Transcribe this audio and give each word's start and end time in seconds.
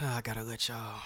I 0.02 0.20
gotta 0.22 0.42
let 0.42 0.68
y'all. 0.68 1.00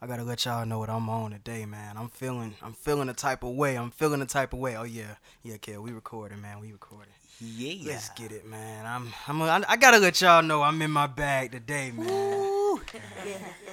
I 0.00 0.06
gotta 0.06 0.22
let 0.22 0.44
y'all 0.44 0.64
know 0.66 0.78
what 0.78 0.88
I'm 0.88 1.08
on 1.08 1.32
today, 1.32 1.66
man. 1.66 1.96
I'm 1.96 2.08
feeling, 2.08 2.54
I'm 2.62 2.74
feeling 2.74 3.08
the 3.08 3.14
type 3.14 3.42
of 3.42 3.56
way. 3.56 3.76
I'm 3.76 3.90
feeling 3.90 4.20
the 4.20 4.26
type 4.26 4.52
of 4.52 4.60
way. 4.60 4.76
Oh 4.76 4.84
yeah, 4.84 5.16
yeah, 5.42 5.56
Kel, 5.56 5.82
we 5.82 5.90
recording, 5.90 6.40
man. 6.40 6.60
We 6.60 6.70
recording. 6.70 7.12
Yeah. 7.40 7.92
Let's 7.92 8.10
get 8.10 8.30
it, 8.30 8.46
man. 8.46 8.86
I'm, 8.86 9.12
I'm, 9.26 9.40
a, 9.40 9.64
I 9.68 9.76
gotta 9.76 9.98
let 9.98 10.20
y'all 10.20 10.42
know 10.42 10.62
I'm 10.62 10.80
in 10.80 10.90
my 10.92 11.06
bag 11.06 11.52
today, 11.52 11.90
man. 11.90 12.06
oh 12.08 12.80
yeah 12.94 13.00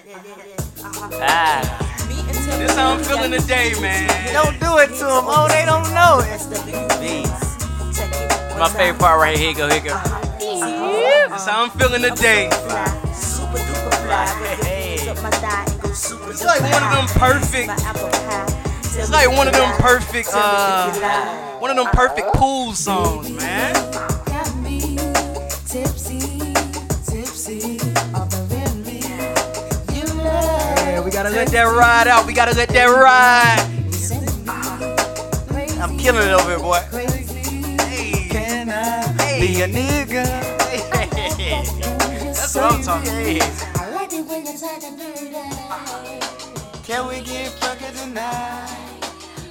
yeah 0.08 0.20
Ah. 1.22 1.90
This 2.58 2.76
how 2.76 2.94
I'm 2.94 3.04
feeling 3.04 3.32
today, 3.32 3.74
man. 3.80 4.34
Don't 4.34 4.60
do 4.60 4.78
it 4.80 4.88
to 4.88 5.06
them. 5.06 5.26
Oh, 5.28 5.48
they 5.50 5.66
don't 5.66 5.94
know 5.94 6.20
it. 6.24 6.40
Beats. 7.00 8.58
My 8.58 8.70
favorite 8.70 9.00
part 9.00 9.20
right 9.20 9.38
here. 9.38 9.54
Here 9.54 9.68
you 9.68 9.68
go. 9.68 9.70
Here 9.70 9.84
you 9.84 9.90
go. 9.90 11.30
This 11.30 11.46
how 11.46 11.64
I'm 11.64 11.70
feeling 11.72 12.02
today. 12.02 12.50
Hey. 14.14 14.63
It's 15.26 16.44
like 16.44 16.62
one 16.62 16.84
of 16.84 16.92
them 16.92 17.08
perfect. 17.18 17.72
It's 18.96 19.10
like 19.12 19.30
one 19.30 19.48
of 19.48 19.54
them 19.54 19.74
perfect, 19.80 20.30
uh, 20.34 20.92
one 21.60 21.72
of 21.72 21.78
them 21.78 21.88
perfect 21.94 22.28
pool 22.34 22.74
songs, 22.74 23.30
man. 23.32 23.74
Yeah, 29.66 31.02
we 31.04 31.12
gotta 31.12 31.30
let 31.30 31.48
that 31.50 31.64
ride 31.64 32.08
out. 32.08 32.26
We 32.28 32.34
gotta 32.34 32.56
let 32.56 32.70
that 32.70 32.86
ride. 32.86 33.70
I'm 35.82 35.98
killing 35.98 36.28
it 36.28 36.34
over 36.34 36.50
here, 36.50 36.60
boy. 36.60 36.80
Hey, 36.92 38.28
Can 38.30 38.70
I 38.70 39.24
Hey. 39.24 39.48
be 39.48 39.62
a 39.62 39.68
nigga? 39.68 40.26
that's 42.36 42.56
what 42.56 42.74
I'm 42.74 42.82
talking. 42.84 43.38
about. 43.38 43.73
Can 44.14 44.28
we 47.08 47.22
get 47.22 47.50
fucking 47.54 47.96
tonight? 47.96 49.00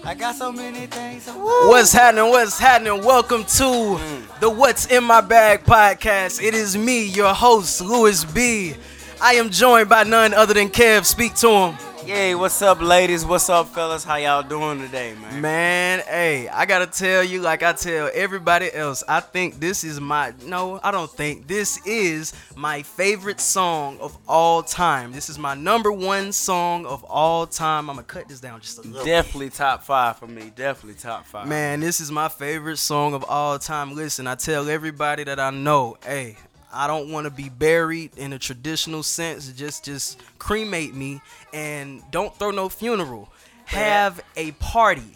I 0.05 0.15
got 0.17 0.37
so 0.37 0.53
many 0.53 0.87
things. 0.87 1.27
What's 1.27 1.93
happening? 1.93 2.29
What's 2.29 2.61
happening? 2.61 3.05
Welcome 3.05 3.43
to 3.43 3.65
mm. 3.65 4.39
the 4.39 4.49
What's 4.49 4.87
in 4.87 5.03
My 5.03 5.21
Bag 5.21 5.65
podcast. 5.65 6.41
It 6.41 6.55
is 6.55 6.79
me, 6.79 7.07
your 7.07 7.35
host, 7.35 7.81
Louis 7.81 8.25
B. 8.25 8.75
I 9.21 9.35
am 9.35 9.51
joined 9.51 9.89
by 9.89 10.05
none 10.05 10.33
other 10.33 10.55
than 10.55 10.69
Kev. 10.69 11.07
Speak 11.07 11.35
to 11.37 11.51
him. 11.51 11.92
Yay, 12.07 12.35
what's 12.35 12.61
up, 12.63 12.81
ladies? 12.81 13.25
What's 13.25 13.49
up, 13.49 13.69
fellas? 13.69 14.03
How 14.03 14.17
y'all 14.17 14.43
doing 14.43 14.81
today, 14.81 15.15
man? 15.15 15.41
Man, 15.41 16.01
hey, 16.01 16.49
I 16.49 16.67
gotta 16.67 16.87
tell 16.87 17.23
you, 17.23 17.41
like 17.41 17.63
I 17.63 17.73
tell 17.75 18.11
everybody 18.13 18.73
else, 18.73 19.05
I 19.07 19.21
think 19.21 19.61
this 19.61 19.85
is 19.85 20.01
my 20.01 20.35
no, 20.45 20.81
I 20.83 20.91
don't 20.91 21.11
think 21.11 21.47
this 21.47 21.79
is 21.87 22.33
my 22.57 22.83
favorite 22.83 23.41
song 23.41 23.99
of 24.01 24.19
all 24.27 24.65
time. 24.65 25.13
This 25.13 25.31
is 25.31 25.39
my 25.39 25.55
number 25.55 25.93
one 25.93 26.33
song 26.33 26.87
of 26.87 27.05
all 27.05 27.47
time. 27.47 27.89
I'm 27.89 27.97
gonna 27.97 28.05
cut 28.05 28.29
this 28.29 28.41
down 28.41 28.61
just 28.61 28.79
a 28.79 28.83
little. 28.83 29.07
Definitely 29.07 29.51
top 29.51 29.85
five 29.85 30.19
for 30.19 30.27
me. 30.27 30.53
Definitely 30.57 31.01
top 31.01 31.25
five. 31.25 31.47
Man, 31.47 31.79
this 31.79 32.01
is 32.01 32.11
my 32.11 32.29
favorite 32.29 32.79
song 32.79 33.15
of 33.15 33.25
all 33.29 33.61
time. 33.61 33.95
Listen, 33.95 34.27
I 34.27 34.35
tell 34.35 34.69
everybody 34.69 35.23
that 35.23 35.39
I 35.39 35.51
know, 35.51 35.99
hey, 36.05 36.37
I 36.73 36.87
don't 36.87 37.11
want 37.11 37.27
to 37.27 37.31
be 37.31 37.49
buried 37.49 38.17
in 38.17 38.33
a 38.33 38.39
traditional 38.39 39.03
sense. 39.03 39.53
Just 39.53 39.85
just 39.85 40.21
cremate 40.39 40.95
me 40.95 41.21
and 41.53 42.03
don't 42.11 42.35
throw 42.37 42.51
no 42.51 42.69
funeral. 42.69 43.29
Have 43.67 44.23
a 44.37 44.53
party. 44.53 45.13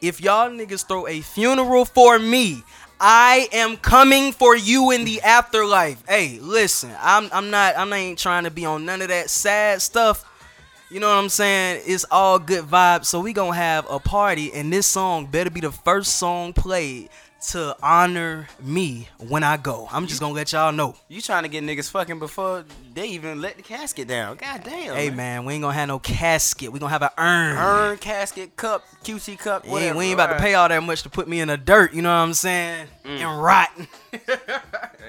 If 0.00 0.20
y'all 0.20 0.48
niggas 0.50 0.86
throw 0.86 1.06
a 1.06 1.20
funeral 1.20 1.84
for 1.84 2.18
me, 2.18 2.62
I 3.00 3.48
am 3.52 3.76
coming 3.76 4.32
for 4.32 4.54
you 4.56 4.90
in 4.90 5.04
the 5.04 5.20
afterlife. 5.22 6.02
Hey, 6.06 6.38
listen, 6.40 6.92
I'm 7.00 7.28
I'm 7.32 7.50
not 7.50 7.76
I'm 7.76 7.90
not 7.90 7.96
ain't 7.96 8.18
trying 8.18 8.44
to 8.44 8.50
be 8.50 8.64
on 8.64 8.84
none 8.84 9.02
of 9.02 9.08
that 9.08 9.30
sad 9.30 9.82
stuff. 9.82 10.24
You 10.90 10.98
know 10.98 11.08
what 11.08 11.22
I'm 11.22 11.28
saying? 11.28 11.82
It's 11.86 12.04
all 12.10 12.38
good 12.38 12.64
vibes. 12.64 13.06
So 13.06 13.20
we 13.20 13.32
gonna 13.32 13.54
have 13.54 13.86
a 13.88 13.98
party, 13.98 14.52
and 14.52 14.72
this 14.72 14.86
song 14.86 15.26
better 15.26 15.50
be 15.50 15.60
the 15.60 15.70
first 15.70 16.16
song 16.16 16.52
played 16.52 17.08
to 17.48 17.74
honor 17.82 18.48
me 18.60 19.08
when 19.18 19.42
I 19.42 19.56
go. 19.56 19.88
I'm 19.90 20.06
just 20.06 20.20
gonna 20.20 20.34
let 20.34 20.52
y'all 20.52 20.72
know. 20.72 20.94
You 21.08 21.20
trying 21.22 21.44
to 21.44 21.48
get 21.48 21.64
niggas 21.64 21.90
fucking 21.90 22.18
before 22.18 22.64
they 22.92 23.06
even 23.08 23.40
let 23.40 23.56
the 23.56 23.62
casket 23.62 24.08
down. 24.08 24.36
God 24.36 24.62
damn. 24.62 24.94
Hey 24.94 25.10
man, 25.10 25.44
we 25.44 25.54
ain't 25.54 25.62
gonna 25.62 25.74
have 25.74 25.88
no 25.88 25.98
casket. 25.98 26.70
We 26.70 26.78
gonna 26.78 26.92
have 26.92 27.02
an 27.02 27.10
urn. 27.16 27.56
Urn, 27.56 27.96
casket, 27.98 28.56
cup, 28.56 28.84
QC 29.04 29.38
cup, 29.38 29.64
We 29.64 29.68
ain't, 29.70 29.72
whatever. 29.72 29.98
we 29.98 30.04
ain't 30.06 30.14
about 30.14 30.26
to 30.34 30.38
pay 30.38 30.54
all 30.54 30.68
that 30.68 30.82
much 30.82 31.02
to 31.04 31.08
put 31.10 31.28
me 31.28 31.40
in 31.40 31.48
the 31.48 31.56
dirt. 31.56 31.94
You 31.94 32.02
know 32.02 32.10
what 32.10 32.22
I'm 32.22 32.34
saying? 32.34 32.86
And 33.04 33.42
rot. 33.42 33.70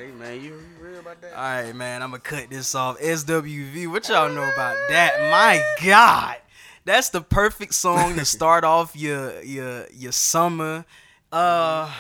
Hey 0.01 0.09
man, 0.17 0.41
you 0.41 0.59
real 0.79 0.99
about 0.99 1.21
that? 1.21 1.33
All 1.33 1.41
right, 1.43 1.75
man, 1.75 2.01
I'm 2.01 2.09
gonna 2.11 2.21
cut 2.21 2.49
this 2.49 2.73
off. 2.73 2.99
SWV, 2.99 3.87
what 3.91 4.07
y'all 4.09 4.29
know 4.29 4.41
about 4.51 4.75
that? 4.89 5.19
My 5.29 5.61
God, 5.85 6.37
that's 6.85 7.09
the 7.09 7.21
perfect 7.21 7.75
song 7.75 8.15
to 8.15 8.25
start 8.25 8.63
off 8.63 8.95
your 8.95 9.39
your 9.43 9.85
your 9.93 10.11
summer. 10.11 10.85
Uh, 11.31 11.91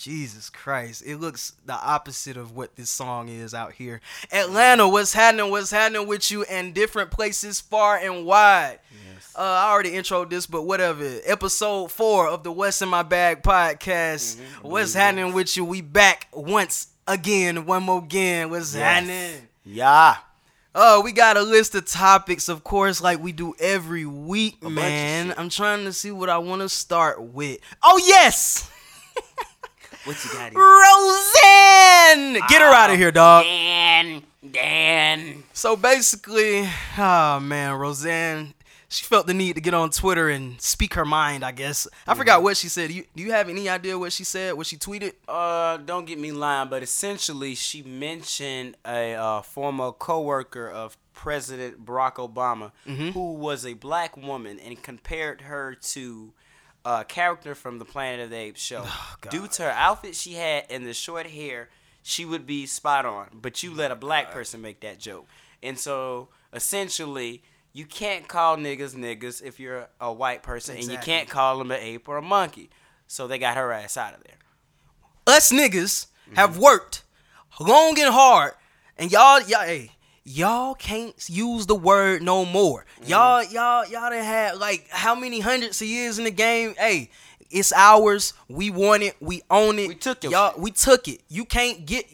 Jesus 0.00 0.48
Christ, 0.48 1.02
it 1.04 1.16
looks 1.16 1.52
the 1.66 1.74
opposite 1.74 2.38
of 2.38 2.56
what 2.56 2.74
this 2.74 2.88
song 2.88 3.28
is 3.28 3.52
out 3.52 3.74
here. 3.74 4.00
Atlanta, 4.32 4.88
what's 4.88 5.12
happening? 5.12 5.50
What's 5.50 5.70
happening 5.70 6.06
with 6.06 6.30
you? 6.30 6.42
And 6.44 6.72
different 6.72 7.10
places 7.10 7.60
far 7.60 7.98
and 7.98 8.24
wide. 8.24 8.78
Yes. 9.12 9.34
Uh, 9.36 9.42
I 9.42 9.70
already 9.70 9.90
introed 9.90 10.30
this, 10.30 10.46
but 10.46 10.62
whatever. 10.62 11.04
Episode 11.26 11.92
four 11.92 12.28
of 12.28 12.44
the 12.44 12.50
What's 12.50 12.80
in 12.80 12.88
My 12.88 13.02
Bag 13.02 13.42
podcast. 13.42 14.40
What's 14.62 14.94
happening 14.94 15.34
with 15.34 15.54
you? 15.54 15.66
We 15.66 15.82
back 15.82 16.28
once 16.32 16.86
again, 17.06 17.66
one 17.66 17.82
more 17.82 17.98
again. 17.98 18.48
What's 18.48 18.74
happening? 18.74 19.48
Yeah. 19.66 20.16
Oh, 20.74 21.02
we 21.02 21.12
got 21.12 21.36
a 21.36 21.42
list 21.42 21.74
of 21.74 21.84
topics, 21.84 22.48
of 22.48 22.64
course, 22.64 23.02
like 23.02 23.20
we 23.20 23.32
do 23.32 23.54
every 23.60 24.06
week, 24.06 24.56
of 24.62 24.72
man. 24.72 25.34
I'm 25.36 25.50
trying 25.50 25.84
to 25.84 25.92
see 25.92 26.10
what 26.10 26.30
I 26.30 26.38
want 26.38 26.62
to 26.62 26.70
start 26.70 27.20
with. 27.20 27.58
Oh 27.82 28.00
yes, 28.02 28.70
What 30.04 30.24
you 30.24 30.30
got 30.32 30.50
here? 30.52 30.58
Roseanne, 30.60 32.40
get 32.48 32.62
her 32.62 32.72
out 32.74 32.90
of 32.90 32.96
here, 32.96 33.10
dog. 33.12 33.44
Dan, 33.44 34.22
Dan. 34.50 35.42
So 35.52 35.76
basically, 35.76 36.68
oh 36.98 37.38
man, 37.40 37.74
Roseanne, 37.74 38.54
she 38.88 39.04
felt 39.04 39.26
the 39.26 39.34
need 39.34 39.54
to 39.56 39.60
get 39.60 39.74
on 39.74 39.90
Twitter 39.90 40.28
and 40.30 40.60
speak 40.60 40.94
her 40.94 41.04
mind. 41.04 41.44
I 41.44 41.52
guess 41.52 41.86
I 42.06 42.14
forgot 42.14 42.42
what 42.42 42.56
she 42.56 42.68
said. 42.68 42.88
Do 42.88 42.94
you, 42.94 43.04
do 43.14 43.22
you 43.22 43.32
have 43.32 43.48
any 43.48 43.68
idea 43.68 43.98
what 43.98 44.12
she 44.12 44.24
said? 44.24 44.54
What 44.54 44.66
she 44.66 44.76
tweeted? 44.76 45.12
Uh, 45.28 45.76
don't 45.76 46.06
get 46.06 46.18
me 46.18 46.32
lying, 46.32 46.68
but 46.70 46.82
essentially 46.82 47.54
she 47.54 47.82
mentioned 47.82 48.76
a 48.86 49.14
uh, 49.14 49.42
former 49.42 49.92
coworker 49.92 50.68
of 50.68 50.96
President 51.12 51.84
Barack 51.84 52.14
Obama, 52.14 52.72
Mm-hmm. 52.88 53.10
who 53.10 53.34
was 53.34 53.66
a 53.66 53.74
black 53.74 54.16
woman, 54.16 54.58
and 54.58 54.82
compared 54.82 55.42
her 55.42 55.74
to 55.74 56.32
a 56.84 57.04
character 57.04 57.54
from 57.54 57.78
the 57.78 57.84
Planet 57.84 58.24
of 58.24 58.30
the 58.30 58.36
Apes 58.36 58.60
show. 58.60 58.82
Oh, 58.86 59.14
Due 59.30 59.46
to 59.48 59.62
her 59.64 59.70
outfit 59.70 60.14
she 60.14 60.34
had 60.34 60.64
and 60.70 60.86
the 60.86 60.94
short 60.94 61.26
hair, 61.26 61.68
she 62.02 62.24
would 62.24 62.46
be 62.46 62.66
spot 62.66 63.04
on. 63.06 63.28
But 63.34 63.62
you 63.62 63.74
let 63.74 63.90
a 63.90 63.96
black 63.96 64.30
person 64.30 64.60
make 64.60 64.80
that 64.80 64.98
joke, 64.98 65.28
and 65.62 65.78
so 65.78 66.28
essentially. 66.52 67.42
You 67.72 67.84
can't 67.84 68.26
call 68.26 68.56
niggas 68.56 68.96
niggas 68.96 69.44
if 69.44 69.60
you're 69.60 69.86
a 70.00 70.12
white 70.12 70.42
person, 70.42 70.76
and 70.76 70.90
you 70.90 70.98
can't 70.98 71.28
call 71.28 71.56
them 71.58 71.70
an 71.70 71.78
ape 71.80 72.08
or 72.08 72.16
a 72.16 72.22
monkey. 72.22 72.68
So 73.06 73.28
they 73.28 73.38
got 73.38 73.56
her 73.56 73.72
ass 73.72 73.96
out 73.96 74.12
of 74.12 74.24
there. 74.24 74.34
Us 75.24 75.52
niggas 75.52 76.06
have 76.34 76.50
mm-hmm. 76.50 76.62
worked 76.62 77.04
long 77.60 77.98
and 78.00 78.12
hard, 78.12 78.54
and 78.96 79.12
y'all, 79.12 79.40
y'all, 79.42 79.60
hey, 79.62 79.92
y'all 80.24 80.74
can't 80.74 81.14
use 81.28 81.66
the 81.66 81.74
word 81.74 82.22
no 82.22 82.44
more. 82.44 82.84
Mm-hmm. 83.00 83.10
Y'all, 83.10 83.44
y'all, 83.44 83.86
y'all 83.86 84.10
done 84.10 84.24
had 84.24 84.58
like 84.58 84.86
how 84.90 85.14
many 85.14 85.40
hundreds 85.40 85.80
of 85.80 85.88
years 85.88 86.18
in 86.18 86.24
the 86.24 86.30
game? 86.30 86.74
Hey, 86.78 87.10
it's 87.50 87.72
ours. 87.72 88.32
We 88.48 88.70
want 88.70 89.02
it. 89.02 89.16
We 89.20 89.42
own 89.50 89.78
it. 89.78 89.88
We 89.88 89.94
took 89.94 90.22
your 90.22 90.32
y'all. 90.32 90.54
We 90.58 90.70
took 90.70 91.08
it. 91.08 91.20
You 91.28 91.44
can't 91.44 91.84
get 91.86 92.06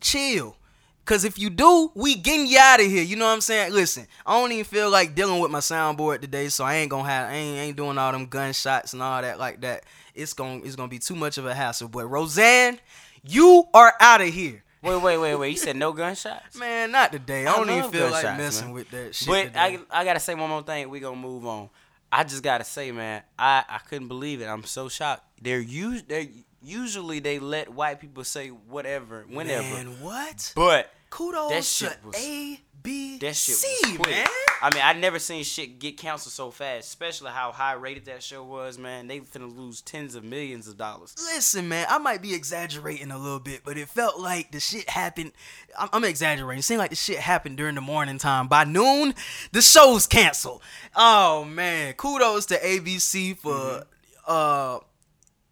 chill. 0.00 0.56
Cause 1.04 1.24
if 1.24 1.40
you 1.40 1.50
do, 1.50 1.90
we 1.96 2.14
getting 2.14 2.46
you 2.46 2.58
out 2.60 2.78
of 2.78 2.86
here. 2.86 3.02
You 3.02 3.16
know 3.16 3.24
what 3.24 3.32
I'm 3.32 3.40
saying? 3.40 3.72
Listen, 3.72 4.06
I 4.24 4.40
don't 4.40 4.52
even 4.52 4.64
feel 4.64 4.90
like 4.90 5.16
dealing 5.16 5.40
with 5.40 5.50
my 5.50 5.58
soundboard 5.58 6.20
today, 6.20 6.48
so 6.48 6.62
I 6.62 6.76
ain't 6.76 6.90
gonna 6.90 7.08
have, 7.08 7.30
I 7.30 7.34
ain't, 7.34 7.58
ain't 7.58 7.76
doing 7.76 7.98
all 7.98 8.12
them 8.12 8.26
gunshots 8.26 8.92
and 8.92 9.02
all 9.02 9.20
that 9.20 9.36
like 9.36 9.60
that. 9.62 9.82
It's 10.14 10.34
gonna, 10.34 10.60
it's 10.62 10.76
gonna 10.76 10.88
be 10.88 11.00
too 11.00 11.16
much 11.16 11.36
of 11.36 11.46
a 11.46 11.54
hassle. 11.54 11.88
But 11.88 12.06
Roseanne, 12.06 12.78
you 13.24 13.64
are 13.74 13.92
out 13.98 14.20
of 14.20 14.28
here, 14.28 14.62
Wait, 14.82 15.02
wait, 15.02 15.18
wait, 15.18 15.34
wait. 15.36 15.50
You 15.50 15.56
said 15.56 15.76
no 15.76 15.92
gunshots? 15.92 16.56
man. 16.56 16.90
Not 16.92 17.12
today. 17.12 17.46
I 17.46 17.52
I 17.52 17.56
don't 17.56 17.70
even 17.70 17.90
feel 17.90 18.10
like 18.10 18.24
messing 18.38 18.66
man. 18.68 18.74
with 18.74 18.90
that 18.90 19.14
shit. 19.14 19.28
But 19.28 19.42
today. 19.44 19.78
I, 19.90 20.00
I 20.00 20.04
gotta 20.04 20.20
say 20.20 20.34
one 20.34 20.48
more 20.48 20.62
thing. 20.62 20.88
We 20.88 21.00
gonna 21.00 21.16
move 21.16 21.46
on. 21.46 21.68
I 22.12 22.24
just 22.24 22.42
gotta 22.42 22.64
say, 22.64 22.90
man, 22.90 23.22
I, 23.38 23.62
I 23.68 23.78
couldn't 23.78 24.08
believe 24.08 24.40
it. 24.40 24.46
I'm 24.46 24.64
so 24.64 24.88
shocked. 24.88 25.22
They're 25.40 25.60
us, 25.60 26.02
they 26.08 26.30
usually 26.62 27.20
they 27.20 27.38
let 27.38 27.68
white 27.68 28.00
people 28.00 28.24
say 28.24 28.48
whatever, 28.48 29.24
whenever. 29.28 29.62
man, 29.62 29.86
what? 30.00 30.52
But 30.56 30.90
Kudos 31.10 31.50
That 31.50 31.56
to 31.56 31.62
shit 31.62 31.98
was- 32.04 32.16
A 32.16 32.60
ABC, 32.82 33.34
shit 33.34 33.88
was 33.90 33.96
quick. 33.98 34.14
man. 34.16 34.26
I 34.62 34.74
mean, 34.74 34.82
I 34.84 34.92
never 34.92 35.18
seen 35.18 35.42
shit 35.42 35.78
get 35.78 35.96
canceled 35.96 36.32
so 36.34 36.50
fast, 36.50 36.88
especially 36.88 37.30
how 37.30 37.50
high 37.50 37.72
rated 37.72 38.04
that 38.04 38.22
show 38.22 38.44
was, 38.44 38.76
man. 38.76 39.06
They 39.06 39.20
finna 39.20 39.54
lose 39.56 39.80
tens 39.80 40.14
of 40.14 40.22
millions 40.22 40.68
of 40.68 40.76
dollars. 40.76 41.14
Listen, 41.18 41.68
man, 41.68 41.86
I 41.88 41.96
might 41.96 42.20
be 42.20 42.34
exaggerating 42.34 43.10
a 43.10 43.16
little 43.18 43.40
bit, 43.40 43.62
but 43.64 43.78
it 43.78 43.88
felt 43.88 44.20
like 44.20 44.52
the 44.52 44.60
shit 44.60 44.88
happened. 44.90 45.32
I'm, 45.78 45.88
I'm 45.94 46.04
exaggerating. 46.04 46.58
It 46.58 46.62
seemed 46.64 46.78
like 46.78 46.90
the 46.90 46.96
shit 46.96 47.18
happened 47.18 47.56
during 47.56 47.74
the 47.74 47.80
morning 47.80 48.18
time. 48.18 48.48
By 48.48 48.64
noon, 48.64 49.14
the 49.52 49.62
show's 49.62 50.06
canceled. 50.06 50.60
Oh 50.94 51.44
man, 51.44 51.94
kudos 51.94 52.46
to 52.46 52.58
ABC 52.58 53.38
for 53.38 53.50
Mm-hmm. 53.50 53.82
uh, 54.26 54.78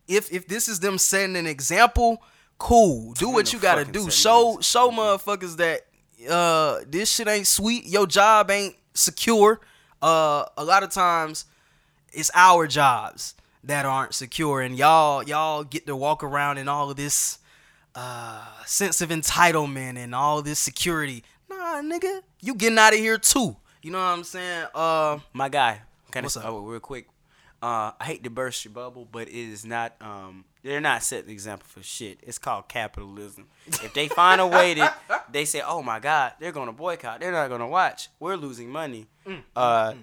if 0.06 0.30
if 0.32 0.48
this 0.48 0.68
is 0.68 0.80
them 0.80 0.98
setting 0.98 1.36
an 1.36 1.46
example, 1.46 2.22
cool. 2.58 3.14
Do 3.14 3.30
what 3.30 3.52
you 3.54 3.58
gotta 3.58 3.84
do. 3.86 4.10
Show 4.10 4.58
show 4.60 4.90
motherfuckers 4.90 5.56
that 5.56 5.82
uh 6.30 6.80
this 6.86 7.12
shit 7.12 7.28
ain't 7.28 7.46
sweet. 7.46 7.86
Your 7.86 8.06
job 8.06 8.50
ain't 8.50 8.76
secure. 8.94 9.60
Uh, 10.00 10.44
a 10.56 10.64
lot 10.64 10.82
of 10.82 10.90
times 10.90 11.44
it's 12.12 12.30
our 12.34 12.66
jobs 12.66 13.34
that 13.64 13.84
aren't 13.84 14.14
secure 14.14 14.60
and 14.62 14.76
y'all 14.78 15.22
y'all 15.24 15.64
get 15.64 15.86
to 15.86 15.94
walk 15.96 16.22
around 16.22 16.56
in 16.58 16.68
all 16.68 16.88
of 16.90 16.96
this 16.96 17.38
uh 17.94 18.44
sense 18.64 19.00
of 19.00 19.10
entitlement 19.10 19.96
and 19.98 20.14
all 20.14 20.40
this 20.40 20.58
security 20.60 21.24
nah 21.50 21.82
nigga 21.82 22.22
you 22.40 22.54
getting 22.54 22.78
out 22.78 22.92
of 22.92 22.98
here 23.00 23.18
too 23.18 23.56
you 23.82 23.90
know 23.90 23.98
what 23.98 24.04
i'm 24.04 24.22
saying 24.24 24.66
uh 24.74 25.18
My 25.32 25.48
guy, 25.48 25.80
kind 26.12 26.24
What's 26.24 26.36
of 26.36 26.44
up? 26.44 26.50
oh, 26.52 26.60
real 26.60 26.80
quick. 26.80 27.08
Uh, 27.60 27.90
I 27.98 28.04
hate 28.04 28.22
to 28.24 28.30
burst 28.30 28.64
your 28.64 28.72
bubble, 28.72 29.06
but 29.10 29.28
it 29.28 29.34
is 29.34 29.64
not. 29.64 29.94
Um, 30.00 30.44
they're 30.62 30.80
not 30.80 31.02
setting 31.02 31.26
an 31.26 31.32
example 31.32 31.66
for 31.68 31.82
shit. 31.82 32.18
It's 32.22 32.38
called 32.38 32.68
capitalism. 32.68 33.48
If 33.66 33.94
they 33.94 34.06
find 34.08 34.40
a 34.40 34.46
way 34.46 34.74
to, 34.74 34.94
they 35.32 35.44
say, 35.44 35.60
"Oh 35.66 35.82
my 35.82 35.98
God, 35.98 36.34
they're 36.38 36.52
gonna 36.52 36.72
boycott. 36.72 37.18
They're 37.20 37.32
not 37.32 37.48
gonna 37.48 37.66
watch. 37.66 38.10
We're 38.20 38.36
losing 38.36 38.70
money." 38.70 39.06
Mm, 39.26 39.42
Uh, 39.56 39.94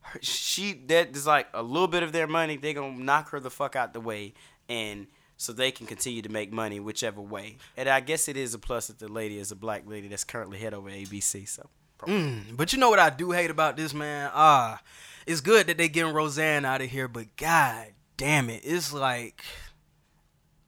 her- 0.00 0.18
she 0.22 0.72
that 0.86 1.14
is 1.14 1.26
like 1.26 1.48
a 1.52 1.62
little 1.62 1.88
bit 1.88 2.02
of 2.02 2.12
their 2.12 2.26
money. 2.26 2.56
They're 2.56 2.72
gonna 2.74 2.96
knock 2.98 3.28
her 3.30 3.40
the 3.40 3.50
fuck 3.50 3.76
out 3.76 3.92
the 3.92 4.00
way, 4.00 4.32
and 4.68 5.06
so 5.36 5.52
they 5.52 5.70
can 5.70 5.86
continue 5.86 6.22
to 6.22 6.28
make 6.30 6.50
money 6.52 6.80
whichever 6.80 7.20
way. 7.20 7.56
And 7.76 7.88
I 7.90 8.00
guess 8.00 8.26
it 8.28 8.36
is 8.38 8.54
a 8.54 8.58
plus 8.58 8.86
that 8.86 8.98
the 9.00 9.08
lady 9.08 9.38
is 9.38 9.50
a 9.52 9.56
black 9.56 9.82
lady 9.86 10.08
that's 10.08 10.24
currently 10.24 10.58
head 10.58 10.72
over 10.72 10.88
ABC. 10.88 11.46
So. 11.48 11.68
mm, 12.06 12.56
but 12.56 12.72
you 12.72 12.78
know 12.80 12.90
what 12.90 12.98
i 12.98 13.08
do 13.10 13.30
hate 13.30 13.50
about 13.50 13.76
this 13.76 13.94
man 13.94 14.28
ah 14.34 14.80
it's 15.26 15.40
good 15.40 15.66
that 15.66 15.76
they 15.78 15.88
getting 15.88 16.12
roseanne 16.12 16.64
out 16.64 16.80
of 16.82 16.90
here 16.90 17.08
but 17.08 17.34
god 17.36 17.86
damn 18.16 18.48
it 18.50 18.62
it's 18.64 18.92
like 18.92 19.42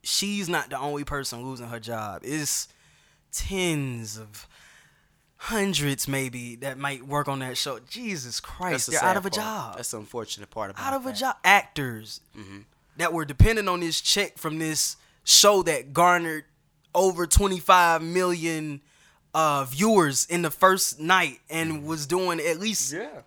she's 0.03 0.49
not 0.49 0.71
the 0.71 0.79
only 0.79 1.05
person 1.05 1.43
losing 1.45 1.69
her 1.69 1.81
job 1.81 2.21
it's 2.25 2.69
tens 3.33 4.17
of 4.19 4.47
hundreds 5.37 6.09
maybe 6.09 6.57
that 6.57 6.79
might 6.79 7.07
work 7.07 7.29
on 7.29 7.41
that 7.41 7.57
show 7.59 7.79
jesus 7.89 8.41
christ 8.41 8.87
the 8.87 8.93
they're 8.93 9.05
out 9.05 9.17
of 9.17 9.27
a 9.27 9.31
part. 9.31 9.35
job 9.35 9.77
That's 9.77 9.91
the 9.91 9.99
unfortunate 9.99 10.51
part 10.51 10.71
about 10.71 10.81
it. 10.83 10.87
out 10.87 10.95
of 10.95 11.07
a 11.07 11.13
job 11.13 11.37
actors 11.45 12.21
that 12.97 13.13
were 13.13 13.25
dependent 13.25 13.69
on 13.69 13.81
this 13.81 14.01
check 14.01 14.39
from 14.39 14.59
this 14.59 14.97
show 15.25 15.63
that 15.65 15.93
garnered 15.93 16.45
over 16.95 17.27
25 17.27 18.03
million 18.03 18.81
uh, 19.35 19.65
viewers 19.65 20.27
in 20.27 20.43
the 20.43 20.51
first 20.51 21.01
night 21.01 21.41
and 21.51 21.85
was 21.85 22.07
doing 22.07 22.39
at 22.41 22.59
least 22.61 22.93
Yeah. 22.93 23.23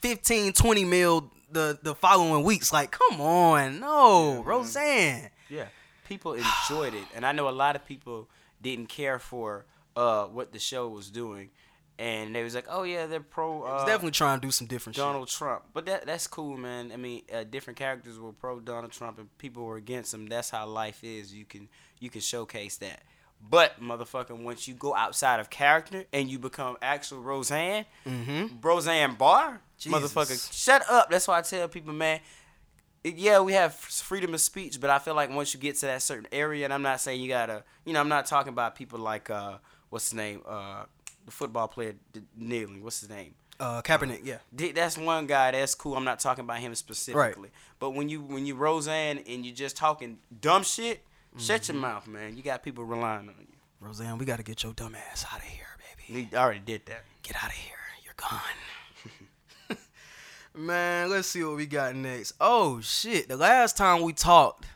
15 0.00 0.52
20 0.52 0.84
mil 0.84 1.30
the 1.50 1.78
the 1.82 1.94
following 1.94 2.44
weeks 2.44 2.72
like 2.72 2.90
come 2.90 3.20
on 3.20 3.80
no 3.80 4.42
roseanne 4.42 5.30
Yeah. 5.48 5.66
People 6.08 6.34
enjoyed 6.34 6.92
it, 6.94 7.04
and 7.14 7.24
I 7.24 7.30
know 7.30 7.48
a 7.48 7.50
lot 7.50 7.76
of 7.76 7.84
people 7.86 8.28
didn't 8.60 8.88
care 8.88 9.18
for 9.20 9.64
uh 9.94 10.24
what 10.24 10.52
the 10.52 10.58
show 10.58 10.88
was 10.88 11.08
doing, 11.08 11.50
and 12.00 12.34
they 12.34 12.42
was 12.42 12.52
like, 12.54 12.66
"Oh 12.68 12.82
yeah, 12.82 13.06
they're 13.06 13.20
pro." 13.20 13.62
Uh, 13.62 13.86
definitely 13.86 14.10
trying 14.10 14.40
to 14.40 14.44
do 14.46 14.50
some 14.50 14.66
different 14.66 14.96
Donald 14.96 15.28
Trump, 15.28 15.62
but 15.72 15.86
that 15.86 16.06
that's 16.06 16.26
cool, 16.26 16.56
man. 16.56 16.90
I 16.92 16.96
mean, 16.96 17.22
uh, 17.32 17.44
different 17.44 17.78
characters 17.78 18.18
were 18.18 18.32
pro 18.32 18.58
Donald 18.58 18.90
Trump, 18.90 19.18
and 19.20 19.28
people 19.38 19.64
were 19.64 19.76
against 19.76 20.12
him. 20.12 20.26
That's 20.26 20.50
how 20.50 20.66
life 20.66 21.04
is. 21.04 21.32
You 21.32 21.44
can 21.44 21.68
you 22.00 22.10
can 22.10 22.20
showcase 22.22 22.76
that. 22.78 23.02
But 23.48 23.80
motherfucker, 23.80 24.36
once 24.36 24.66
you 24.66 24.74
go 24.74 24.96
outside 24.96 25.38
of 25.38 25.48
character 25.48 26.06
and 26.12 26.28
you 26.28 26.40
become 26.40 26.76
actual 26.82 27.20
Roseanne, 27.22 27.86
Mm-hmm. 28.04 28.56
Roseanne 28.60 29.14
Barr, 29.14 29.60
Jesus. 29.80 30.12
motherfucker, 30.14 30.52
shut 30.64 30.82
up. 30.88 31.10
That's 31.10 31.26
why 31.26 31.38
I 31.38 31.42
tell 31.42 31.66
people, 31.68 31.92
man. 31.92 32.20
yeah, 33.02 33.40
we 33.40 33.54
have 33.54 33.74
freedom 33.74 34.34
of 34.34 34.40
speech, 34.40 34.80
but 34.80 34.90
I 34.90 34.98
feel 34.98 35.14
like 35.14 35.30
once 35.30 35.54
you 35.54 35.60
get 35.60 35.76
to 35.76 35.86
that 35.86 36.02
certain 36.02 36.26
area, 36.32 36.64
and 36.66 36.72
I'm 36.72 36.82
not 36.82 37.00
saying 37.00 37.20
you 37.20 37.28
gotta, 37.28 37.64
you 37.84 37.92
know, 37.94 38.00
I'm 38.00 38.08
not 38.08 38.26
talking 38.26 38.52
about 38.52 38.74
people 38.74 38.98
like, 38.98 39.30
uh, 39.30 39.56
what's 39.88 40.10
his 40.10 40.14
name, 40.14 40.42
uh, 40.46 40.84
the 41.24 41.30
football 41.32 41.66
player 41.68 41.94
D- 42.12 42.20
kneeling, 42.36 42.82
what's 42.84 43.00
his 43.00 43.08
name? 43.08 43.34
Uh, 43.58 43.82
Kaepernick, 43.82 44.20
yeah. 44.24 44.38
That's 44.72 44.96
one 44.96 45.26
guy. 45.26 45.50
That's 45.50 45.74
cool. 45.74 45.94
I'm 45.96 46.04
not 46.04 46.18
talking 46.18 46.44
about 46.44 46.58
him 46.60 46.74
specifically. 46.74 47.42
Right. 47.42 47.50
But 47.78 47.90
when 47.90 48.08
you 48.08 48.22
when 48.22 48.46
you 48.46 48.54
Roseanne 48.54 49.18
and 49.18 49.44
you 49.44 49.52
just 49.52 49.76
talking 49.76 50.16
dumb 50.40 50.62
shit, 50.62 51.02
shut 51.36 51.60
Mm-hmm. 51.62 51.72
your 51.74 51.82
mouth, 51.82 52.06
man. 52.06 52.36
You 52.38 52.42
got 52.42 52.62
people 52.62 52.84
relying 52.84 53.28
on 53.28 53.34
you. 53.38 53.46
Roseanne, 53.80 54.16
we 54.16 54.24
got 54.24 54.38
to 54.38 54.42
get 54.42 54.62
your 54.62 54.72
dumb 54.72 54.94
ass 54.94 55.26
out 55.30 55.40
of 55.40 55.44
here, 55.44 55.66
baby. 56.06 56.26
He 56.30 56.36
already 56.36 56.60
did 56.60 56.86
that. 56.86 57.04
Get 57.22 57.36
out 57.36 57.50
of 57.50 57.56
here. 57.56 57.74
You're 58.02 58.14
gone. 58.16 58.40
Man, 60.54 61.10
let's 61.10 61.28
see 61.28 61.44
what 61.44 61.56
we 61.56 61.66
got 61.66 61.94
next. 61.94 62.32
Oh 62.40 62.80
shit! 62.80 63.28
The 63.28 63.36
last 63.36 63.76
time 63.76 64.02
we 64.02 64.12
talked, 64.12 64.66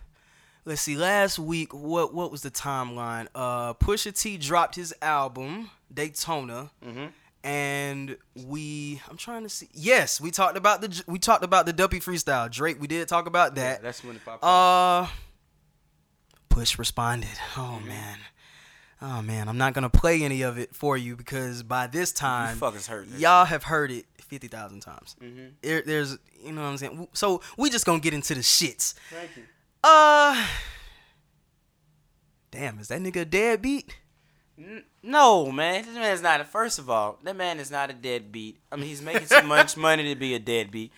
let's 0.65 0.81
see. 0.81 0.97
Last 0.97 1.39
week, 1.39 1.75
what 1.75 2.15
what 2.15 2.31
was 2.31 2.43
the 2.43 2.51
timeline? 2.51 3.27
Uh, 3.35 3.75
Pusha 3.75 4.17
T 4.19 4.37
dropped 4.39 4.77
his 4.77 4.95
album 5.03 5.71
Daytona, 5.93 6.71
Mhm. 6.85 7.11
and 7.43 8.17
we. 8.47 9.03
I'm 9.11 9.17
trying 9.17 9.43
to 9.43 9.49
see. 9.49 9.69
Yes, 9.73 10.21
we 10.21 10.31
talked 10.31 10.57
about 10.57 10.81
the 10.81 11.03
we 11.09 11.19
talked 11.19 11.43
about 11.45 11.67
the 11.67 11.73
Duppy 11.73 11.99
freestyle. 11.99 12.49
Drake, 12.51 12.81
we 12.81 12.87
did 12.87 13.09
talk 13.09 13.27
about 13.27 13.57
Yeah, 13.57 13.63
that. 13.65 13.83
that's 13.83 14.05
when 14.05 14.15
it 14.17 14.25
popped. 14.25 14.45
up. 14.45 15.09
Uh, 15.09 15.13
Push 16.51 16.79
responded. 16.79 17.37
Oh 17.57 17.81
man, 17.85 18.19
oh 19.03 19.21
man. 19.23 19.49
I'm 19.49 19.59
not 19.59 19.75
gonna 19.75 19.91
play 19.91 20.23
any 20.23 20.43
of 20.43 20.57
it 20.57 20.73
for 20.73 20.97
you 20.97 21.17
because 21.17 21.65
by 21.65 21.89
this 21.89 22.13
time, 22.13 22.59
fuckers 22.59 22.87
heard 22.87 23.09
y'all 23.09 23.45
have 23.47 23.65
heard 23.65 23.91
it 23.91 24.07
fifty 24.25 24.49
thousand 24.49 24.81
times. 24.81 25.15
Mhm. 25.23 25.53
There, 25.63 25.83
there's, 25.83 26.19
you 26.43 26.53
know 26.53 26.63
what 26.63 26.69
I'm 26.69 26.77
saying. 26.79 27.09
So 27.13 27.41
we 27.57 27.71
just 27.71 27.87
gonna 27.87 28.01
get 28.01 28.15
into 28.15 28.35
the 28.35 28.41
shits. 28.41 28.95
Thank 29.11 29.37
you. 29.37 29.43
Uh, 29.83 30.47
damn, 32.51 32.79
is 32.79 32.89
that 32.89 33.01
nigga 33.01 33.23
a 33.23 33.25
deadbeat? 33.25 33.97
N- 34.59 34.85
No, 35.03 35.51
man. 35.51 35.85
This 35.85 35.95
man's 35.95 36.23
not. 36.23 36.41
A, 36.41 36.45
first 36.45 36.79
of 36.79 36.89
all, 36.89 37.19
that 37.25 37.37
man 37.37 37.59
is 37.59 37.71
not 37.71 37.91
a 37.91 37.93
deadbeat. 37.93 38.59
I 38.71 38.77
mean, 38.77 38.87
he's 38.87 39.03
making 39.03 39.27
too 39.29 39.43
much 39.43 39.77
money 39.89 40.05
to 40.13 40.15
be 40.19 40.35
a 40.35 40.39
deadbeat. 40.39 40.93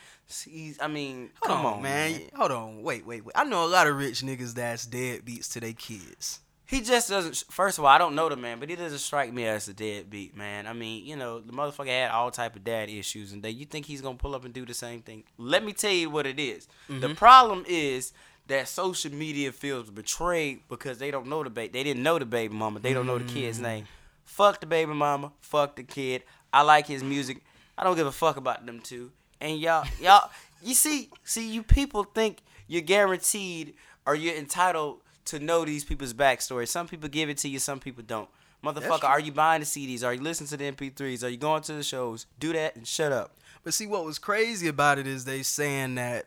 He's. 0.45 0.79
I 0.81 0.89
mean, 0.89 1.31
Hold 1.43 1.57
come 1.57 1.67
on, 1.67 1.75
on, 1.75 1.83
man. 1.83 2.21
Hold 2.35 2.51
on. 2.53 2.83
Wait, 2.83 3.07
wait, 3.07 3.25
wait. 3.25 3.33
I 3.35 3.45
know 3.45 3.65
a 3.65 3.67
lot 3.67 3.87
of 3.87 3.97
rich 3.97 4.21
niggas 4.23 4.55
that's 4.55 4.87
deadbeats 4.87 5.51
to 5.53 5.61
their 5.61 5.73
kids. 5.73 6.41
He 6.67 6.81
just 6.81 7.09
doesn't. 7.09 7.45
First 7.51 7.79
of 7.79 7.85
all, 7.85 7.91
I 7.91 7.99
don't 7.99 8.17
know 8.17 8.29
the 8.29 8.37
man, 8.37 8.59
but 8.59 8.69
he 8.69 8.75
doesn't 8.75 8.99
strike 8.99 9.33
me 9.33 9.47
as 9.47 9.69
a 9.69 9.73
deadbeat 9.73 10.37
man. 10.37 10.67
I 10.67 10.73
mean, 10.73 11.07
you 11.07 11.15
know, 11.15 11.39
the 11.39 11.53
motherfucker 11.53 11.87
had 11.87 12.11
all 12.11 12.33
type 12.33 12.57
of 12.57 12.65
dad 12.65 12.91
issues, 12.91 13.33
and 13.33 13.43
that 13.45 13.53
you 13.53 13.67
think 13.67 13.87
he's 13.87 14.01
gonna 14.01 14.19
pull 14.19 14.35
up 14.35 14.45
and 14.45 14.53
do 14.53 14.67
the 14.67 14.75
same 14.75 15.03
thing? 15.03 15.23
Let 15.39 15.65
me 15.65 15.73
tell 15.73 15.93
you 15.93 16.11
what 16.11 16.27
it 16.27 16.41
is. 16.41 16.67
The 16.89 16.95
mm-hmm. 16.95 17.15
problem 17.15 17.65
is 17.69 18.13
that 18.49 18.69
social 18.69 19.13
media 19.13 19.53
feels 19.53 19.91
betrayed 19.91 20.61
because 20.69 20.99
they 20.99 21.11
don't 21.11 21.27
know 21.27 21.43
the 21.43 21.51
baby. 21.51 21.73
They 21.73 21.85
didn't 21.85 22.03
know 22.03 22.19
the 22.19 22.27
baby 22.27 22.55
mama. 22.55 22.81
They 22.81 22.93
don't 22.93 23.07
know 23.07 23.19
the 23.19 23.33
kid's 23.33 23.61
name. 23.61 23.85
Mm. 23.85 23.89
Fuck 24.25 24.61
the 24.61 24.67
baby 24.67 24.93
mama. 24.93 25.33
Fuck 25.41 25.77
the 25.77 25.83
kid. 25.83 26.23
I 26.53 26.63
like 26.63 26.87
his 26.87 27.03
music. 27.03 27.43
I 27.79 27.85
don't 27.85 27.97
give 27.97 28.07
a 28.07 28.13
fuck 28.13 28.37
about 28.37 28.65
them 28.67 28.81
two. 28.81 29.13
And 29.41 29.59
y'all, 29.61 29.87
y'all, 30.01 30.31
you 30.63 30.75
see, 30.75 31.11
see, 31.25 31.49
you 31.49 31.63
people 31.63 32.05
think 32.05 32.43
you're 32.67 32.83
guaranteed 32.83 33.75
or 34.07 34.15
you're 34.15 34.37
entitled 34.37 35.01
to 35.27 35.39
know 35.39 35.65
these 35.65 35.85
people's 35.85 36.15
backstory. 36.15 36.67
Some 36.67 36.89
people 36.89 37.09
give 37.09 37.29
it 37.29 37.39
to 37.39 37.49
you, 37.49 37.59
some 37.59 37.81
people 37.81 38.03
don't. 38.07 38.29
Motherfucker, 38.65 39.05
are 39.05 39.21
you 39.21 39.33
buying 39.33 39.61
the 39.61 39.67
CDs? 39.67 40.03
Are 40.03 40.15
you 40.15 40.21
listening 40.21 40.49
to 40.49 40.57
the 40.57 40.73
MP3s? 40.73 41.23
Are 41.23 41.29
you 41.29 41.37
going 41.37 41.63
to 41.63 41.73
the 41.75 41.83
shows? 41.83 42.27
Do 42.39 42.53
that 42.53 42.75
and 42.75 42.87
shut 42.87 43.13
up. 43.13 43.37
But 43.63 43.75
see, 43.75 43.87
what 43.87 44.05
was 44.05 44.19
crazy 44.19 44.67
about 44.67 44.99
it 44.99 45.07
is 45.07 45.25
they 45.25 45.43
saying 45.43 45.97
that 45.97 46.27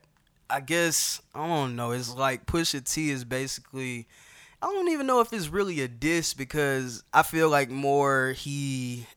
I 0.49 0.61
guess 0.61 1.21
I 1.35 1.47
don't 1.47 1.75
know. 1.75 1.91
It's 1.91 2.13
like 2.15 2.45
Pusha 2.45 2.83
T 2.83 3.09
is 3.11 3.23
basically. 3.23 4.07
I 4.61 4.65
don't 4.67 4.89
even 4.89 5.07
know 5.07 5.21
if 5.21 5.31
it's 5.31 5.47
really 5.47 5.79
a 5.81 5.87
diss 5.87 6.33
because 6.33 7.03
I 7.13 7.23
feel 7.23 7.49
like 7.49 7.69
more 7.69 8.33
he 8.33 9.07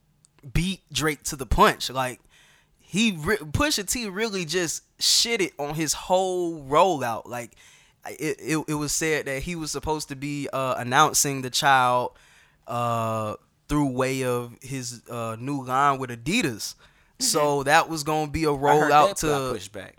beat 0.53 0.83
Drake 0.93 1.25
to 1.25 1.37
the 1.37 1.47
punch. 1.47 1.91
Like 1.91 2.21
he 2.79 3.17
re- 3.19 3.39
Pusha 3.39 3.89
T 3.91 4.09
really 4.09 4.45
just 4.45 4.83
shitted 4.99 5.53
on 5.59 5.75
his 5.75 5.95
whole 5.95 6.63
rollout. 6.63 7.27
Like 7.27 7.57
it, 8.09 8.37
it, 8.41 8.65
it 8.69 8.75
was 8.75 8.93
said 8.93 9.27
that 9.27 9.43
he 9.43 9.55
was 9.57 9.71
supposed 9.71 10.09
to 10.09 10.17
be 10.17 10.49
uh, 10.53 10.75
announcing 10.79 11.43
the 11.43 11.51
child 11.51 12.13
uh, 12.67 13.35
through 13.69 13.89
way 13.93 14.25
of 14.25 14.57
his 14.61 15.03
uh, 15.09 15.37
new 15.39 15.65
line 15.65 15.99
with 15.99 16.11
Adidas. 16.11 16.75
So 17.19 17.63
that 17.63 17.89
was 17.89 18.03
gonna 18.03 18.31
be 18.31 18.45
a 18.45 18.49
Mm-hmm. 18.49 18.65
I 18.67 18.75
heard 18.77 18.91
rollout 18.91 19.09
that 19.09 19.17
to. 19.19 19.27
got 19.29 19.53
pushed 19.53 19.73
back. 19.73 19.97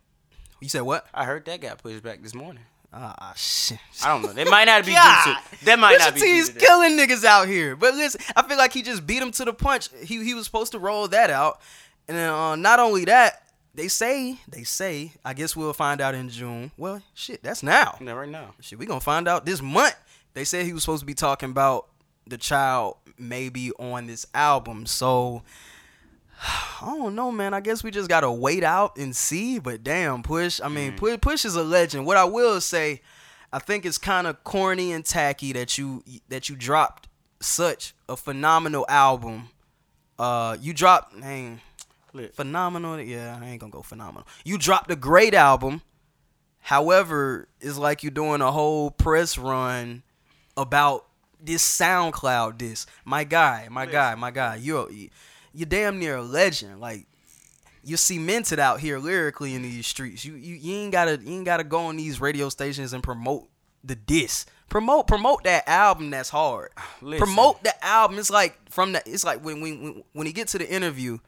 You 0.60 0.68
said 0.70 0.82
what? 0.82 1.06
I 1.14 1.24
heard 1.26 1.46
that 1.46 1.62
got 1.62 1.82
pushed 1.82 2.04
back 2.04 2.22
this 2.22 2.36
morning. 2.36 2.64
Ah 2.96 3.34
shit. 3.36 3.80
I 4.04 4.10
don't 4.10 4.22
know. 4.22 4.34
They 4.34 4.44
might 4.44 4.66
not 4.66 4.86
be 4.86 4.92
God. 4.94 5.26
due 5.26 5.34
to. 5.58 5.66
That 5.66 5.80
might 5.80 5.96
Pusha 5.98 6.00
not 6.00 6.14
be 6.16 6.20
due 6.22 6.46
to 6.46 6.54
killing 6.60 6.98
niggas 6.98 7.24
out 7.24 7.48
here. 7.48 7.76
But 7.76 7.96
listen, 7.96 8.22
I 8.36 8.46
feel 8.48 8.58
like 8.58 8.74
he 8.74 8.82
just 8.82 9.08
beat 9.08 9.22
him 9.22 9.32
to 9.32 9.46
the 9.46 9.54
punch. 9.54 9.90
He 10.04 10.24
he 10.24 10.34
was 10.34 10.46
supposed 10.46 10.74
to 10.74 10.80
roll 10.80 11.08
that 11.08 11.30
out, 11.30 11.60
and 12.08 12.18
then 12.18 12.30
uh, 12.30 12.56
not 12.58 12.80
only 12.80 13.06
that, 13.06 13.43
they 13.74 13.88
say 13.88 14.38
they 14.48 14.64
say. 14.64 15.14
I 15.26 15.34
guess 15.34 15.56
we'll 15.56 15.74
find 15.74 16.02
out 16.02 16.16
in 16.16 16.30
June. 16.30 16.72
Well, 16.78 17.02
shit, 17.14 17.44
that's 17.44 17.64
now. 17.64 17.98
Yeah, 18.02 18.12
right 18.12 18.30
now. 18.30 18.54
Shit, 18.62 18.80
we 18.80 18.86
gonna 18.86 19.00
find 19.00 19.28
out 19.28 19.46
this 19.46 19.62
month. 19.62 19.96
They 20.34 20.44
said 20.44 20.66
he 20.66 20.74
was 20.74 20.84
supposed 20.84 21.02
to 21.02 21.06
be 21.06 21.14
talking 21.14 21.50
about 21.50 21.88
the 22.28 22.38
child 22.38 22.98
maybe 23.18 23.72
on 23.74 24.08
this 24.08 24.26
album. 24.34 24.86
So 24.86 25.44
I 26.82 26.86
don't 26.98 27.16
know, 27.16 27.32
man. 27.32 27.54
I 27.54 27.62
guess 27.62 27.84
we 27.84 27.92
just 27.92 28.10
gotta 28.10 28.32
wait 28.32 28.64
out 28.64 28.98
and 28.98 29.16
see. 29.16 29.60
But 29.60 29.84
damn, 29.84 30.24
Push. 30.24 30.60
I 30.62 30.68
mean, 30.68 30.94
Push, 30.94 31.20
Push 31.22 31.46
is 31.46 31.56
a 31.56 31.64
legend. 31.64 32.06
What 32.06 32.18
I 32.18 32.26
will 32.26 32.62
say, 32.62 33.02
I 33.52 33.60
think 33.60 33.86
it's 33.86 33.98
kind 33.98 34.28
of 34.28 34.44
corny 34.44 34.92
and 34.92 35.06
tacky 35.06 35.54
that 35.54 35.78
you 35.78 36.04
that 36.30 36.50
you 36.50 36.56
dropped 36.56 37.08
such 37.40 37.94
a 38.10 38.16
phenomenal 38.16 38.86
album. 38.90 39.50
Uh, 40.20 40.58
you 40.62 40.74
dropped, 40.74 41.20
dang, 41.20 41.60
Lit. 42.14 42.36
phenomenal. 42.36 43.00
Yeah, 43.00 43.38
I 43.42 43.46
ain't 43.46 43.60
gonna 43.60 43.72
go 43.72 43.82
phenomenal. 43.82 44.28
You 44.46 44.58
dropped 44.58 44.92
a 44.92 44.96
great 44.96 45.34
album. 45.34 45.82
However, 46.60 47.50
it's 47.60 47.78
like 47.78 48.04
you're 48.04 48.12
doing 48.12 48.42
a 48.42 48.52
whole 48.52 48.90
press 48.90 49.38
run 49.38 50.04
about 50.56 51.06
this 51.42 51.64
SoundCloud. 51.64 52.60
This 52.60 52.86
my 53.04 53.24
guy, 53.24 53.68
my 53.70 53.86
guy, 53.86 54.16
my 54.16 54.32
guy. 54.32 54.56
You're 54.56 54.90
you're 55.54 55.66
damn 55.68 56.00
near 56.00 56.18
a 56.18 56.22
legend. 56.22 56.80
Like 56.80 57.06
you're 57.84 57.98
cemented 57.98 58.60
out 58.60 58.80
here 58.80 58.98
lyrically 58.98 59.56
in 59.56 59.62
these 59.62 59.86
streets. 59.88 60.24
You 60.24 60.36
you, 60.36 60.56
you 60.56 60.76
ain't 60.76 60.92
gotta 60.92 61.20
you 61.22 61.36
ain't 61.36 61.46
gotta 61.46 61.64
go 61.64 61.80
on 61.80 61.98
these 61.98 62.22
radio 62.22 62.50
stations 62.50 62.94
and 62.94 63.04
promote 63.04 63.50
the 63.84 63.96
disc. 63.96 64.50
Promote 64.70 65.08
promote 65.08 65.44
that 65.44 65.68
album 65.68 66.10
that's 66.10 66.30
hard. 66.30 66.72
Listen. 67.02 67.26
Promote 67.26 67.64
the 67.64 67.86
album. 67.86 68.18
It's 68.18 68.30
like 68.32 68.58
from 68.72 68.94
the 68.94 69.04
it's 69.06 69.24
like 69.26 69.44
when 69.44 69.62
when 69.62 70.04
when 70.14 70.28
he 70.28 70.34
get 70.34 70.48
to 70.50 70.58
the 70.58 70.70
interview, 70.70 71.20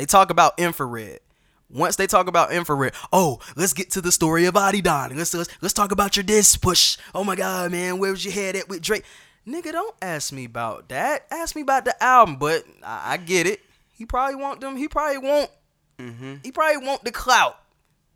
they 0.00 0.06
talk 0.06 0.30
about 0.30 0.58
infrared. 0.58 1.20
Once 1.68 1.96
they 1.96 2.06
talk 2.06 2.26
about 2.26 2.50
infrared, 2.50 2.94
oh, 3.12 3.38
let's 3.54 3.74
get 3.74 3.90
to 3.90 4.00
the 4.00 4.10
story 4.10 4.46
of 4.46 4.54
Adidon. 4.54 5.14
Let's 5.14 5.34
let's 5.34 5.50
let's 5.60 5.74
talk 5.74 5.92
about 5.92 6.16
your 6.16 6.24
disc 6.24 6.58
push. 6.62 6.96
Oh 7.14 7.22
my 7.22 7.36
god, 7.36 7.70
man, 7.70 7.98
where 7.98 8.10
was 8.10 8.24
your 8.24 8.32
head 8.32 8.56
at 8.56 8.66
with 8.66 8.80
Drake? 8.80 9.04
Nigga, 9.46 9.72
don't 9.72 9.94
ask 10.00 10.32
me 10.32 10.46
about 10.46 10.88
that. 10.88 11.26
Ask 11.30 11.54
me 11.54 11.60
about 11.60 11.84
the 11.84 12.02
album. 12.02 12.36
But 12.36 12.64
I, 12.82 13.12
I 13.12 13.16
get 13.18 13.46
it. 13.46 13.60
He 13.92 14.06
probably 14.06 14.36
want 14.36 14.62
them. 14.62 14.74
He 14.74 14.88
probably 14.88 15.18
want. 15.18 15.50
Mm-hmm. 15.98 16.36
He 16.44 16.50
probably 16.50 16.86
want 16.86 17.04
the 17.04 17.12
clout. 17.12 17.58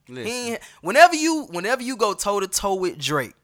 He 0.06 0.56
whenever 0.80 1.14
you 1.14 1.48
whenever 1.50 1.82
you 1.82 1.98
go 1.98 2.14
toe 2.14 2.40
to 2.40 2.48
toe 2.48 2.76
with 2.76 2.96
Drake, 2.96 3.34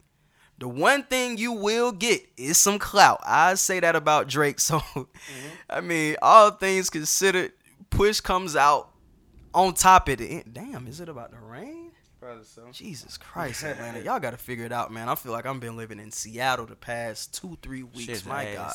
the 0.61 0.68
one 0.68 1.02
thing 1.02 1.37
you 1.37 1.52
will 1.52 1.92
get 1.92 2.23
is 2.38 2.56
some 2.56 2.78
clout. 2.78 3.20
I 3.26 3.52
say 3.54 3.80
that 3.80 3.97
about 3.97 4.28
Drake. 4.28 4.61
So, 4.61 4.78
mm-hmm. 4.78 5.49
I 5.68 5.80
mean, 5.82 6.16
all 6.23 6.50
things 6.52 6.88
considered, 6.90 7.52
Push 7.90 8.20
comes 8.20 8.56
out 8.56 8.90
on 9.54 9.75
top 9.75 10.09
of 10.09 10.20
it. 10.20 10.52
Damn, 10.52 10.87
is 10.87 11.00
it 11.00 11.09
about 11.09 11.30
the 11.32 11.38
rain? 11.38 11.90
Brother, 12.18 12.42
so. 12.44 12.68
Jesus 12.73 13.16
Christ, 13.18 13.64
Atlanta, 13.64 14.00
y'all 14.00 14.20
got 14.20 14.30
to 14.32 14.37
figure 14.37 14.64
it 14.64 14.73
out, 14.73 14.92
man. 14.92 15.09
I 15.09 15.14
feel 15.14 15.32
like 15.32 15.47
I've 15.47 15.59
been 15.61 15.76
living 15.76 15.99
in 15.99 16.11
Seattle 16.11 16.66
the 16.66 16.76
past 16.76 17.35
two, 17.35 17.56
three 17.62 17.82
weeks. 17.82 18.04
Shit's 18.04 18.26
My 18.26 18.44
ass. 18.47 18.56
God, 18.56 18.75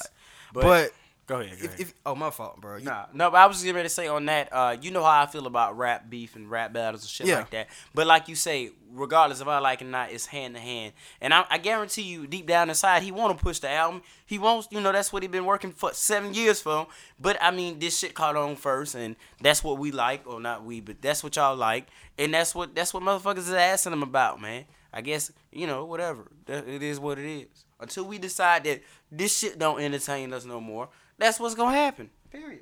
But- 0.53 0.61
but, 0.63 0.91
Go 1.27 1.39
ahead. 1.39 1.57
Go 1.57 1.65
if, 1.65 1.73
ahead. 1.73 1.79
if 1.79 1.93
oh 2.05 2.13
my 2.15 2.29
fault, 2.29 2.61
bro. 2.61 2.77
You- 2.77 2.85
Nah, 2.85 3.05
no, 3.13 3.31
but 3.31 3.37
I 3.37 3.45
was 3.47 3.61
getting 3.61 3.75
ready 3.75 3.87
to 3.89 3.93
say 3.93 4.07
on 4.07 4.25
that. 4.27 4.49
Uh, 4.51 4.77
you 4.79 4.91
know 4.91 5.03
how 5.03 5.21
I 5.23 5.25
feel 5.25 5.47
about 5.47 5.75
rap 5.77 6.09
beef 6.09 6.35
and 6.35 6.49
rap 6.51 6.71
battles 6.71 7.01
and 7.01 7.09
shit 7.09 7.25
Yeah. 7.27 7.37
like 7.39 7.49
that. 7.49 7.67
But 7.95 8.05
like 8.05 8.27
you 8.27 8.35
say, 8.35 8.69
regardless 8.91 9.41
if 9.41 9.47
I 9.47 9.57
like 9.57 9.81
it 9.81 9.85
or 9.85 9.89
not, 9.89 10.11
it's 10.11 10.27
hand 10.27 10.53
to 10.53 10.61
hand. 10.61 10.93
And 11.19 11.33
I, 11.33 11.45
I 11.49 11.57
guarantee 11.57 12.03
you, 12.03 12.27
deep 12.27 12.45
down 12.45 12.69
inside, 12.69 13.01
he 13.01 13.11
want 13.11 13.35
to 13.37 13.43
push 13.43 13.57
the 13.57 13.69
album. 13.69 14.03
He 14.25 14.37
wants, 14.37 14.67
you 14.69 14.79
know, 14.81 14.91
that's 14.91 15.11
what 15.11 15.23
he 15.23 15.27
been 15.27 15.45
working 15.45 15.71
for 15.71 15.93
seven 15.93 16.33
years 16.35 16.61
for. 16.61 16.85
But 17.19 17.37
I 17.41 17.49
mean, 17.49 17.79
this 17.79 17.97
shit 17.97 18.13
caught 18.13 18.35
on 18.35 18.55
first, 18.55 18.93
and 18.93 19.15
that's 19.41 19.63
what 19.63 19.79
we 19.79 19.91
like, 19.91 20.27
or 20.27 20.39
not 20.39 20.63
we, 20.63 20.79
but 20.79 21.01
that's 21.01 21.23
what 21.23 21.35
y'all 21.35 21.55
like, 21.55 21.87
and 22.19 22.33
that's 22.35 22.53
what 22.53 22.75
that's 22.75 22.93
what 22.93 23.01
motherfuckers 23.01 23.39
is 23.39 23.51
asking 23.51 23.93
him 23.93 24.03
about, 24.03 24.39
man. 24.39 24.65
I 24.93 25.01
guess 25.01 25.31
you 25.51 25.65
know, 25.65 25.85
whatever. 25.85 26.27
It 26.47 26.83
is 26.83 26.99
what 26.99 27.17
it 27.17 27.25
is. 27.25 27.47
Until 27.79 28.05
we 28.05 28.17
decide 28.19 28.63
that 28.65 28.81
this 29.11 29.37
shit 29.37 29.59
don't 29.59 29.81
entertain 29.81 30.31
us 30.31 30.45
no 30.45 30.61
more, 30.61 30.87
that's 31.17 31.39
what's 31.39 31.55
gonna 31.55 31.75
happen. 31.75 32.09
Period. 32.31 32.61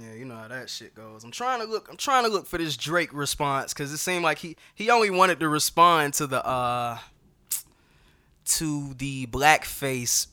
Yeah, 0.00 0.14
you 0.14 0.24
know 0.24 0.36
how 0.36 0.48
that 0.48 0.70
shit 0.70 0.94
goes. 0.94 1.22
I'm 1.22 1.30
trying 1.30 1.60
to 1.60 1.66
look. 1.66 1.88
I'm 1.90 1.98
trying 1.98 2.24
to 2.24 2.30
look 2.30 2.46
for 2.46 2.56
this 2.58 2.76
Drake 2.78 3.12
response 3.12 3.74
because 3.74 3.92
it 3.92 3.98
seemed 3.98 4.22
like 4.24 4.38
he 4.38 4.56
he 4.74 4.88
only 4.90 5.10
wanted 5.10 5.38
to 5.40 5.48
respond 5.48 6.14
to 6.14 6.26
the 6.26 6.44
uh 6.46 6.98
to 8.44 8.94
the 8.94 9.26
blackface 9.26 10.26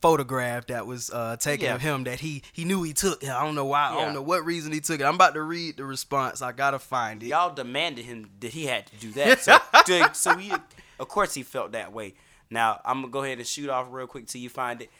photograph 0.00 0.66
that 0.68 0.86
was 0.86 1.10
uh 1.10 1.36
taken 1.36 1.66
Yeah. 1.66 1.74
of 1.74 1.80
him 1.80 2.04
that 2.04 2.20
he 2.20 2.42
he 2.52 2.64
knew 2.64 2.82
he 2.82 2.92
took. 2.92 3.22
I 3.24 3.42
don't 3.44 3.54
know 3.54 3.64
why. 3.64 3.90
I 3.90 4.04
don't 4.04 4.14
know 4.14 4.22
what 4.22 4.44
reason 4.44 4.72
he 4.72 4.80
took 4.80 5.00
it. 5.00 5.04
I'm 5.04 5.14
about 5.16 5.34
to 5.34 5.42
read 5.42 5.76
the 5.76 5.84
response. 5.84 6.42
I 6.42 6.52
gotta 6.52 6.78
find 6.78 7.22
it. 7.22 7.26
y'all 7.26 7.52
demanded 7.54 8.04
him 8.04 8.30
that 8.40 8.52
he 8.52 8.66
had 8.66 8.86
to 8.86 8.96
do 8.96 9.10
that. 9.12 9.40
So, 9.40 9.58
to- 9.86 10.10
so 10.14 10.36
he, 10.36 10.52
of 10.98 11.08
course, 11.08 11.34
he 11.34 11.42
felt 11.42 11.72
that 11.72 11.92
way. 11.92 12.14
Now 12.50 12.80
I'm 12.84 13.00
gonna 13.00 13.12
go 13.12 13.22
ahead 13.24 13.38
and 13.38 13.46
shoot 13.46 13.70
off 13.70 13.86
real 13.90 14.06
quick 14.06 14.26
till 14.26 14.40
you 14.40 14.48
find 14.50 14.82
it. 14.82 14.90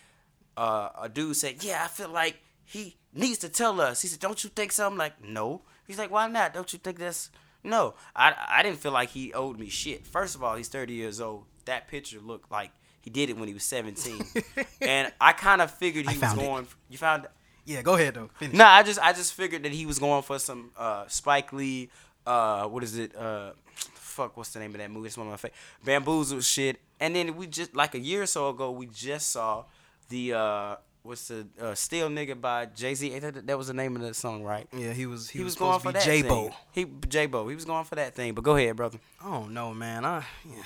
Uh, 0.59 0.89
a 1.03 1.09
dude 1.09 1.37
said, 1.37 1.63
"Yeah, 1.63 1.85
I 1.85 1.89
feel 1.89 2.09
like 2.11 2.37
he 2.65 2.97
needs 3.13 3.39
to 3.39 3.49
tell 3.49 3.81
us." 3.81 4.03
He 4.03 4.09
said, 4.09 4.21
"Don't 4.21 4.43
you 4.43 4.51
think 4.51 4.73
so?" 4.73 4.87
I'm 4.87 4.97
like, 4.97 5.23
"No." 5.23 5.63
He's 5.87 5.99
like, 5.99 6.11
"Why 6.11 6.27
not? 6.29 6.53
Don't 6.55 6.73
you 6.73 6.79
think 6.79 6.99
that's 6.99 7.31
no?" 7.63 7.95
I 8.17 8.35
I 8.59 8.63
didn't 8.65 8.79
feel 8.79 8.93
like 8.93 9.11
he 9.11 9.33
owed 9.33 9.59
me 9.59 9.69
shit. 9.69 10.07
First 10.07 10.35
of 10.35 10.43
all, 10.43 10.57
he's 10.57 10.69
30 10.69 10.93
years 10.95 11.21
old. 11.21 11.45
That 11.67 11.87
picture 11.89 12.19
looked 12.21 12.51
like 12.51 12.71
he 13.01 13.11
did 13.11 13.31
it 13.31 13.37
when 13.37 13.47
he 13.49 13.55
was 13.55 13.65
17, 13.65 14.25
and 14.81 15.13
I 15.21 15.33
kind 15.33 15.63
of 15.63 15.71
figured 15.71 16.05
he 16.07 16.11
I 16.11 16.13
was 16.15 16.21
found 16.21 16.41
it. 16.41 16.45
going. 16.45 16.67
You 16.91 16.99
found? 16.99 17.27
Yeah, 17.65 17.83
go 17.83 17.95
ahead 17.95 18.15
though. 18.15 18.31
Finish. 18.39 18.57
No, 18.57 18.65
I 18.67 18.83
just 18.83 18.99
I 19.01 19.13
just 19.13 19.35
figured 19.35 19.63
that 19.63 19.73
he 19.73 19.87
was 19.87 19.99
going 20.01 20.23
for 20.23 20.39
some 20.41 20.71
uh 20.77 21.07
Spike 21.09 21.53
Lee 21.53 21.91
uh 22.27 22.65
what 22.67 22.83
is 22.83 22.97
it 22.99 23.15
uh 23.17 23.53
fuck 23.95 24.37
what's 24.37 24.51
the 24.51 24.59
name 24.59 24.73
of 24.75 24.79
that 24.79 24.91
movie? 24.91 25.07
It's 25.07 25.17
one 25.17 25.27
of 25.29 25.31
my 25.31 25.37
favorite 25.37 25.55
bamboozle 25.85 26.41
shit. 26.41 26.81
And 26.99 27.15
then 27.15 27.37
we 27.37 27.47
just 27.47 27.77
like 27.77 27.95
a 27.95 28.01
year 28.01 28.23
or 28.23 28.27
so 28.27 28.49
ago 28.49 28.71
we 28.73 28.87
just 28.87 29.31
saw 29.31 29.65
the 30.09 30.35
uh 30.35 30.77
what's 31.03 31.29
the 31.29 31.47
uh, 31.61 31.75
Still 31.75 32.09
Nigga 32.09 32.41
by 32.41 32.67
Jay 32.67 32.95
Z. 32.95 33.19
That, 33.19 33.47
that 33.47 33.59
was 33.59 33.69
the 33.69 33.75
name 33.75 33.97
of 33.97 34.03
the 34.03 34.15
song, 34.15 34.43
right? 34.43 34.69
Yeah, 34.77 34.93
he 34.93 35.07
was 35.07 35.31
he, 35.31 35.39
He, 35.39 35.45
was, 35.45 35.55
was, 35.55 35.59
going 35.59 35.81
for 35.81 35.93
that 35.93 36.03
J-Bo. 36.03 36.49
thing. 36.49 36.53
He 36.73 36.85
J-Bo. 37.09 37.49
He 37.49 37.55
was 37.55 37.65
going 37.65 37.85
for 37.85 37.95
that 37.95 38.15
thing. 38.15 38.35
But 38.35 38.45
go 38.45 38.57
ahead, 38.57 38.77
brother. 38.77 38.99
I 39.23 39.31
don't 39.31 39.55
know, 39.55 39.73
man. 39.75 40.05
I 40.05 40.25
yeah. 40.45 40.63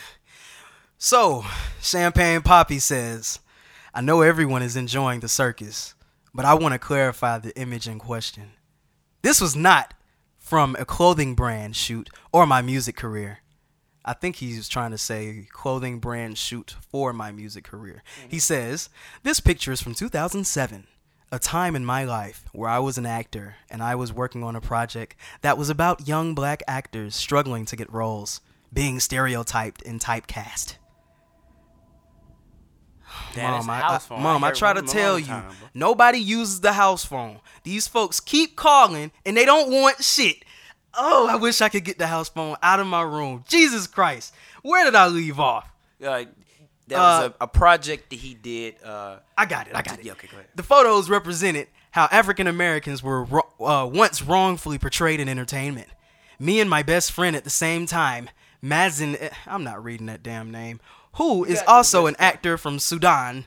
So, 0.99 1.45
Champagne 1.81 2.43
Poppy 2.43 2.79
says, 2.79 3.41
I 3.93 4.01
know 4.01 4.21
everyone 4.21 4.63
is 4.63 4.77
enjoying 4.77 5.19
the 5.19 5.29
circus, 5.29 5.95
but 6.33 6.45
I 6.45 6.55
want 6.55 6.75
to 6.75 6.79
clarify 6.79 7.39
the 7.39 7.57
image 7.59 7.89
in 7.89 7.99
question. 7.99 8.53
This 9.23 9.41
was 9.41 9.57
not 9.57 9.95
from 10.39 10.77
a 10.79 10.85
clothing 10.85 11.35
brand 11.35 11.75
shoot 11.75 12.09
or 12.33 12.47
my 12.47 12.63
music 12.63 12.97
career. 12.97 13.42
I 14.05 14.15
think 14.15 14.37
he's 14.37 14.69
trying 14.69 14.91
to 14.91 14.99
say 14.99 15.47
clothing 15.51 16.01
brand 16.01 16.37
shoot 16.37 16.75
for 16.91 17.13
my 17.13 17.31
music 17.31 17.65
career. 17.65 18.03
He 18.29 18.37
mm-hmm. 18.37 18.41
says, 18.41 18.91
This 19.23 19.41
picture 19.41 19.73
is 19.73 19.81
from 19.81 19.95
2007, 19.95 20.87
a 21.31 21.39
time 21.39 21.77
in 21.77 21.85
my 21.85 22.05
life 22.05 22.45
where 22.53 22.69
I 22.69 22.81
was 22.81 22.99
an 22.99 23.07
actor 23.07 23.57
and 23.71 23.83
I 23.83 23.95
was 23.95 24.13
working 24.13 24.43
on 24.43 24.57
a 24.57 24.61
project 24.61 25.17
that 25.43 25.57
was 25.57 25.71
about 25.71 26.09
young 26.09 26.35
black 26.35 26.63
actors 26.67 27.15
struggling 27.15 27.65
to 27.67 27.77
get 27.77 27.93
roles, 27.93 28.41
being 28.73 28.99
stereotyped 28.99 29.83
and 29.83 30.01
typecast. 30.01 30.77
Damn, 33.35 33.53
that's 33.53 33.67
Mom, 33.67 33.71
I, 33.71 34.17
I- 34.17 34.23
Mom, 34.23 34.45
I 34.45 34.49
heard 34.49 34.57
try 34.57 34.73
to 34.73 34.81
of 34.81 34.87
them 34.87 34.97
a 34.97 35.01
tell 35.01 35.19
you, 35.19 35.27
time, 35.27 35.55
nobody 35.75 36.19
uses 36.19 36.61
the 36.61 36.73
house 36.73 37.05
phone. 37.05 37.39
These 37.63 37.87
folks 37.87 38.19
keep 38.19 38.57
calling 38.57 39.13
and 39.25 39.37
they 39.37 39.45
don't 39.45 39.71
want 39.71 40.03
shit. 40.03 40.45
Oh, 40.95 41.27
I 41.29 41.37
wish 41.37 41.61
I 41.61 41.69
could 41.69 41.85
get 41.85 41.99
the 41.99 42.07
house 42.07 42.29
phone 42.29 42.57
out 42.63 42.81
of 42.81 42.87
my 42.87 43.03
room. 43.03 43.45
Jesus 43.49 43.87
Christ. 43.87 44.35
Where 44.63 44.85
did 44.85 44.95
I 44.95 45.07
leave 45.09 45.41
off? 45.41 45.69
Uh, 46.03 46.25
that 46.89 46.97
Uh, 46.97 46.99
was 46.99 47.25
a, 47.41 47.45
a 47.45 47.47
project 47.47 48.11
that 48.11 48.19
he 48.19 48.35
did. 48.35 48.77
Uh, 48.85 49.17
I 49.37 49.47
got 49.47 49.69
it. 49.69 49.75
I 49.75 49.83
got 49.83 49.99
it. 49.99 50.05
Yeah, 50.05 50.13
okay, 50.13 50.29
go 50.29 50.37
ahead. 50.37 50.49
The 50.55 50.63
photos 50.63 51.09
represented 51.09 51.69
how 51.93 52.09
African 52.11 52.47
Americans 52.47 53.03
were 53.03 53.27
uh, 53.61 53.87
once 53.93 54.23
wrongfully 54.23 54.79
portrayed 54.79 55.21
in 55.21 55.29
entertainment. 55.29 55.89
Me 56.39 56.61
and 56.61 56.69
my 56.69 56.83
best 56.83 57.13
friend 57.13 57.37
at 57.37 57.45
the 57.45 57.51
same 57.51 57.87
time, 57.87 58.29
Mazin, 58.61 59.17
eh, 59.17 59.31
I'm 59.47 59.63
not 59.65 59.83
reading 59.83 60.07
that 60.07 60.23
damn 60.23 60.51
name, 60.51 60.81
who 61.15 61.45
is 61.45 61.63
also 61.67 62.07
an 62.07 62.17
actor 62.19 62.57
from 62.59 62.79
Sudan, 62.79 63.45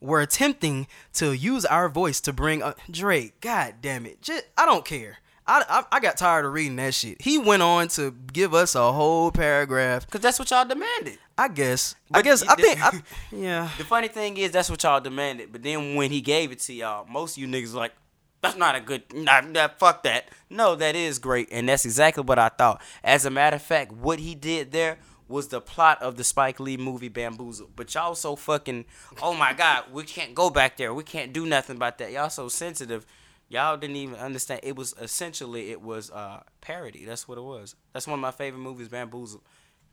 were 0.00 0.20
attempting 0.20 0.86
to 1.14 1.32
use 1.32 1.64
our 1.64 1.88
voice 1.88 2.20
to 2.22 2.32
bring 2.32 2.62
uh, 2.62 2.74
Drake. 2.90 3.40
God 3.40 3.76
damn 3.80 4.04
it. 4.06 4.20
Just, 4.20 4.44
I 4.58 4.66
don't 4.66 4.84
care. 4.84 5.18
I, 5.46 5.64
I, 5.68 5.96
I 5.96 6.00
got 6.00 6.16
tired 6.16 6.46
of 6.46 6.52
reading 6.52 6.76
that 6.76 6.94
shit. 6.94 7.20
He 7.20 7.38
went 7.38 7.62
on 7.62 7.88
to 7.88 8.12
give 8.32 8.54
us 8.54 8.74
a 8.74 8.92
whole 8.92 9.30
paragraph. 9.30 10.08
Cause 10.10 10.22
that's 10.22 10.38
what 10.38 10.50
y'all 10.50 10.64
demanded. 10.64 11.18
I 11.36 11.48
guess. 11.48 11.94
I 12.12 12.22
guess. 12.22 12.42
I 12.42 12.54
think. 12.54 12.82
I, 12.82 13.02
yeah. 13.32 13.68
The 13.76 13.84
funny 13.84 14.08
thing 14.08 14.36
is, 14.38 14.52
that's 14.52 14.70
what 14.70 14.82
y'all 14.82 15.00
demanded. 15.00 15.52
But 15.52 15.62
then 15.62 15.96
when 15.96 16.10
he 16.10 16.20
gave 16.20 16.50
it 16.52 16.60
to 16.60 16.72
y'all, 16.72 17.06
most 17.06 17.36
of 17.36 17.42
you 17.42 17.48
niggas 17.48 17.74
like, 17.74 17.92
that's 18.40 18.56
not 18.56 18.74
a 18.74 18.80
good, 18.80 19.02
nah, 19.14 19.40
nah, 19.40 19.68
fuck 19.68 20.02
that. 20.04 20.28
No, 20.50 20.74
that 20.76 20.94
is 20.96 21.18
great. 21.18 21.48
And 21.50 21.68
that's 21.68 21.84
exactly 21.84 22.22
what 22.22 22.38
I 22.38 22.50
thought. 22.50 22.80
As 23.02 23.24
a 23.24 23.30
matter 23.30 23.56
of 23.56 23.62
fact, 23.62 23.92
what 23.92 24.18
he 24.18 24.34
did 24.34 24.70
there 24.72 24.98
was 25.28 25.48
the 25.48 25.60
plot 25.60 26.02
of 26.02 26.16
the 26.16 26.24
Spike 26.24 26.60
Lee 26.60 26.76
movie 26.76 27.08
Bamboozle. 27.08 27.70
But 27.74 27.94
y'all 27.94 28.14
so 28.14 28.36
fucking, 28.36 28.84
oh 29.22 29.34
my 29.34 29.52
god, 29.52 29.84
we 29.92 30.04
can't 30.04 30.34
go 30.34 30.50
back 30.50 30.76
there. 30.76 30.92
We 30.92 31.02
can't 31.02 31.32
do 31.32 31.46
nothing 31.46 31.76
about 31.76 31.98
that. 31.98 32.12
Y'all 32.12 32.30
so 32.30 32.48
sensitive. 32.48 33.06
Y'all 33.48 33.76
didn't 33.76 33.96
even 33.96 34.16
understand. 34.16 34.60
It 34.62 34.74
was 34.74 34.94
essentially 35.00 35.70
it 35.70 35.80
was 35.80 36.10
uh 36.10 36.42
parody. 36.60 37.04
That's 37.04 37.28
what 37.28 37.38
it 37.38 37.42
was. 37.42 37.76
That's 37.92 38.06
one 38.06 38.18
of 38.18 38.20
my 38.22 38.30
favorite 38.30 38.60
movies, 38.60 38.88
Bamboozle. 38.88 39.42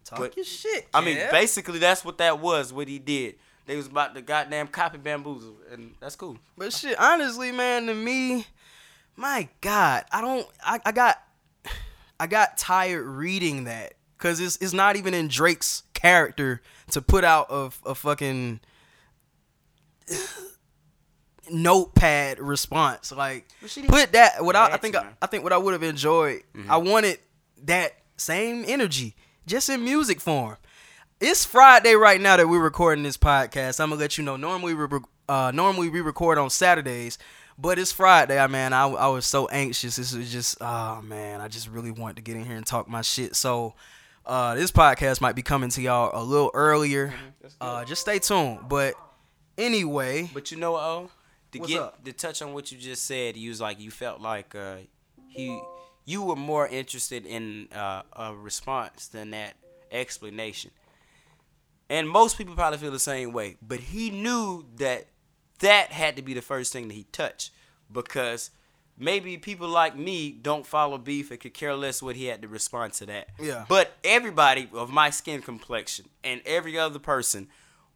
Talk 0.05 0.19
But- 0.19 0.35
your 0.35 0.45
shit. 0.45 0.87
I 0.93 1.01
mean, 1.01 1.17
basically 1.31 1.79
that's 1.79 2.03
what 2.03 2.17
that 2.19 2.39
was. 2.39 2.73
What 2.73 2.87
he 2.87 2.97
did. 2.99 3.35
They 3.67 3.75
was 3.75 3.87
about 3.87 4.15
to 4.15 4.21
goddamn 4.21 4.67
copy 4.67 4.97
Bamboozle, 4.97 5.55
and 5.71 5.93
that's 5.99 6.15
cool. 6.15 6.37
But 6.57 6.73
shit, 6.73 6.99
honestly, 6.99 7.51
man, 7.51 7.85
to 7.85 7.93
me, 7.93 8.47
my 9.15 9.47
God, 9.61 10.03
I 10.11 10.19
don't. 10.21 10.47
I, 10.65 10.79
I 10.83 10.91
got, 10.91 11.21
I 12.19 12.25
got 12.27 12.57
tired 12.57 13.05
reading 13.05 13.65
that 13.65 13.93
because 14.17 14.39
it's 14.39 14.57
it's 14.57 14.73
not 14.73 14.95
even 14.95 15.13
in 15.13 15.27
Drake's 15.27 15.83
character 15.93 16.61
to 16.89 17.01
put 17.01 17.23
out 17.23 17.47
a, 17.51 17.69
a 17.85 17.93
fucking 17.95 18.61
notepad 21.49 22.39
response. 22.39 23.11
Like 23.11 23.47
put 23.87 24.11
that. 24.13 24.43
What 24.43 24.55
I, 24.55 24.73
I 24.73 24.77
think 24.77 24.95
I. 24.95 25.07
I 25.21 25.27
think 25.27 25.43
what 25.43 25.53
I 25.53 25.57
would 25.57 25.73
have 25.73 25.83
enjoyed. 25.83 26.43
I 26.69 26.77
wanted 26.77 27.19
that 27.63 27.93
same 28.17 28.63
energy 28.67 29.15
just 29.47 29.69
in 29.69 29.83
music 29.83 30.19
form. 30.21 30.57
It's 31.19 31.45
Friday 31.45 31.93
right 31.93 32.19
now 32.19 32.37
that 32.37 32.47
we're 32.47 32.59
recording 32.61 33.03
this 33.03 33.17
podcast. 33.17 33.79
I'm 33.79 33.89
gonna 33.89 34.01
let 34.01 34.17
you 34.17 34.23
know. 34.23 34.37
Normally 34.37 34.73
we 34.73 34.87
uh, 35.29 35.51
normally 35.53 35.89
we 35.89 36.01
record 36.01 36.37
on 36.37 36.49
Saturdays, 36.49 37.17
but 37.57 37.77
it's 37.77 37.91
Friday. 37.91 38.39
I 38.39 38.47
man, 38.47 38.73
I, 38.73 38.87
I 38.87 39.07
was 39.07 39.25
so 39.25 39.47
anxious. 39.47 39.97
This 39.97 40.13
was 40.13 40.31
just 40.31 40.57
oh 40.61 41.01
man, 41.03 41.41
I 41.41 41.47
just 41.47 41.69
really 41.69 41.91
wanted 41.91 42.15
to 42.17 42.21
get 42.23 42.35
in 42.35 42.45
here 42.45 42.55
and 42.55 42.65
talk 42.65 42.89
my 42.89 43.01
shit. 43.01 43.35
So 43.35 43.75
uh, 44.25 44.55
this 44.55 44.71
podcast 44.71 45.21
might 45.21 45.35
be 45.35 45.41
coming 45.43 45.69
to 45.71 45.81
y'all 45.81 46.09
a 46.13 46.23
little 46.23 46.51
earlier. 46.53 47.13
Uh, 47.59 47.85
just 47.85 48.01
stay 48.01 48.17
tuned. 48.19 48.67
But 48.67 48.95
anyway, 49.57 50.29
But 50.33 50.51
you 50.51 50.57
know 50.57 50.71
what? 50.73 50.81
Oh, 50.83 51.09
to 51.51 51.59
What's 51.59 51.71
get 51.71 51.81
up? 51.81 52.03
to 52.05 52.13
touch 52.13 52.41
on 52.41 52.53
what 52.53 52.71
you 52.71 52.77
just 52.77 53.05
said, 53.05 53.37
you 53.37 53.49
was 53.49 53.61
like 53.61 53.79
you 53.79 53.91
felt 53.91 54.21
like 54.21 54.55
uh, 54.55 54.77
he 55.27 55.59
you 56.05 56.23
were 56.23 56.35
more 56.35 56.67
interested 56.67 57.25
in 57.25 57.67
uh, 57.73 58.01
a 58.13 58.33
response 58.35 59.07
than 59.07 59.31
that 59.31 59.55
explanation. 59.91 60.71
And 61.89 62.09
most 62.09 62.37
people 62.37 62.55
probably 62.55 62.79
feel 62.79 62.91
the 62.91 62.99
same 62.99 63.33
way, 63.33 63.57
but 63.61 63.79
he 63.79 64.09
knew 64.09 64.65
that 64.77 65.07
that 65.59 65.91
had 65.91 66.15
to 66.15 66.21
be 66.21 66.33
the 66.33 66.41
first 66.41 66.71
thing 66.73 66.87
that 66.87 66.93
he 66.93 67.03
touched 67.11 67.51
because 67.91 68.51
maybe 68.97 69.37
people 69.37 69.67
like 69.67 69.95
me 69.97 70.31
don't 70.31 70.65
follow 70.65 70.97
beef 70.97 71.31
and 71.31 71.39
could 71.39 71.53
care 71.53 71.75
less 71.75 72.01
what 72.01 72.15
he 72.15 72.25
had 72.25 72.41
to 72.41 72.47
respond 72.47 72.93
to 72.93 73.05
that. 73.07 73.27
Yeah. 73.39 73.65
But 73.67 73.91
everybody 74.03 74.69
of 74.73 74.89
my 74.89 75.09
skin 75.09 75.41
complexion 75.41 76.05
and 76.23 76.41
every 76.45 76.79
other 76.79 76.99
person 76.99 77.49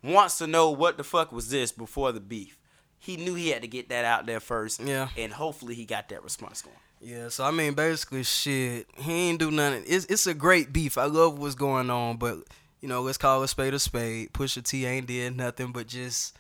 wants 0.03 0.37
to 0.39 0.47
know 0.47 0.69
what 0.71 0.97
the 0.97 1.03
fuck 1.03 1.31
was 1.31 1.49
this 1.49 1.71
before 1.71 2.11
the 2.11 2.19
beef. 2.19 2.59
He 3.05 3.17
knew 3.17 3.35
he 3.35 3.49
had 3.49 3.61
to 3.61 3.67
get 3.67 3.89
that 3.89 4.03
out 4.03 4.25
there 4.25 4.39
first. 4.39 4.81
Yeah. 4.81 5.09
And 5.15 5.31
hopefully 5.31 5.75
he 5.75 5.85
got 5.85 6.09
that 6.09 6.23
response 6.23 6.63
going. 6.63 6.75
Yeah, 6.99 7.29
so 7.29 7.43
I 7.43 7.51
mean, 7.51 7.75
basically, 7.75 8.23
shit, 8.23 8.87
he 8.95 9.29
ain't 9.29 9.39
do 9.39 9.51
nothing. 9.51 9.83
It's 9.85 10.05
it's 10.05 10.25
a 10.25 10.33
great 10.33 10.73
beef. 10.73 10.97
I 10.97 11.05
love 11.05 11.37
what's 11.37 11.53
going 11.53 11.91
on, 11.91 12.17
but 12.17 12.39
you 12.81 12.89
know, 12.89 13.01
let's 13.01 13.19
call 13.19 13.43
a 13.43 13.47
spade 13.47 13.75
a 13.75 13.79
spade. 13.79 14.33
Pusha 14.33 14.63
T 14.63 14.87
ain't 14.87 15.05
did 15.05 15.37
nothing 15.37 15.71
but 15.71 15.85
just 15.85 16.35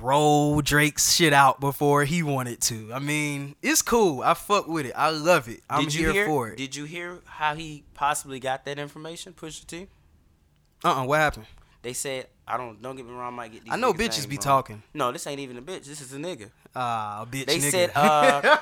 roll 0.00 0.62
Drake's 0.62 1.14
shit 1.14 1.34
out 1.34 1.60
before 1.60 2.04
he 2.04 2.22
wanted 2.22 2.62
to. 2.62 2.92
I 2.94 2.98
mean, 2.98 3.56
it's 3.60 3.82
cool. 3.82 4.22
I 4.22 4.32
fuck 4.32 4.68
with 4.68 4.86
it. 4.86 4.94
I 4.96 5.10
love 5.10 5.48
it. 5.48 5.60
I'm 5.68 5.86
here 5.88 6.12
hear, 6.12 6.26
for 6.26 6.48
it. 6.48 6.56
Did 6.56 6.74
you 6.74 6.84
hear 6.84 7.18
how 7.26 7.54
he 7.54 7.84
possibly 7.92 8.40
got 8.40 8.64
that 8.64 8.78
information, 8.78 9.34
Pusha 9.34 9.66
T? 9.66 9.88
Uh 10.82 11.02
uh 11.02 11.04
what 11.04 11.18
happened? 11.18 11.46
They 11.82 11.92
said, 11.92 12.28
I 12.48 12.56
don't 12.56 12.80
don't 12.80 12.94
get 12.96 13.04
me 13.06 13.12
wrong, 13.12 13.26
I 13.26 13.30
might 13.36 13.52
get 13.52 13.64
these 13.64 13.72
I 13.72 13.76
know 13.76 13.92
bitches 13.92 14.18
names 14.18 14.26
be 14.26 14.36
wrong. 14.36 14.42
talking. 14.42 14.82
No, 14.94 15.10
this 15.12 15.26
ain't 15.26 15.40
even 15.40 15.56
a 15.56 15.62
bitch. 15.62 15.84
This 15.84 16.00
is 16.00 16.12
a 16.12 16.16
nigga. 16.18 16.50
Ah, 16.74 17.26
bitch. 17.30 17.46
They 17.46 17.58
nigga. 17.58 17.70
said, 17.70 17.90
uh, 17.94 18.56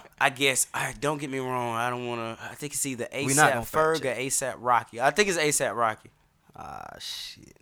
I 0.20 0.28
guess, 0.30 0.66
I 0.74 0.92
don't 1.00 1.18
get 1.18 1.30
me 1.30 1.38
wrong. 1.38 1.74
I 1.74 1.88
don't 1.88 2.06
want 2.06 2.38
to. 2.38 2.44
I 2.44 2.54
think 2.54 2.74
it's 2.74 2.84
either 2.84 3.06
ASAP 3.06 3.52
Ferg 3.70 4.04
or 4.04 4.14
ASAP 4.14 4.54
Rocky. 4.58 5.00
I 5.00 5.10
think 5.10 5.28
it's 5.30 5.38
ASAP 5.38 5.74
Rocky. 5.74 6.10
ah, 6.56 6.84
shit. 6.98 7.56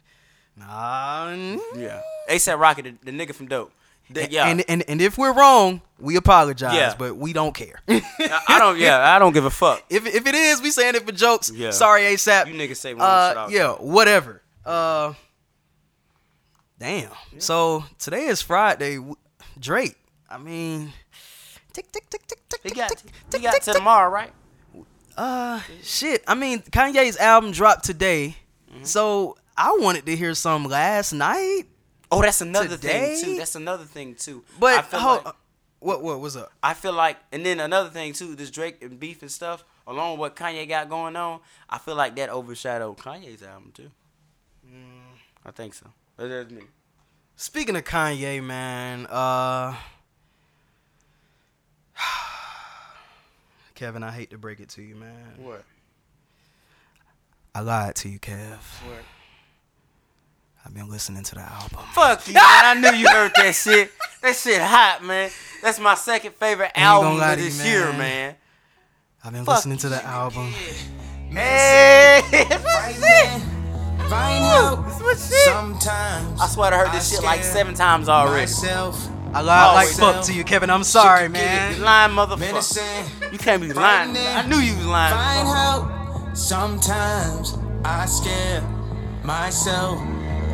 Nah. 0.56 1.56
Yeah, 1.76 2.00
ASAP 2.28 2.58
Rocky, 2.58 2.82
the, 2.82 2.94
the 3.04 3.10
nigga 3.12 3.34
from 3.34 3.46
Dope. 3.46 3.72
The- 4.10 4.28
yeah, 4.30 4.48
and 4.48 4.64
and 4.68 4.82
and 4.88 5.00
if 5.02 5.18
we're 5.18 5.32
wrong, 5.34 5.82
we 6.00 6.16
apologize, 6.16 6.74
Yeah. 6.74 6.94
but 6.98 7.16
we 7.16 7.32
don't 7.34 7.54
care. 7.54 7.80
I, 7.88 8.40
I 8.48 8.58
don't. 8.58 8.78
Yeah, 8.78 9.14
I 9.14 9.18
don't 9.18 9.32
give 9.34 9.44
a 9.44 9.50
fuck. 9.50 9.84
If 9.90 10.06
if 10.06 10.26
it 10.26 10.34
is, 10.34 10.62
we 10.62 10.70
saying 10.70 10.94
it 10.94 11.04
for 11.06 11.12
jokes. 11.12 11.52
Yeah. 11.54 11.70
Sorry, 11.72 12.02
ASAP. 12.02 12.46
You 12.48 12.54
niggas 12.54 12.76
say 12.76 12.94
one 12.94 13.00
shit 13.02 13.06
Uh, 13.06 13.40
out. 13.40 13.50
yeah, 13.50 13.72
whatever. 13.74 14.42
Uh, 14.64 15.12
damn. 16.78 17.10
So 17.38 17.84
today 17.98 18.24
is 18.26 18.42
Friday. 18.42 18.98
Drake. 19.58 19.96
I 20.30 20.38
mean, 20.38 20.92
tick 21.72 21.90
tick 21.90 22.08
tick 22.10 22.26
tick 22.26 22.40
tick 22.48 22.60
He 22.62 22.68
tick 22.70 22.76
got, 22.78 22.88
tick 22.90 22.98
he 23.00 23.12
tick 23.30 23.42
got 23.42 23.52
tick 23.54 23.62
to 23.62 23.70
tick. 23.72 23.78
tomorrow, 23.78 24.10
right? 24.10 24.32
Uh, 25.16 25.60
shit. 25.82 26.22
I 26.28 26.34
mean, 26.34 26.60
Kanye's 26.60 27.16
album 27.16 27.52
dropped 27.52 27.84
today, 27.84 28.36
Mm-hmm. 28.70 28.84
so 28.84 29.36
I 29.56 29.74
wanted 29.80 30.04
to 30.06 30.14
hear 30.14 30.34
some 30.34 30.64
last 30.64 31.14
night. 31.14 31.62
Oh, 32.12 32.20
that's 32.20 32.42
another 32.42 32.76
Today? 32.76 33.14
thing 33.16 33.24
too. 33.24 33.36
That's 33.38 33.54
another 33.54 33.84
thing 33.84 34.14
too. 34.14 34.44
I 34.56 34.60
But 34.60 34.84
feel 34.84 35.00
hold, 35.00 35.24
like, 35.24 35.34
what 35.80 36.02
what 36.02 36.20
was 36.20 36.36
up? 36.36 36.52
I 36.62 36.74
feel 36.74 36.92
like, 36.92 37.16
and 37.32 37.44
then 37.46 37.60
another 37.60 37.88
thing 37.88 38.12
too. 38.12 38.34
This 38.34 38.50
Drake 38.50 38.82
and 38.82 39.00
beef 39.00 39.22
and 39.22 39.30
stuff, 39.30 39.64
along 39.86 40.12
with 40.12 40.20
what 40.20 40.36
Kanye 40.36 40.68
got 40.68 40.90
going 40.90 41.16
on, 41.16 41.40
I 41.68 41.78
feel 41.78 41.94
like 41.96 42.14
that 42.16 42.28
overshadowed 42.28 42.98
Kanye's 42.98 43.42
album 43.42 43.72
too. 43.74 43.90
Mm. 44.66 45.16
I 45.46 45.50
think 45.50 45.72
so. 45.74 45.86
That's 46.18 46.50
me. 46.50 46.62
Speaking 47.36 47.76
of 47.76 47.84
Kanye, 47.84 48.42
man, 48.42 49.06
uh 49.06 49.74
Kevin, 53.74 54.02
I 54.02 54.10
hate 54.10 54.30
to 54.30 54.38
break 54.38 54.58
it 54.60 54.68
to 54.70 54.82
you, 54.82 54.96
man. 54.96 55.34
What? 55.38 55.62
I 57.54 57.60
lied 57.60 57.94
to 57.96 58.08
you, 58.08 58.18
Kev. 58.18 58.56
What? 58.86 59.04
I've 60.66 60.74
been 60.74 60.88
listening 60.90 61.22
to 61.22 61.34
the 61.36 61.40
album. 61.40 61.80
Fuck 61.92 62.26
you, 62.26 62.34
man. 62.34 62.42
I 62.44 62.74
knew 62.74 62.90
you 62.98 63.08
heard 63.08 63.32
that 63.36 63.54
shit. 63.54 63.92
That 64.20 64.34
shit 64.34 64.60
hot, 64.60 65.04
man. 65.04 65.30
That's 65.62 65.78
my 65.78 65.94
second 65.94 66.34
favorite 66.34 66.72
album 66.74 67.20
of 67.20 67.36
to 67.36 67.42
you, 67.42 67.44
this 67.48 67.64
year, 67.64 67.86
man. 67.90 67.98
man. 67.98 68.34
I've 69.24 69.32
been 69.32 69.44
Fuck 69.44 69.56
listening 69.56 69.78
to 69.78 69.88
the 69.88 70.04
album. 70.04 70.52
Hey, 71.30 72.22
that's 72.30 73.44
shit. 74.08 74.18
Find 74.18 74.44
out 74.44 74.84
That's 74.86 75.00
my 75.00 75.12
shit. 75.14 75.38
sometimes. 75.44 76.40
I 76.40 76.46
swear 76.48 76.72
I 76.74 76.78
heard 76.78 76.92
this 76.92 77.10
shit 77.10 77.22
like 77.22 77.42
seven 77.42 77.74
times 77.74 78.08
already. 78.08 78.42
Myself, 78.42 79.08
I 79.34 79.40
lied 79.40 79.46
like 79.74 79.88
Always. 79.88 79.98
fuck 79.98 80.24
to 80.26 80.32
you, 80.34 80.44
Kevin. 80.44 80.70
I'm 80.70 80.84
sorry, 80.84 81.28
man. 81.28 81.76
You 81.76 81.82
lying 81.84 82.12
motherfucker. 82.12 82.38
medicine. 82.40 83.30
You 83.32 83.38
can't 83.38 83.60
be 83.62 83.72
lying. 83.72 84.16
I 84.16 84.46
knew 84.46 84.56
you 84.58 84.74
was 84.76 84.86
lying. 84.86 85.14
Find 85.14 85.48
out 85.48 86.36
sometimes 86.36 87.58
I 87.84 88.06
scare 88.06 88.62
myself. 89.24 90.00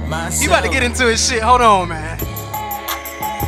Myself. 0.08 0.42
You 0.42 0.48
about 0.48 0.64
to 0.64 0.70
get 0.70 0.82
into 0.82 1.06
his 1.06 1.26
shit. 1.26 1.42
Hold 1.42 1.62
on, 1.62 1.88
man. 1.88 2.18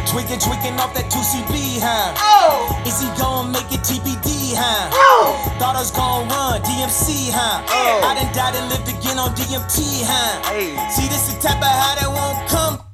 Tweaking, 0.07 0.39
tweaking 0.39 0.79
off 0.79 0.95
that 0.95 1.11
2CB, 1.11 1.81
huh? 1.83 2.15
Oh, 2.19 2.83
Is 2.87 3.01
he 3.03 3.09
gonna 3.19 3.51
make 3.51 3.67
it 3.73 3.83
TBD, 3.83 4.55
huh? 4.55 4.91
oh. 4.93 5.35
Thought 5.59 5.77
I 5.77 5.81
was 5.81 5.91
gonna 5.91 6.29
run 6.31 6.63
DMC, 6.63 7.31
huh? 7.33 7.63
Oh. 7.69 8.01
I 8.07 8.15
done 8.15 8.33
died 8.33 8.55
and 8.55 8.69
lived 8.71 8.89
again 8.89 9.19
on 9.19 9.31
DMT, 9.35 10.05
huh? 10.07 10.43
Hey. 10.49 10.77
See, 10.95 11.09
this 11.09 11.29
is 11.29 11.35
the 11.37 11.49
type 11.49 11.59
of 11.59 11.67
high 11.69 11.97
that 12.01 12.11
won't 12.11 12.49
come. 12.49 12.86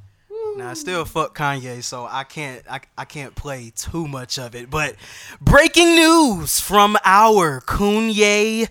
Now 0.63 0.71
I 0.71 0.75
still 0.75 1.05
fuck 1.05 1.37
Kanye, 1.37 1.83
so 1.83 2.07
I 2.09 2.23
can't 2.23 2.63
I, 2.71 2.81
I 2.97 3.05
can't 3.05 3.35
play 3.35 3.73
too 3.75 4.07
much 4.07 4.39
of 4.39 4.55
it. 4.55 4.71
But 4.71 4.95
breaking 5.41 5.97
news 5.97 6.61
from 6.61 6.97
our 7.05 7.61
Kanye 7.63 8.69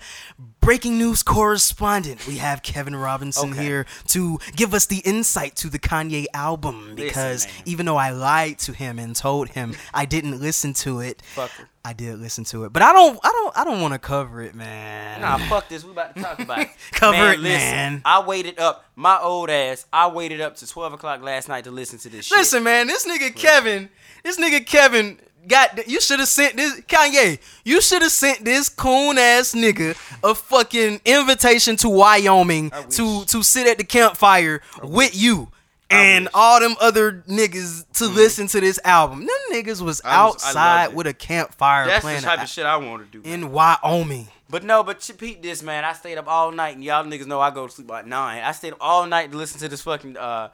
breaking 0.61 0.97
news 0.97 1.21
correspondent. 1.21 2.25
We 2.27 2.37
have 2.37 2.63
Kevin 2.63 2.95
Robinson 2.95 3.51
Okay. 3.51 3.63
here 3.63 3.85
to 4.09 4.39
give 4.55 4.73
us 4.73 4.85
the 4.85 4.99
insight 4.99 5.55
to 5.57 5.69
the 5.69 5.79
Kanye 5.79 6.27
album 6.33 6.93
because 6.95 7.45
man. 7.45 7.55
even 7.65 7.85
though 7.87 7.97
I 7.97 8.11
lied 8.11 8.59
to 8.59 8.71
him 8.71 8.97
and 8.97 9.13
told 9.13 9.49
him 9.49 9.73
I 9.93 10.05
didn't 10.05 10.39
listen 10.39 10.73
to 10.75 11.01
it, 11.01 11.21
Fucker. 11.35 11.65
I 11.83 11.93
did 11.93 12.19
listen 12.19 12.43
to 12.45 12.65
it. 12.65 12.73
But 12.73 12.83
I 12.83 12.93
don't 12.93 13.19
I 13.23 13.29
don't 13.29 13.57
I 13.57 13.63
don't 13.63 13.81
want 13.81 13.93
to 13.93 13.99
cover 13.99 14.41
it, 14.41 14.53
man. 14.53 15.21
Nah, 15.21 15.37
fuck 15.37 15.67
this. 15.67 15.83
We 15.83 15.91
about 15.91 16.15
to 16.15 16.21
talk 16.21 16.39
about 16.39 16.59
it. 16.59 16.69
Cover 16.91 17.31
it, 17.31 17.39
man. 17.41 18.01
I 18.05 18.23
waited 18.23 18.59
up. 18.59 18.85
My 18.95 19.19
old 19.19 19.49
ass. 19.49 19.87
I 19.91 20.07
waited 20.07 20.41
up 20.41 20.55
to 20.57 20.67
twelve 20.67 20.93
o'clock 20.93 21.23
last 21.23 21.49
night 21.49 21.63
to 21.63 21.71
listen 21.71 21.97
to 21.99 22.09
this 22.09 22.25
shit. 22.25 22.37
Listen, 22.37 22.63
man, 22.63 22.85
this 22.87 23.07
nigga 23.07 23.35
Kevin, 23.35 23.89
this 24.23 24.37
nigga 24.37 24.63
Kevin 24.65 25.19
got 25.47 25.87
you 25.87 25.99
should 25.99 26.19
have 26.19 26.27
sent 26.27 26.55
this 26.55 26.81
Kanye, 26.81 27.39
you 27.65 27.81
should 27.81 28.03
have 28.03 28.11
sent 28.11 28.45
this 28.45 28.69
coon 28.69 29.17
ass 29.17 29.55
nigga 29.55 29.95
a 30.23 30.35
fucking 30.35 31.01
invitation 31.03 31.75
to 31.77 31.89
Wyoming 31.89 32.71
to 32.91 33.25
to 33.25 33.41
sit 33.41 33.67
at 33.67 33.79
the 33.79 33.83
campfire 33.83 34.61
with 34.83 35.19
you. 35.19 35.49
And 35.91 36.29
all 36.33 36.59
them 36.59 36.75
other 36.79 37.23
niggas 37.27 37.85
to 37.93 38.07
listen 38.07 38.47
to 38.47 38.61
this 38.61 38.79
album. 38.83 39.19
Them 39.19 39.29
niggas 39.51 39.67
was 39.67 39.83
was- 39.83 40.01
outside 40.05 40.85
loved 40.85 40.95
with 40.95 41.07
a 41.07 41.13
campfire 41.13 41.85
That's 41.87 42.01
playing 42.01 42.21
the 42.21 42.27
type 42.27 42.41
of 42.43 42.49
shit 42.49 42.65
I 42.65 42.77
want 42.77 43.11
to 43.11 43.21
do. 43.21 43.29
in 43.29 43.51
Wyoming. 43.51 44.27
But 44.49 44.63
no, 44.65 44.83
but 44.83 45.09
peep 45.17 45.41
this, 45.41 45.63
man. 45.63 45.85
I 45.85 45.93
stayed 45.93 46.17
up 46.17 46.27
all 46.27 46.51
night, 46.51 46.75
and 46.75 46.83
y'all 46.83 47.05
niggas 47.05 47.25
know 47.25 47.39
I 47.39 47.51
go 47.51 47.67
to 47.67 47.73
sleep 47.73 47.87
about 47.87 48.05
nine. 48.05 48.43
I 48.43 48.51
stayed 48.51 48.73
up 48.73 48.79
all 48.81 49.05
night 49.07 49.31
to 49.31 49.37
listen 49.37 49.59
to 49.61 49.69
this 49.69 49.81
fucking 49.81 50.17
uh 50.17 50.49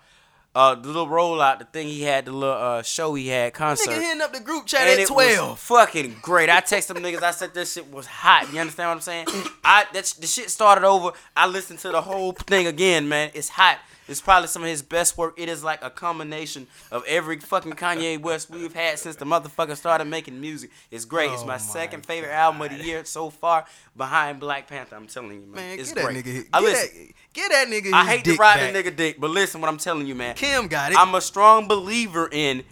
uh 0.55 0.75
the 0.75 0.87
little 0.87 1.07
rollout, 1.07 1.59
the 1.59 1.65
thing 1.65 1.87
he 1.87 2.03
had, 2.03 2.25
the 2.25 2.31
little 2.31 2.55
uh 2.55 2.81
show 2.83 3.13
he 3.15 3.27
had 3.27 3.53
concert. 3.53 3.89
Nigga 3.91 4.01
hitting 4.01 4.21
up 4.21 4.33
the 4.33 4.39
group 4.39 4.67
chat 4.67 4.81
and 4.81 5.01
at 5.01 5.07
twelve. 5.07 5.49
was 5.49 5.59
fucking 5.59 6.17
great. 6.21 6.49
I 6.49 6.59
text 6.59 6.87
them 6.89 6.97
niggas. 6.97 7.23
I 7.23 7.31
said 7.31 7.53
this 7.55 7.73
shit 7.73 7.91
was 7.91 8.05
hot. 8.05 8.51
You 8.53 8.59
understand 8.59 8.89
what 8.89 8.95
I'm 8.95 9.01
saying? 9.01 9.27
I 9.63 9.85
that 9.93 10.13
the 10.19 10.27
shit 10.27 10.51
started 10.51 10.83
over. 10.83 11.11
I 11.35 11.47
listened 11.47 11.79
to 11.79 11.89
the 11.89 12.01
whole 12.01 12.33
thing 12.33 12.67
again, 12.67 13.09
man. 13.09 13.31
It's 13.33 13.49
hot. 13.49 13.79
It's 14.07 14.21
probably 14.21 14.47
some 14.47 14.63
of 14.63 14.69
his 14.69 14.81
best 14.81 15.17
work. 15.17 15.33
It 15.37 15.49
is 15.49 15.63
like 15.63 15.83
a 15.83 15.89
combination 15.89 16.67
of 16.91 17.03
every 17.07 17.39
fucking 17.39 17.73
Kanye 17.73 18.19
West 18.21 18.49
we've 18.49 18.73
had 18.73 18.99
since 18.99 19.15
the 19.17 19.25
motherfucker 19.25 19.75
started 19.75 20.05
making 20.05 20.39
music. 20.39 20.71
It's 20.91 21.05
great. 21.05 21.31
it's 21.31 21.41
Oh 21.41 21.45
my, 21.45 21.53
my 21.53 21.57
second 21.57 22.05
favorite 22.05 22.31
album 22.33 22.61
of 22.61 22.69
the 22.69 22.83
year 22.83 23.03
so 23.05 23.29
far, 23.29 23.65
behind 23.95 24.39
Black 24.39 24.67
Panther. 24.67 24.95
I'm 24.95 25.07
telling 25.07 25.41
you, 25.41 25.47
man. 25.47 25.55
Man, 25.55 25.79
it's 25.79 25.93
get 25.93 26.03
that 26.03 26.11
great. 26.13 26.25
nigga. 26.25 26.45
I 26.53 26.59
Get 26.61 26.63
listen. 26.69 26.97
that, 27.07 27.13
get 27.33 27.51
that 27.51 27.67
nigga. 27.67 27.93
I 27.93 28.05
hate 28.05 28.23
to 28.25 28.35
ride 28.35 28.57
back. 28.57 28.73
the 28.73 28.83
nigga 28.83 28.95
dick, 28.95 29.19
but 29.19 29.29
listen, 29.29 29.59
what 29.61 29.67
I'm 29.69 29.77
telling 29.77 30.07
you, 30.07 30.15
man. 30.15 30.35
Kim 30.35 30.67
got 30.67 30.91
it. 30.91 30.97
I'm 30.97 31.13
a 31.15 31.21
strong 31.21 31.67
believer 31.67 32.29
in. 32.31 32.63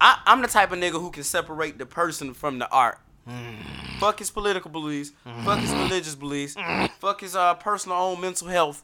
I, 0.00 0.20
I'm 0.26 0.42
the 0.42 0.48
type 0.48 0.72
of 0.72 0.78
nigga 0.78 1.00
who 1.00 1.10
can 1.10 1.22
separate 1.22 1.78
the 1.78 1.86
person 1.86 2.34
from 2.34 2.58
the 2.58 2.68
art. 2.70 2.98
Mm. 3.28 3.54
Fuck 4.00 4.18
his 4.18 4.30
political 4.32 4.68
beliefs. 4.70 5.12
Fuck 5.44 5.60
his 5.60 5.70
religious 5.72 6.16
beliefs. 6.16 6.56
fuck 6.98 7.20
his 7.20 7.36
uh, 7.36 7.54
personal 7.54 7.96
own 7.98 8.20
mental 8.20 8.48
health. 8.48 8.82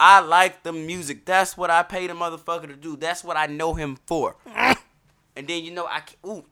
I 0.00 0.20
like 0.20 0.62
the 0.62 0.72
music. 0.72 1.24
That's 1.24 1.56
what 1.56 1.70
I 1.70 1.82
pay 1.82 2.06
the 2.06 2.14
motherfucker 2.14 2.68
to 2.68 2.76
do. 2.76 2.96
That's 2.96 3.24
what 3.24 3.36
I 3.36 3.46
know 3.46 3.74
him 3.74 3.98
for. 4.06 4.36
and 4.54 5.46
then 5.46 5.64
you 5.64 5.70
know 5.72 5.86
I 5.86 6.00
can 6.00 6.16
ooh. 6.30 6.44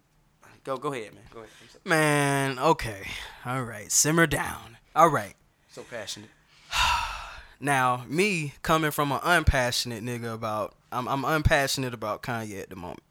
Go 0.65 0.77
go 0.77 0.93
ahead, 0.93 1.15
man. 1.15 1.23
Go 1.33 1.41
ahead. 1.41 1.51
Man, 1.85 2.59
okay. 2.59 3.03
All 3.45 3.63
right. 3.63 3.91
Simmer 3.93 4.27
down. 4.27 4.79
All 4.97 5.09
right. 5.09 5.35
so 5.71 5.83
passionate. 5.83 6.31
Now, 7.59 8.05
me 8.07 8.53
coming 8.61 8.91
from 8.91 9.13
an 9.13 9.21
unpassionate 9.23 10.05
nigga 10.05 10.35
about 10.35 10.75
I'm 10.93 11.09
I'm 11.09 11.25
unpassionate 11.25 11.95
about 11.95 12.23
Kanye 12.23 12.61
at 12.61 12.69
the 12.69 12.77
moment. 12.77 13.03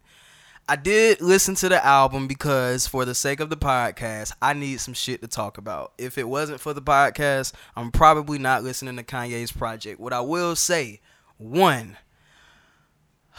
I 0.68 0.76
did 0.76 1.22
listen 1.22 1.54
to 1.56 1.70
the 1.70 1.86
album 1.86 2.28
because 2.28 2.88
for 2.88 3.06
the 3.06 3.14
sake 3.14 3.40
of 3.40 3.52
the 3.52 3.58
podcast, 3.58 4.34
I 4.42 4.54
need 4.54 4.80
some 4.80 4.96
shit 4.96 5.22
to 5.22 5.28
talk 5.28 5.60
about. 5.60 5.94
If 6.00 6.18
it 6.18 6.28
wasn't 6.28 6.60
for 6.60 6.74
the 6.74 6.82
podcast, 6.82 7.54
I'm 7.76 7.92
probably 7.92 8.40
not 8.40 8.64
listening 8.64 8.96
to 8.98 9.04
Kanye's 9.04 9.52
project. 9.52 10.00
What 10.00 10.12
I 10.12 10.22
will 10.22 10.56
say, 10.56 11.02
one, 11.38 11.98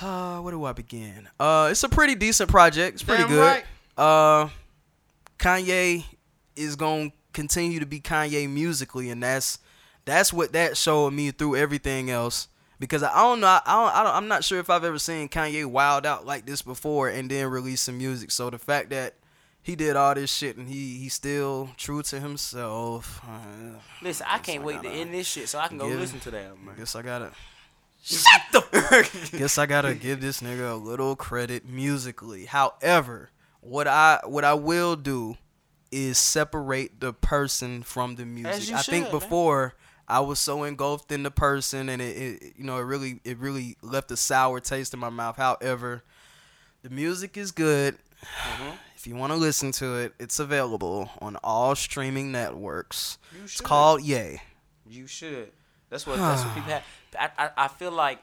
uh, 0.01 0.39
where 0.39 0.53
do 0.53 0.65
I 0.65 0.73
begin? 0.73 1.29
Uh, 1.41 1.69
it's 1.73 1.83
a 1.83 1.89
pretty 1.89 2.15
decent 2.15 2.49
project. 2.49 2.95
It's 2.95 3.03
pretty 3.03 3.25
Damn 3.25 3.33
good. 3.33 3.41
right. 3.41 3.65
Uh, 3.97 4.49
Kanye 5.39 6.05
is 6.55 6.77
gonna 6.77 7.11
continue 7.33 7.81
to 7.81 7.87
be 7.87 8.01
Kanye 8.01 8.49
musically, 8.49 9.11
and 9.11 9.21
that's 9.23 9.59
that's 10.05 10.33
what 10.33 10.53
that 10.53 10.77
showed 10.77 11.13
me 11.13 11.33
through 11.33 11.57
everything 11.57 12.09
else. 12.09 12.47
Because 12.79 13.03
I 13.03 13.15
don't 13.15 13.41
know, 13.41 13.47
I 13.47 13.61
don't, 13.67 13.95
I 13.95 14.03
don't, 14.03 14.15
I'm 14.15 14.29
not 14.29 14.45
sure 14.45 14.59
if 14.59 14.69
I've 14.69 14.85
ever 14.85 14.99
seen 14.99 15.29
Kanye 15.29 15.65
wild 15.65 16.05
out 16.05 16.27
like 16.27 16.45
this 16.45 16.61
before 16.63 17.09
and 17.09 17.31
then 17.31 17.47
release 17.49 17.81
some 17.83 17.97
music. 17.99 18.31
So 18.31 18.51
the 18.51 18.59
fact 18.59 18.91
that 18.91 19.15
he 19.63 19.75
did 19.77 19.97
all 19.97 20.15
this 20.15 20.31
shit 20.33 20.57
and 20.57 20.69
he 20.69 20.99
he's 20.99 21.15
still 21.15 21.71
true 21.77 22.03
to 22.03 22.21
himself. 22.21 23.21
Uh, 23.27 23.79
Listen, 24.03 24.27
I 24.29 24.39
can't 24.39 24.63
I 24.63 24.65
wait 24.67 24.77
to 24.77 24.83
gotta 24.85 24.95
end 24.95 25.15
this 25.15 25.27
shit 25.27 25.49
so 25.49 25.59
I 25.59 25.69
can 25.69 25.79
go 25.79 25.89
give- 25.89 25.99
listen 26.01 26.21
to 26.21 26.31
that, 26.33 26.61
man. 26.63 26.77
guess 26.77 26.95
I 26.95 27.03
gotta. 27.03 27.33
Shut 28.03 28.43
the. 28.53 29.31
guess 29.39 29.59
I 29.59 29.67
gotta 29.67 29.95
give 29.95 30.21
this 30.21 30.41
nigga 30.41 30.71
a 30.73 30.77
little 30.77 31.17
credit 31.17 31.67
musically. 31.67 32.45
However, 32.45 33.31
what 33.61 33.89
I 33.89 34.21
what 34.25 34.45
I 34.45 34.55
will 34.55 34.95
do 34.95 35.37
is 35.91 36.19
separate 36.19 37.01
the 37.01 37.13
person 37.13 37.83
from 37.83 38.15
the 38.17 38.25
music. 38.25 38.75
I 38.75 38.83
think 38.83 39.11
before. 39.11 39.63
man. 39.63 39.73
I 40.09 40.21
was 40.21 40.39
so 40.39 40.65
engulfed 40.65 41.11
in 41.11 41.23
the 41.23 41.31
person, 41.31 41.89
and 41.89 42.01
it, 42.01 42.17
it 42.17 42.53
you 42.57 42.65
know 42.65 42.77
it 42.79 42.83
really 42.83 43.21
it 43.25 43.39
really 43.39 43.77
left 43.83 44.11
a 44.11 44.17
sour 44.17 44.61
taste 44.61 44.95
in 44.95 45.01
my 45.01 45.11
mouth. 45.11 45.37
However, 45.37 46.03
the 46.83 46.91
music 46.91 47.37
is 47.37 47.51
good. 47.51 47.97
Mm-hmm. 48.23 48.77
If 48.97 49.07
you 49.07 49.17
want 49.17 49.33
to 49.33 49.37
listen 49.37 49.73
to 49.73 49.97
it, 49.97 50.15
it's 50.19 50.39
available 50.39 51.11
on 51.21 51.37
all 51.43 51.75
streaming 51.75 52.33
networks. 52.33 53.19
You 53.35 53.45
It's 53.45 53.61
called 53.61 54.03
Yay. 54.03 54.43
You 54.89 55.07
should. 55.07 55.51
That's 55.91 56.07
what 56.07 56.19
that's 56.19 56.45
what 56.45 56.55
people 56.55 56.71
have. 56.73 56.85
I, 57.19 57.31
I 57.39 57.51
I 57.65 57.69
feel 57.69 57.93
like 57.93 58.21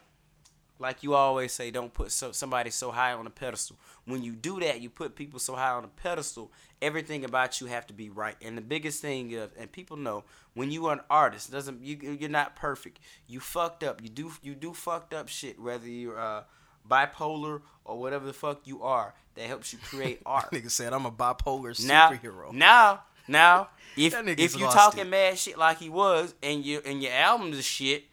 like 0.83 1.01
you 1.01 1.15
always 1.15 1.53
say, 1.53 1.71
don't 1.71 1.93
put 1.93 2.11
so, 2.11 2.33
somebody 2.33 2.69
so 2.69 2.91
high 2.91 3.13
on 3.13 3.25
a 3.25 3.29
pedestal. 3.29 3.77
When 4.05 4.21
you 4.21 4.33
do 4.33 4.59
that, 4.59 4.81
you 4.81 4.89
put 4.89 5.15
people 5.15 5.39
so 5.39 5.55
high 5.55 5.71
on 5.71 5.85
a 5.85 5.87
pedestal. 5.87 6.51
Everything 6.81 7.23
about 7.23 7.61
you 7.61 7.67
have 7.67 7.87
to 7.87 7.93
be 7.93 8.09
right. 8.09 8.35
And 8.41 8.57
the 8.57 8.61
biggest 8.61 9.01
thing 9.01 9.31
is, 9.31 9.49
and 9.57 9.71
people 9.71 9.95
know, 9.95 10.25
when 10.55 10.71
you 10.71 10.87
are 10.87 10.93
an 10.93 11.01
artist, 11.09 11.51
doesn't 11.51 11.81
you 11.81 12.17
you're 12.19 12.29
not 12.29 12.57
perfect. 12.57 12.99
You 13.27 13.39
fucked 13.39 13.83
up. 13.83 14.03
You 14.03 14.09
do 14.09 14.31
you 14.43 14.55
do 14.55 14.73
fucked 14.73 15.13
up 15.13 15.29
shit. 15.29 15.57
Whether 15.57 15.87
you're 15.87 16.19
uh, 16.19 16.43
bipolar 16.87 17.61
or 17.85 17.97
whatever 17.97 18.25
the 18.25 18.33
fuck 18.33 18.67
you 18.67 18.83
are, 18.83 19.13
that 19.35 19.45
helps 19.45 19.71
you 19.71 19.79
create 19.79 20.21
art. 20.25 20.51
Nigga 20.51 20.69
said 20.69 20.91
I'm 20.91 21.05
a 21.05 21.11
bipolar 21.11 21.87
now, 21.87 22.11
superhero. 22.11 22.51
Now, 22.51 23.03
now, 23.25 23.69
if 23.97 24.13
if 24.13 24.59
you 24.59 24.65
talking 24.65 25.01
it. 25.01 25.09
mad 25.09 25.37
shit 25.39 25.57
like 25.57 25.79
he 25.79 25.89
was, 25.89 26.35
and 26.43 26.65
your 26.65 26.81
and 26.85 27.01
your 27.01 27.13
album 27.13 27.53
is 27.53 27.63
shit, 27.63 28.03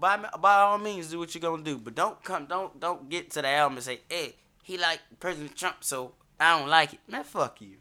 by 0.00 0.16
by 0.16 0.54
all 0.54 0.78
means 0.78 1.08
do 1.08 1.18
what 1.18 1.34
you're 1.34 1.40
gonna 1.40 1.62
do. 1.62 1.78
But 1.78 1.94
don't 1.94 2.22
come, 2.22 2.46
don't 2.46 2.78
don't 2.78 3.08
get 3.08 3.30
to 3.32 3.42
the 3.42 3.48
album 3.48 3.78
and 3.78 3.84
say, 3.84 4.00
hey, 4.08 4.36
he 4.62 4.78
like 4.78 5.00
President 5.20 5.56
Trump, 5.56 5.78
so 5.80 6.12
I 6.38 6.58
don't 6.58 6.68
like 6.68 6.94
it. 6.94 7.00
Man, 7.08 7.24
fuck 7.24 7.60
you. 7.60 7.76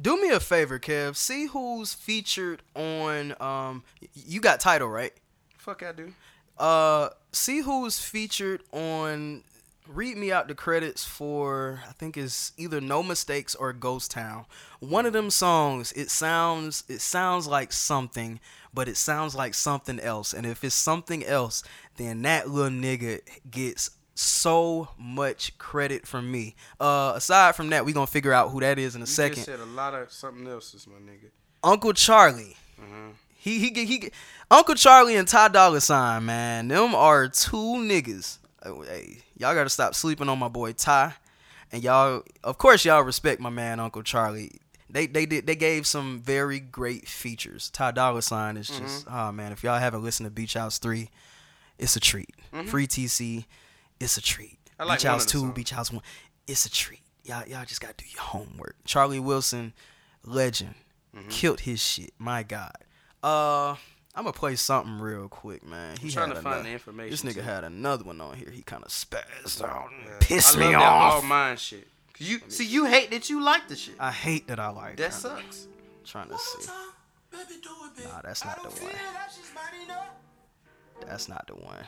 Do 0.00 0.20
me 0.20 0.30
a 0.30 0.38
favor, 0.40 0.78
Kev. 0.78 1.16
See 1.16 1.46
who's 1.46 1.94
featured 1.94 2.62
on. 2.76 3.34
Um, 3.40 3.82
you 4.14 4.40
got 4.40 4.60
title 4.60 4.88
right. 4.88 5.12
Fuck 5.58 5.82
I 5.82 5.92
do. 5.92 6.12
Uh, 6.58 7.08
see 7.32 7.60
who's 7.60 7.98
featured 7.98 8.62
on. 8.72 9.42
Read 9.92 10.16
me 10.16 10.30
out 10.30 10.46
the 10.46 10.54
credits 10.54 11.04
for 11.04 11.82
I 11.88 11.92
think 11.92 12.16
it's 12.16 12.52
either 12.56 12.80
No 12.80 13.02
Mistakes 13.02 13.56
or 13.56 13.72
Ghost 13.72 14.12
Town. 14.12 14.46
One 14.78 15.04
of 15.04 15.12
them 15.12 15.30
songs. 15.30 15.90
It 15.92 16.10
sounds 16.10 16.84
it 16.88 17.00
sounds 17.00 17.48
like 17.48 17.72
something, 17.72 18.38
but 18.72 18.88
it 18.88 18.96
sounds 18.96 19.34
like 19.34 19.52
something 19.52 19.98
else. 19.98 20.32
And 20.32 20.46
if 20.46 20.62
it's 20.62 20.76
something 20.76 21.24
else, 21.24 21.64
then 21.96 22.22
that 22.22 22.48
little 22.48 22.70
nigga 22.70 23.20
gets 23.50 23.90
so 24.14 24.90
much 24.96 25.58
credit 25.58 26.06
from 26.06 26.30
me. 26.30 26.54
Uh, 26.78 27.14
aside 27.16 27.56
from 27.56 27.70
that, 27.70 27.84
we 27.84 27.92
gonna 27.92 28.06
figure 28.06 28.32
out 28.32 28.50
who 28.50 28.60
that 28.60 28.78
is 28.78 28.94
in 28.94 29.02
a 29.02 29.06
second. 29.06 29.42
said 29.42 29.58
a 29.58 29.64
lot 29.64 29.94
of 29.94 30.12
something 30.12 30.46
else, 30.46 30.72
is 30.72 30.86
my 30.86 30.98
nigga. 30.98 31.30
Uncle 31.64 31.94
Charlie. 31.94 32.56
He 33.34 33.58
he 33.58 33.70
he, 33.70 33.84
he 33.86 34.10
Uncle 34.50 34.74
Charlie 34.74 35.16
and 35.16 35.26
Ty 35.26 35.48
Dolla 35.48 35.80
Sign, 35.80 36.26
man. 36.26 36.68
Them 36.68 36.94
are 36.94 37.26
two 37.26 37.56
niggas. 37.56 38.36
Uh, 38.64 38.80
Hey, 38.82 39.18
y'all 39.36 39.54
gotta 39.54 39.70
stop 39.70 39.94
sleeping 39.94 40.28
on 40.28 40.38
my 40.38 40.48
boy 40.48 40.72
Ty. 40.72 41.14
And 41.72 41.82
y'all, 41.84 42.22
of 42.42 42.58
course, 42.58 42.84
y'all 42.84 43.02
respect 43.02 43.40
my 43.40 43.50
man 43.50 43.78
Uncle 43.80 44.02
Charlie. 44.02 44.52
They 44.88 45.06
they 45.06 45.24
did 45.24 45.46
they 45.46 45.54
gave 45.54 45.86
some 45.86 46.20
very 46.20 46.58
great 46.58 47.06
features. 47.06 47.70
Ty 47.70 47.92
Dolla 47.92 48.22
Sign 48.22 48.56
is 48.56 48.66
just 48.68 49.06
oh 49.08 49.30
man. 49.30 49.52
If 49.52 49.62
y'all 49.62 49.78
haven't 49.78 50.02
listened 50.02 50.26
to 50.26 50.30
Beach 50.30 50.54
House 50.54 50.78
three, 50.78 51.10
it's 51.78 51.94
a 51.94 52.00
treat. 52.00 52.34
Free 52.66 52.88
TC, 52.88 53.44
it's 54.00 54.16
a 54.16 54.20
treat. 54.22 54.58
I 54.80 54.84
like 54.84 54.98
Beach 54.98 55.06
House 55.06 55.24
two, 55.26 55.38
songs. 55.40 55.54
Beach 55.54 55.70
House 55.70 55.92
one, 55.92 56.02
it's 56.48 56.66
a 56.66 56.70
treat. 56.70 57.02
Y'all 57.24 57.46
y'all 57.46 57.64
just 57.64 57.80
gotta 57.80 57.94
do 57.96 58.04
your 58.12 58.22
homework. 58.22 58.74
Charlie 58.84 59.20
Wilson, 59.20 59.72
legend, 60.24 60.74
Mm-hmm. 61.16 61.28
killed 61.28 61.60
his 61.60 61.80
shit. 61.82 62.12
My 62.18 62.42
God. 62.42 62.72
Uh, 63.22 63.74
I'm 64.14 64.24
gonna 64.24 64.32
play 64.32 64.56
something 64.56 64.98
real 64.98 65.28
quick, 65.28 65.64
man. 65.64 65.96
He 65.96 66.10
trying 66.10 66.28
had 66.28 66.34
to 66.36 66.42
find 66.42 66.54
ano- 66.56 66.62
the 66.64 66.70
information, 66.70 67.10
This 67.10 67.22
nigga 67.22 67.34
too. 67.36 67.40
had 67.42 67.64
another 67.64 68.04
one 68.04 68.20
on 68.20 68.36
here. 68.36 68.50
He 68.50 68.62
kind 68.62 68.82
of 68.82 68.90
spazzed 68.90 69.62
out, 69.62 69.90
and 69.92 70.20
pissed 70.20 70.56
I 70.56 70.60
me 70.60 70.64
love 70.66 70.72
that 70.74 70.82
all 70.82 71.18
off. 71.18 71.24
mine 71.24 71.56
shit. 71.56 71.86
you 72.18 72.40
see, 72.48 72.66
you 72.66 72.86
hate 72.86 73.10
that 73.12 73.30
you 73.30 73.40
like 73.42 73.68
the 73.68 73.76
shit. 73.76 73.94
I 74.00 74.10
hate 74.10 74.48
that 74.48 74.58
I 74.58 74.68
like. 74.70 74.96
That 74.96 75.12
kinda- 75.12 75.16
sucks. 75.42 75.66
Trying 76.04 76.28
to 76.28 76.38
see. 76.38 76.66
Nah, 78.04 78.20
that's 78.22 78.44
not 78.44 78.62
the 78.62 78.68
one. 78.82 78.92
That's 81.06 81.28
not 81.28 81.46
the 81.46 81.54
one. 81.54 81.84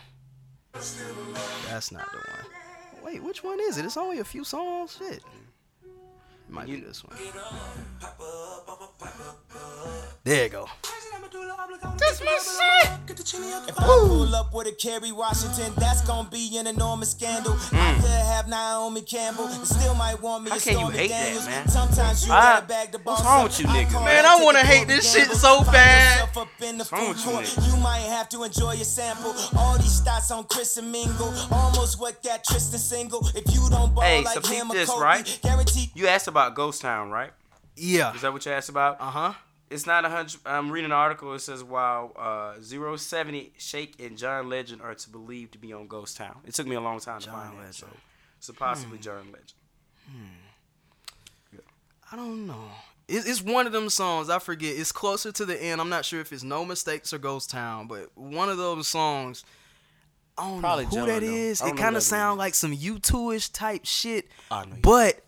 That's 0.73 1.93
not 1.93 2.11
the 2.13 2.19
one. 2.19 3.05
Wait, 3.05 3.23
which 3.23 3.43
one 3.43 3.59
is 3.61 3.79
it? 3.79 3.85
It's 3.85 3.97
only 3.97 4.19
a 4.21 4.25
few 4.25 4.45
songs. 4.45 4.97
Shit. 4.99 5.23
It 6.53 6.55
might 6.55 6.67
be 6.67 6.81
this 6.81 7.03
one. 7.03 7.17
There 10.23 10.43
you 10.45 10.51
go. 10.51 10.69
That's 11.99 12.21
my 12.21 12.39
shit. 12.39 12.89
If 13.69 13.79
I 13.79 13.83
pull 13.85 14.35
up 14.35 14.53
with 14.53 14.67
a 14.67 14.73
Kerry 14.73 15.13
Washington, 15.13 15.73
that's 15.79 16.03
gonna 16.03 16.29
be 16.29 16.59
an 16.59 16.67
enormous 16.67 17.13
scandal. 17.13 17.57
I 17.73 17.95
could 18.01 18.11
have 18.11 18.49
Naomi 18.49 19.01
Campbell, 19.03 19.47
and 19.47 19.67
still 19.67 19.95
might 19.95 20.21
want 20.21 20.45
me 20.45 20.51
How 20.51 20.57
to 20.59 20.63
can 20.63 20.73
you 20.73 20.79
Stormy 20.81 20.99
hate 20.99 21.09
that, 21.11 21.25
Daniels. 21.25 21.47
man? 21.47 21.69
Sometimes 21.69 22.27
you 22.27 22.33
Ah, 22.33 22.55
gotta 22.57 22.67
bag 22.67 22.93
the 22.93 22.99
boss. 22.99 23.19
what's 23.21 23.27
wrong 23.31 23.45
with 23.45 23.61
you 23.61 23.67
I 23.69 23.85
niggas, 23.85 23.93
call 23.93 24.05
man? 24.05 24.25
I 24.27 24.45
wanna 24.45 24.59
hate 24.65 24.89
this 24.89 25.11
shit 25.13 25.31
so 25.33 25.63
bad. 25.65 26.11
yourself 26.21 26.37
up 26.39 26.49
in 26.63 26.79
the 26.79 26.85
What's 26.85 26.93
wrong 26.93 27.09
with 27.09 27.25
you 27.25 27.31
court. 27.33 27.45
niggas? 27.45 27.71
You 27.71 27.77
might 27.79 28.01
have 28.01 28.29
to 28.31 28.43
enjoy 28.45 28.73
your 28.75 28.85
sample. 28.85 29.35
All 29.57 29.79
these 29.79 30.01
stats 30.01 30.31
on 30.31 30.45
Chris 30.45 30.77
and 30.77 30.91
Mingle, 30.93 31.33
almost 31.51 31.99
what 32.01 32.23
that 32.25 32.45
Tristan 32.45 32.79
single. 32.79 33.27
If 33.35 33.53
you 33.55 33.69
don't 33.71 33.95
ball 33.95 34.05
Hey, 34.05 34.25
so 34.25 34.41
like 34.41 34.47
him 34.47 34.69
this, 34.69 34.89
Kobe, 34.91 35.01
right? 35.03 35.39
guaranteed 35.43 35.91
You 35.95 36.09
asked 36.09 36.29
about 36.29 36.42
Ghost 36.51 36.83
Town, 36.83 37.11
right? 37.11 37.31
Yeah. 37.77 38.15
Is 38.15 38.21
that 38.23 38.33
what 38.33 38.45
you 38.47 38.53
asked 38.53 38.69
about? 38.69 39.01
Uh 39.01 39.11
huh. 39.11 39.33
it's 39.71 39.87
not 39.87 40.05
a 40.05 40.09
hundred. 40.11 40.41
I'm 40.45 40.71
reading 40.71 40.87
an 40.87 40.93
article. 40.93 41.33
It 41.35 41.39
says 41.41 41.65
while 41.65 42.13
uh, 42.17 42.61
zero 42.61 42.97
seventy 42.97 43.53
Shake 43.59 43.99
and 44.01 44.19
John 44.19 44.49
Legend 44.49 44.83
are 44.83 44.95
to 44.95 45.11
believe 45.11 45.51
to 45.53 45.59
be 45.59 45.73
on 45.73 45.87
Ghost 45.87 46.17
Town. 46.17 46.37
It 46.47 46.55
took 46.55 46.67
me 46.67 46.75
a 46.77 46.81
long 46.81 47.01
time 47.01 47.21
to 47.21 47.27
John 47.27 47.35
find 47.35 47.53
that. 47.55 47.59
Legend. 47.59 47.75
So, 47.75 47.87
so 48.41 48.53
possibly 48.53 48.99
John 48.99 49.25
Legend. 49.33 49.53
Hmm. 50.07 51.59
I 52.13 52.17
don't 52.17 52.47
know. 52.47 52.65
It, 53.09 53.25
it's 53.27 53.43
one 53.43 53.67
of 53.67 53.73
them 53.73 53.89
songs. 53.89 54.29
I 54.31 54.39
forget. 54.39 54.77
It's 54.77 54.93
closer 54.93 55.33
to 55.33 55.45
the 55.45 55.61
end. 55.61 55.81
I'm 55.81 55.89
not 55.89 56.05
sure 56.05 56.21
if 56.21 56.33
it's 56.33 56.43
No 56.43 56.65
Mistakes 56.65 57.13
or 57.13 57.19
Ghost 57.19 57.51
Town, 57.51 57.87
but 57.87 58.11
one 58.17 58.49
of 58.49 58.59
those 58.59 58.87
songs. 58.89 59.45
I 60.37 60.49
don't 60.49 60.61
Probably 60.61 60.85
know 60.85 60.91
who 60.91 60.97
John, 60.97 61.07
that 61.09 61.21
though. 61.21 61.27
is. 61.33 61.61
It 61.61 61.77
kind 61.77 61.89
of 61.89 61.95
that 61.95 62.01
sound 62.03 62.39
like 62.39 62.55
some 62.55 62.75
U2ish 62.77 63.53
type 63.53 63.83
shit. 63.85 64.29
I 64.51 64.65
know 64.65 64.77
you- 64.77 64.81
But 64.83 65.21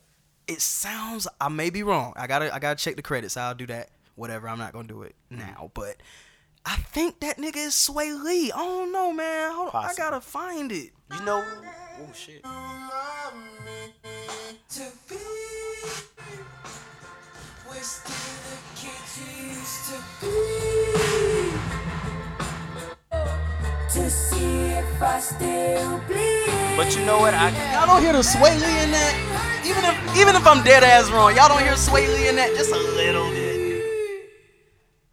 it 0.47 0.61
sounds. 0.61 1.27
I 1.41 1.49
may 1.49 1.71
be 1.71 1.83
wrong. 1.83 2.13
I 2.17 2.27
gotta. 2.27 2.55
I 2.55 2.59
gotta 2.59 2.77
check 2.83 2.97
the 2.97 3.03
credits. 3.03 3.37
I'll 3.37 3.55
do 3.55 3.67
that. 3.67 3.91
Whatever. 4.17 4.49
I'm 4.49 4.59
not 4.59 4.73
gonna 4.73 4.89
do 4.89 5.03
it 5.03 5.15
Mm. 5.33 5.39
now. 5.39 5.71
But 5.75 5.97
I 6.67 6.77
think 6.77 7.21
that 7.21 7.37
nigga 7.39 7.57
is 7.57 7.75
Sway 7.75 8.13
Lee. 8.13 8.53
I 8.53 8.59
don't 8.59 8.93
know, 8.93 9.13
man. 9.13 9.53
Hold 9.53 9.69
on. 9.69 9.77
I 9.77 9.87
Possible. 9.89 10.05
gotta 10.05 10.21
find 10.21 10.73
it. 10.73 10.91
You 11.13 11.25
know? 11.25 11.45
Oh 12.01 12.13
shit. 12.15 12.43
to 14.71 14.91
be. 15.09 15.17
We're 17.69 17.83
still 17.83 18.37
the 18.51 18.57
kids 18.77 19.19
we 19.19 19.49
used 19.51 19.85
to 19.91 19.97
be. 20.21 21.84
To 23.95 24.11
see 24.11 24.71
if 24.75 25.01
I 25.01 25.21
still 25.21 25.99
bleed. 26.09 26.77
But 26.77 26.97
you 26.97 27.05
know 27.05 27.21
what? 27.21 27.33
I 27.33 27.51
Y'all 27.73 27.87
don't 27.87 28.03
hear 28.03 28.13
the 28.13 28.25
Sway 28.25 28.51
Lee 28.51 28.83
in 28.83 28.91
that. 28.91 29.63
Even 29.65 29.85
if 29.85 30.17
even 30.17 30.35
if 30.35 30.45
I'm 30.45 30.65
dead 30.65 30.83
ass 30.83 31.09
wrong, 31.13 31.37
y'all 31.37 31.47
don't 31.49 31.63
hear 31.63 31.77
Sway 31.77 32.09
Lee 32.09 32.29
in 32.29 32.35
that 32.35 32.57
just 32.57 32.73
a 32.73 32.77
little 32.77 33.31
bit. 33.31 33.55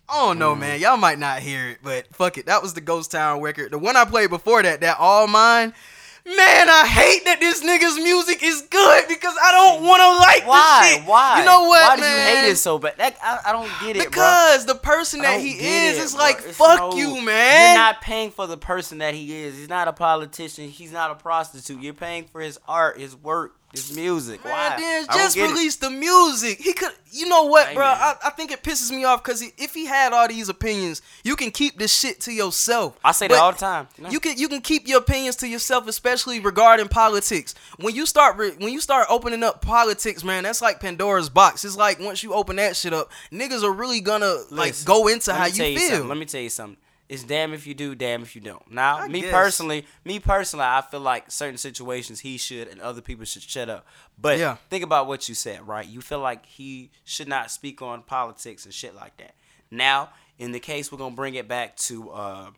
I 0.09 0.25
don't 0.25 0.39
know, 0.39 0.55
man. 0.55 0.79
Y'all 0.79 0.97
might 0.97 1.19
not 1.19 1.39
hear 1.41 1.69
it, 1.69 1.77
but 1.83 2.07
fuck 2.15 2.39
it. 2.39 2.47
That 2.47 2.63
was 2.63 2.73
the 2.73 2.81
Ghost 2.81 3.11
Town 3.11 3.39
record. 3.41 3.71
The 3.71 3.77
one 3.77 3.95
I 3.95 4.03
played 4.03 4.31
before 4.31 4.63
that, 4.63 4.81
that 4.81 4.97
All 4.97 5.27
Mine. 5.27 5.73
Man, 6.23 6.69
I 6.69 6.85
hate 6.85 7.25
that 7.25 7.39
this 7.39 7.63
nigga's 7.63 7.97
music 7.97 8.43
is 8.43 8.61
good 8.69 9.07
because 9.07 9.35
I 9.43 9.51
don't 9.51 9.83
want 9.83 10.01
to 10.01 10.09
like 10.19 10.47
why? 10.47 10.79
the 10.83 10.97
shit. 10.99 11.07
Why? 11.07 11.39
You 11.39 11.45
know 11.45 11.61
what, 11.67 11.89
Why 11.89 11.95
do 11.95 12.01
man? 12.03 12.17
you 12.17 12.41
hate 12.43 12.51
it 12.51 12.55
so 12.57 12.77
bad? 12.77 12.93
That, 12.97 13.17
I, 13.23 13.49
I 13.49 13.51
don't 13.51 13.69
get 13.81 13.95
it, 13.97 14.03
bro. 14.03 14.09
Because 14.11 14.65
the 14.67 14.75
person 14.75 15.21
that 15.21 15.39
he 15.39 15.53
is 15.53 15.97
it, 15.97 16.03
is 16.03 16.15
like, 16.15 16.37
It's 16.45 16.55
fuck 16.57 16.79
no- 16.79 16.93
you, 16.95 17.21
man. 17.21 17.69
You're 17.75 17.83
not 17.83 18.01
paying 18.01 18.29
for 18.29 18.45
the 18.45 18.57
person 18.57 18.99
that 18.99 19.15
he 19.15 19.35
is. 19.43 19.57
He's 19.57 19.69
not 19.69 19.87
a 19.87 19.93
politician. 19.93 20.69
He's 20.69 20.91
not 20.91 21.09
a 21.09 21.15
prostitute. 21.15 21.81
You're 21.81 21.93
paying 21.95 22.25
for 22.25 22.39
his 22.39 22.59
art, 22.67 22.99
his 22.99 23.15
work, 23.15 23.55
his 23.71 23.95
music. 23.95 24.43
Man, 24.43 24.53
Why? 24.53 24.75
then 24.79 25.05
I 25.09 25.17
just 25.17 25.35
get 25.35 25.49
it. 25.49 25.53
release 25.53 25.75
the 25.77 25.89
music. 25.89 26.59
He 26.59 26.73
could, 26.73 26.91
you 27.11 27.27
know 27.29 27.43
what, 27.43 27.67
Hey, 27.69 27.75
bro? 27.75 27.85
I, 27.85 28.15
I 28.25 28.29
think 28.31 28.51
it 28.51 28.63
pisses 28.63 28.91
me 28.91 29.03
off 29.05 29.23
because 29.23 29.41
if 29.41 29.73
he 29.73 29.85
had 29.85 30.13
all 30.13 30.27
these 30.27 30.49
opinions, 30.49 31.01
you 31.23 31.35
can 31.35 31.51
keep 31.51 31.77
this 31.77 31.93
shit 31.97 32.19
to 32.21 32.33
yourself. 32.33 32.97
I 33.03 33.11
say 33.13 33.27
that 33.27 33.39
all 33.39 33.51
the 33.53 33.57
time. 33.57 33.87
You? 33.97 34.07
You 34.11 34.19
can 34.19 34.37
you 34.37 34.47
can 34.49 34.61
keep 34.61 34.87
your 34.87 34.99
opinions 34.99 35.35
to 35.37 35.47
yourself, 35.47 35.87
especially 35.87 36.39
regarding 36.39 36.87
politics. 36.89 37.55
When 37.79 37.95
you 37.95 38.05
start 38.05 38.37
re- 38.37 38.55
when 38.57 38.73
you 38.73 38.81
start 38.81 39.07
opening 39.09 39.43
up 39.43 39.61
politics, 39.61 40.23
man, 40.23 40.43
that's 40.43 40.61
like 40.61 40.79
Pandora's 40.79 41.29
box. 41.29 41.63
It's 41.65 41.77
like 41.77 41.99
once 41.99 42.23
you 42.23 42.33
open 42.33 42.57
that 42.57 42.75
shit 42.75 42.93
up, 42.93 43.09
niggas 43.31 43.63
are 43.63 43.71
really 43.71 44.01
gonna 44.01 44.35
like 44.49 44.75
go 44.85 45.07
into 45.07 45.33
how 45.33 45.45
me 45.45 45.49
you 45.73 45.79
feel. 45.79 45.89
something. 45.89 46.07
Let 46.09 46.17
me 46.17 46.25
tell 46.25 46.41
you 46.41 46.49
something. 46.49 46.77
It's 47.11 47.23
damn 47.23 47.53
if 47.53 47.67
you 47.67 47.73
do, 47.73 47.93
damn 47.93 48.21
if 48.21 48.35
you 48.35 48.41
don't. 48.41 48.71
Now, 48.71 48.99
I 48.99 49.07
me 49.09 49.21
guess. 49.21 49.31
personally, 49.31 49.85
me 50.05 50.19
personally, 50.19 50.65
I 50.65 50.81
feel 50.81 51.01
like 51.01 51.29
certain 51.29 51.57
situations 51.57 52.21
he 52.21 52.37
should 52.37 52.69
and 52.69 52.79
other 52.79 53.01
people 53.01 53.25
should 53.25 53.41
shut 53.43 53.69
up. 53.69 53.85
But 54.17 54.39
Yeah. 54.39 54.55
think 54.69 54.83
about 54.83 55.07
what 55.07 55.27
you 55.27 55.35
said, 55.35 55.67
right? 55.67 55.85
You 55.85 55.99
feel 56.01 56.19
like 56.19 56.45
he 56.45 56.89
should 57.03 57.27
not 57.27 57.51
speak 57.51 57.81
on 57.81 58.03
politics 58.03 58.63
and 58.65 58.73
shit 58.73 58.95
like 58.95 59.17
that. 59.17 59.35
Now, 59.69 60.11
in 60.39 60.53
the 60.53 60.59
case, 60.61 60.91
we're 60.91 60.97
gonna 60.99 61.15
bring 61.15 61.35
it 61.35 61.47
back 61.49 61.75
to 61.77 62.09
uh, 62.11 62.51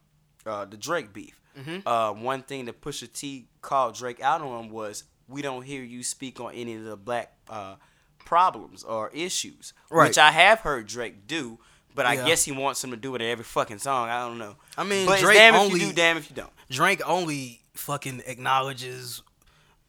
uh, 0.45 0.65
the 0.65 0.77
Drake 0.77 1.13
beef. 1.13 1.39
Mm-hmm. 1.57 1.87
Uh, 1.87 2.11
one 2.13 2.43
thing 2.43 2.65
that 2.65 2.79
Pusha 2.81 3.11
T 3.11 3.47
called 3.61 3.95
Drake 3.95 4.21
out 4.21 4.41
on 4.41 4.69
was, 4.69 5.03
"We 5.27 5.41
don't 5.41 5.63
hear 5.63 5.83
you 5.83 6.03
speak 6.03 6.39
on 6.39 6.53
any 6.53 6.75
of 6.75 6.83
the 6.83 6.95
black 6.97 7.33
uh, 7.49 7.75
problems 8.23 8.83
or 8.83 9.09
issues," 9.11 9.73
Right. 9.89 10.07
which 10.07 10.17
I 10.17 10.31
have 10.31 10.59
heard 10.61 10.87
Drake 10.87 11.27
do. 11.27 11.59
But 11.95 12.05
I 12.05 12.13
Yeah. 12.13 12.25
guess 12.25 12.43
he 12.43 12.51
wants 12.51 12.83
him 12.83 12.91
to 12.91 12.97
do 12.97 13.13
it 13.15 13.21
in 13.21 13.29
every 13.29 13.43
fucking 13.45 13.79
song. 13.79 14.09
I 14.09 14.19
don't 14.27 14.37
know. 14.37 14.55
I 14.77 14.83
mean, 14.83 15.05
but 15.05 15.19
Drake 15.19 15.37
damn 15.37 15.55
if 15.55 15.61
only- 15.61 15.79
you 15.79 15.87
do, 15.87 15.93
damn 15.93 16.17
if 16.17 16.29
you 16.29 16.35
don't. 16.35 16.51
Drake 16.69 17.01
only 17.07 17.61
fucking 17.75 18.23
acknowledges 18.25 19.21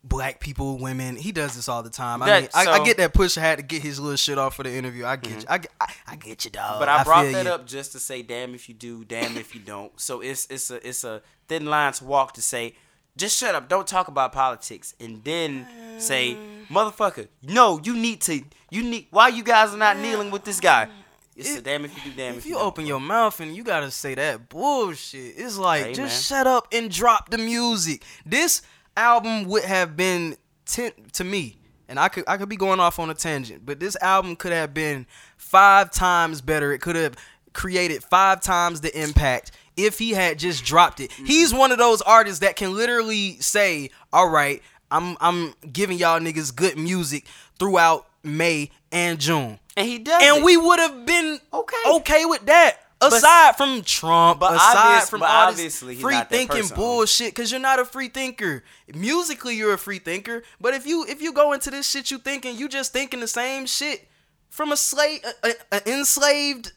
black 0.02 0.38
people, 0.38 0.76
women. 0.78 1.16
He 1.16 1.32
does 1.32 1.54
this 1.54 1.66
all 1.68 1.82
the 1.82 1.88
time. 1.90 2.22
I 2.22 2.26
That- 2.26 2.40
mean, 2.42 2.50
I, 2.54 2.60
I 2.60 2.64
so- 2.64 2.70
Mm-hmm. 2.74 2.84
get 2.84 2.96
that 2.98 3.14
Pusha 3.14 3.40
had 3.40 3.56
to 3.58 3.62
get 3.64 3.82
his 3.82 3.98
little 3.98 4.16
shit 4.16 4.36
off 4.38 4.54
for 4.56 4.62
the 4.62 4.72
interview. 4.74 5.06
I 5.06 5.16
get 5.16 5.40
you. 5.40 5.46
I, 5.48 5.58
get- 5.58 5.72
I, 5.80 5.92
I 6.08 6.16
get 6.16 6.44
you, 6.44 6.50
dog. 6.50 6.78
But 6.78 6.88
I, 6.90 7.02
brought 7.04 7.30
that 7.32 7.44
you. 7.46 7.50
up 7.50 7.66
just 7.66 7.92
to 7.92 7.98
say, 8.00 8.20
damn 8.22 8.54
if 8.54 8.68
you 8.68 8.74
do, 8.74 9.04
damn 9.04 9.36
if 9.38 9.54
you 9.54 9.60
don't. 9.62 9.98
So 9.98 10.20
it's 10.20 10.46
it's 10.50 10.70
a 10.70 10.86
it's 10.86 11.04
a 11.04 11.22
thin 11.48 11.64
line 11.66 11.92
to 11.94 12.04
walk 12.04 12.34
to 12.34 12.42
say, 12.42 12.74
just 13.16 13.38
shut 13.38 13.54
up, 13.54 13.68
don't 13.68 13.86
talk 13.86 14.08
about 14.08 14.32
politics, 14.32 14.92
and 15.00 15.22
then 15.24 15.66
say, 15.98 16.36
motherfucker, 16.68 17.28
no, 17.42 17.80
you 17.82 17.94
need 17.96 18.20
to, 18.22 18.42
you 18.70 18.82
need. 18.82 19.06
Why 19.10 19.28
you 19.28 19.42
guys 19.44 19.72
are 19.72 19.76
not 19.78 19.96
kneeling 19.98 20.30
with 20.30 20.44
this 20.44 20.60
guy? 20.60 20.88
It's 21.36 21.56
a 21.56 21.62
damn 21.62 21.84
if 21.84 21.96
you 21.96 22.10
do, 22.10 22.16
damn 22.16 22.32
if, 22.34 22.38
If 22.40 22.46
you 22.46 22.54
don't. 22.54 22.64
open 22.64 22.86
your 22.86 23.00
mouth 23.00 23.40
and 23.40 23.54
you 23.56 23.64
gotta 23.64 23.90
say 23.90 24.14
that 24.14 24.48
bullshit, 24.48 25.34
it's 25.36 25.58
like 25.58 25.84
Hey, 25.86 25.92
just 25.94 26.30
man. 26.30 26.38
shut 26.38 26.46
up 26.46 26.68
and 26.72 26.90
drop 26.90 27.30
the 27.30 27.38
music. 27.38 28.02
This 28.24 28.62
album 28.96 29.44
would 29.46 29.64
have 29.64 29.96
been 29.96 30.36
ten 30.66 30.92
to 31.14 31.24
me, 31.24 31.58
and 31.88 31.98
I 31.98 32.08
could 32.08 32.24
I 32.28 32.36
could 32.36 32.48
be 32.48 32.56
going 32.56 32.80
off 32.80 32.98
on 32.98 33.10
a 33.10 33.14
tangent, 33.14 33.66
but 33.66 33.80
this 33.80 33.96
album 34.00 34.36
could 34.36 34.52
have 34.52 34.72
been 34.72 35.06
five 35.36 35.90
times 35.90 36.40
better. 36.40 36.72
It 36.72 36.78
could 36.80 36.96
have 36.96 37.16
created 37.52 38.02
five 38.04 38.40
times 38.40 38.80
the 38.80 38.96
impact 39.00 39.52
if 39.76 39.98
he 39.98 40.10
had 40.12 40.38
just 40.38 40.64
dropped 40.64 41.00
it. 41.00 41.10
Mm-hmm. 41.10 41.24
He's 41.26 41.52
one 41.52 41.72
of 41.72 41.78
those 41.78 42.00
artists 42.02 42.40
that 42.40 42.54
can 42.56 42.74
literally 42.74 43.36
say, 43.40 43.90
"All 44.12 44.28
right, 44.28 44.62
I'm 44.90 45.16
I'm 45.20 45.54
giving 45.72 45.98
y'all 45.98 46.20
niggas 46.20 46.54
good 46.54 46.78
music 46.78 47.26
throughout 47.58 48.06
May 48.24 48.70
and 48.90 49.18
June." 49.18 49.58
and 49.76 49.88
he 49.88 49.98
does, 49.98 50.22
and 50.22 50.38
it. 50.38 50.44
we 50.44 50.56
would 50.56 50.78
have 50.78 51.04
been 51.04 51.40
Okay. 51.52 51.76
okay 51.96 52.24
with 52.24 52.46
that. 52.46 52.78
Aside 53.00 53.56
from 53.56 53.82
Trump, 53.82 54.40
but 54.40 54.54
aside 54.54 54.76
obvious- 54.76 55.10
from 55.10 55.20
but 55.20 55.28
all 55.28 55.48
obviously 55.48 55.94
this 55.94 56.02
free 56.02 56.20
thinking 56.30 56.68
bullshit, 56.74 57.34
because 57.34 57.50
you're 57.50 57.60
not 57.60 57.78
a 57.78 57.84
free 57.84 58.08
thinker. 58.08 58.64
Musically, 58.94 59.56
you're 59.56 59.74
a 59.74 59.78
free 59.78 59.98
thinker, 59.98 60.42
but 60.60 60.72
if 60.72 60.86
you 60.86 61.04
if 61.06 61.20
you 61.20 61.32
go 61.32 61.52
into 61.52 61.70
this 61.70 61.90
shit, 61.90 62.10
you 62.10 62.18
thinking 62.18 62.56
you 62.56 62.68
just 62.68 62.92
thinking 62.92 63.20
the 63.20 63.28
same 63.28 63.66
shit 63.66 64.08
from 64.48 64.72
a 64.72 64.76
slave, 64.76 65.20
a, 65.42 65.48
a, 65.48 65.54
a 65.72 65.92
enslaved 65.92 66.72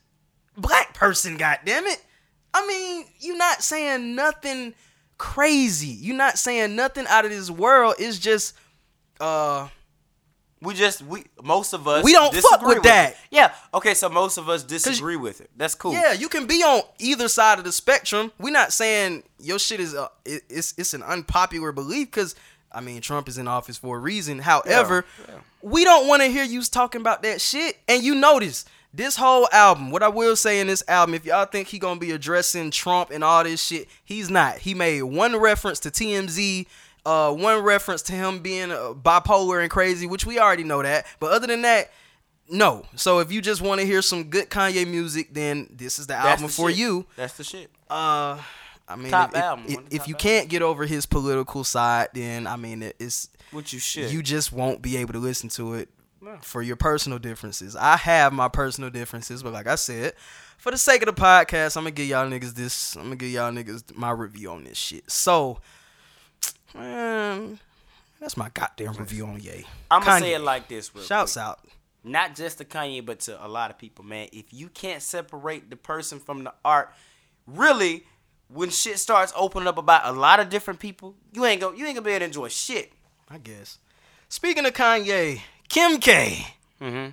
black 0.58 0.94
person. 0.94 1.38
God 1.38 1.60
damn 1.64 1.86
it! 1.86 2.04
I 2.54 2.66
mean, 2.68 3.06
you're 3.20 3.38
not 3.38 3.62
saying 3.64 4.16
nothing 4.16 4.74
crazy. 5.18 5.88
You're 5.88 6.18
not 6.18 6.38
saying 6.38 6.76
nothing 6.76 7.06
out 7.08 7.24
of 7.26 7.32
this 7.32 7.50
world. 7.50 7.96
It's 8.00 8.20
just 8.20 8.54
uh 9.22 9.70
we 10.62 10.74
just 10.74 11.02
we 11.04 11.26
most 11.44 11.74
of 11.74 11.88
us 11.88 12.04
We 12.04 12.14
don't 12.14 12.34
fuck 12.34 12.44
disagree 12.44 12.76
with 12.76 12.84
that. 12.84 13.12
It. 13.12 13.18
Yeah, 13.32 13.54
okay, 13.74 13.94
so 13.94 14.10
most 14.10 14.38
of 14.38 14.50
us 14.50 14.64
disagree 14.64 15.16
with 15.16 15.42
it. 15.42 15.50
That's 15.56 15.76
cool. 15.76 15.94
Yeah, 15.94 16.14
you 16.14 16.30
can 16.30 16.48
be 16.48 16.64
on 16.64 16.82
either 17.00 17.28
side 17.28 17.60
of 17.60 17.66
the 17.66 17.72
spectrum. 17.72 18.32
We're 18.40 18.52
not 18.52 18.74
saying 18.74 19.24
your 19.40 19.60
shit 19.60 19.80
is 19.80 19.94
a, 19.94 20.10
it- 20.26 20.44
it's 20.50 20.74
it's 20.78 20.94
an 20.94 21.04
unpopular 21.04 21.72
belief 21.72 22.08
because 22.08 22.36
I 22.72 22.82
mean 22.82 23.02
Trump 23.02 23.28
is 23.30 23.38
in 23.38 23.48
office 23.48 23.78
for 23.78 23.98
a 23.98 24.00
reason. 24.00 24.40
However, 24.40 25.06
yeah. 25.28 25.36
we 25.62 25.84
don't 25.84 26.08
want 26.08 26.24
to 26.24 26.28
hear 26.28 26.44
you 26.44 26.62
talking 26.64 27.02
about 27.02 27.22
that 27.24 27.40
shit. 27.40 27.78
And 27.88 28.04
you 28.04 28.16
notice 28.16 28.66
this 28.94 29.16
whole 29.16 29.48
album. 29.52 29.92
What 29.92 30.02
I 30.02 30.08
will 30.08 30.36
say 30.36 30.60
in 30.60 30.68
this 30.68 30.84
album, 30.88 31.14
if 31.14 31.24
y'all 31.24 31.46
think 31.46 31.68
he 31.68 31.78
gonna 31.78 32.00
be 32.00 32.12
addressing 32.12 32.72
Trump 32.72 33.12
and 33.12 33.24
all 33.24 33.44
this 33.44 33.64
shit, 33.64 33.88
he's 34.04 34.30
not. 34.32 34.58
He 34.58 34.74
made 34.74 35.04
one 35.04 35.36
reference 35.36 35.80
to 35.82 35.92
TMZ. 35.92 36.66
Uh, 37.08 37.32
one 37.34 37.64
reference 37.64 38.02
to 38.04 38.12
him 38.14 38.40
being 38.40 38.70
uh, 38.72 38.94
bipolar 38.94 39.62
and 39.62 39.72
crazy, 39.72 40.06
which 40.08 40.26
we 40.26 40.40
already 40.40 40.64
know 40.66 40.82
that. 40.84 41.06
But 41.22 41.32
other 41.32 41.48
than 41.48 41.62
that, 41.62 41.90
no. 42.50 42.86
So 42.96 43.20
if 43.20 43.32
you 43.32 43.42
just 43.42 43.62
want 43.62 43.80
to 43.80 43.88
hear 43.88 44.02
some 44.02 44.26
good 44.26 44.50
Kanye 44.50 44.86
music, 44.86 45.34
then 45.34 45.70
this 45.72 46.00
is 46.00 46.08
the 46.08 46.14
That's 46.14 46.28
album 46.42 46.48
the 46.48 46.54
for 46.54 46.70
shit. 46.70 46.80
you. 46.80 47.06
That's 47.16 47.34
the 47.38 47.44
shit. 47.46 47.70
Uh, 47.90 48.38
I 48.90 48.96
mean, 48.98 49.10
Top 49.12 49.32
if, 49.32 49.38
album, 49.42 49.66
if, 49.68 49.76
one 49.76 49.84
of 49.86 49.90
the 49.90 49.96
if 49.96 50.08
you 50.08 50.16
can't 50.16 50.50
get 50.50 50.62
over 50.62 50.86
his 50.86 51.06
political 51.06 51.64
side, 51.64 52.10
then 52.14 52.46
I 52.48 52.56
mean, 52.58 52.84
it's 53.00 53.30
What 53.52 53.72
you 53.74 53.80
should. 53.80 54.12
you 54.12 54.22
just 54.22 54.52
won't 54.52 54.82
be 54.82 54.98
able 54.98 55.14
to 55.14 55.20
listen 55.20 55.50
to 55.52 55.76
it 55.76 55.90
No. 56.22 56.38
for 56.42 56.62
your 56.62 56.76
personal 56.78 57.20
differences. 57.20 57.76
I 57.76 57.98
have 57.98 58.34
my 58.34 58.48
personal 58.50 58.90
differences, 58.90 59.44
but 59.44 59.54
like 59.54 59.68
I 59.68 59.76
said, 59.76 60.14
for 60.58 60.72
the 60.72 60.78
sake 60.78 61.02
of 61.06 61.14
the 61.14 61.22
podcast, 61.22 61.76
I'm 61.78 61.84
gonna 61.84 61.92
give 61.92 62.08
y'all 62.08 62.30
niggas 62.30 62.54
this. 62.54 62.96
I'm 62.96 63.04
gonna 63.04 63.16
give 63.18 63.30
y'all 63.30 63.52
niggas 63.52 63.96
my 63.96 64.12
review 64.12 64.52
on 64.52 64.64
this 64.64 64.78
shit. 64.78 65.10
So, 65.12 65.60
man, 66.76 67.60
that's 68.20 68.38
my 68.38 68.50
goddamn 68.54 68.94
review 68.94 69.26
on 69.26 69.40
Ye. 69.40 69.66
I'm 69.92 70.04
gonna 70.04 70.20
say 70.20 70.34
it 70.34 70.42
like 70.42 70.68
this. 70.68 70.94
Real 70.96 71.04
Shouts 71.04 71.34
quick. 71.34 71.44
out. 71.44 71.60
not 72.04 72.36
just 72.36 72.58
to 72.60 72.66
Kanye, 72.66 73.06
but 73.06 73.20
to 73.22 73.46
a 73.46 73.48
lot 73.48 73.70
of 73.72 73.78
people, 73.78 74.04
man. 74.06 74.28
If 74.32 74.46
you 74.54 74.70
can't 74.70 75.02
separate 75.02 75.70
the 75.70 75.76
person 75.76 76.20
from 76.20 76.44
the 76.44 76.54
art, 76.66 76.94
really, 77.46 78.06
when 78.50 78.70
shit 78.70 78.98
starts 79.00 79.34
opening 79.36 79.68
up 79.68 79.78
about 79.78 80.02
a 80.06 80.12
lot 80.12 80.40
of 80.40 80.50
different 80.50 80.80
people, 80.80 81.16
you 81.34 81.46
ain't 81.46 81.62
go, 81.62 81.74
you 81.74 81.86
ain't 81.86 81.96
gonna 81.96 82.06
be 82.06 82.12
able 82.12 82.20
to 82.20 82.26
enjoy 82.26 82.48
shit. 82.50 82.92
I 83.30 83.38
guess. 83.40 83.78
Speaking 84.30 84.66
of 84.66 84.74
Kanye, 84.74 85.42
Kim 85.70 86.00
K. 86.00 86.46
Mm-hmm. 86.82 87.12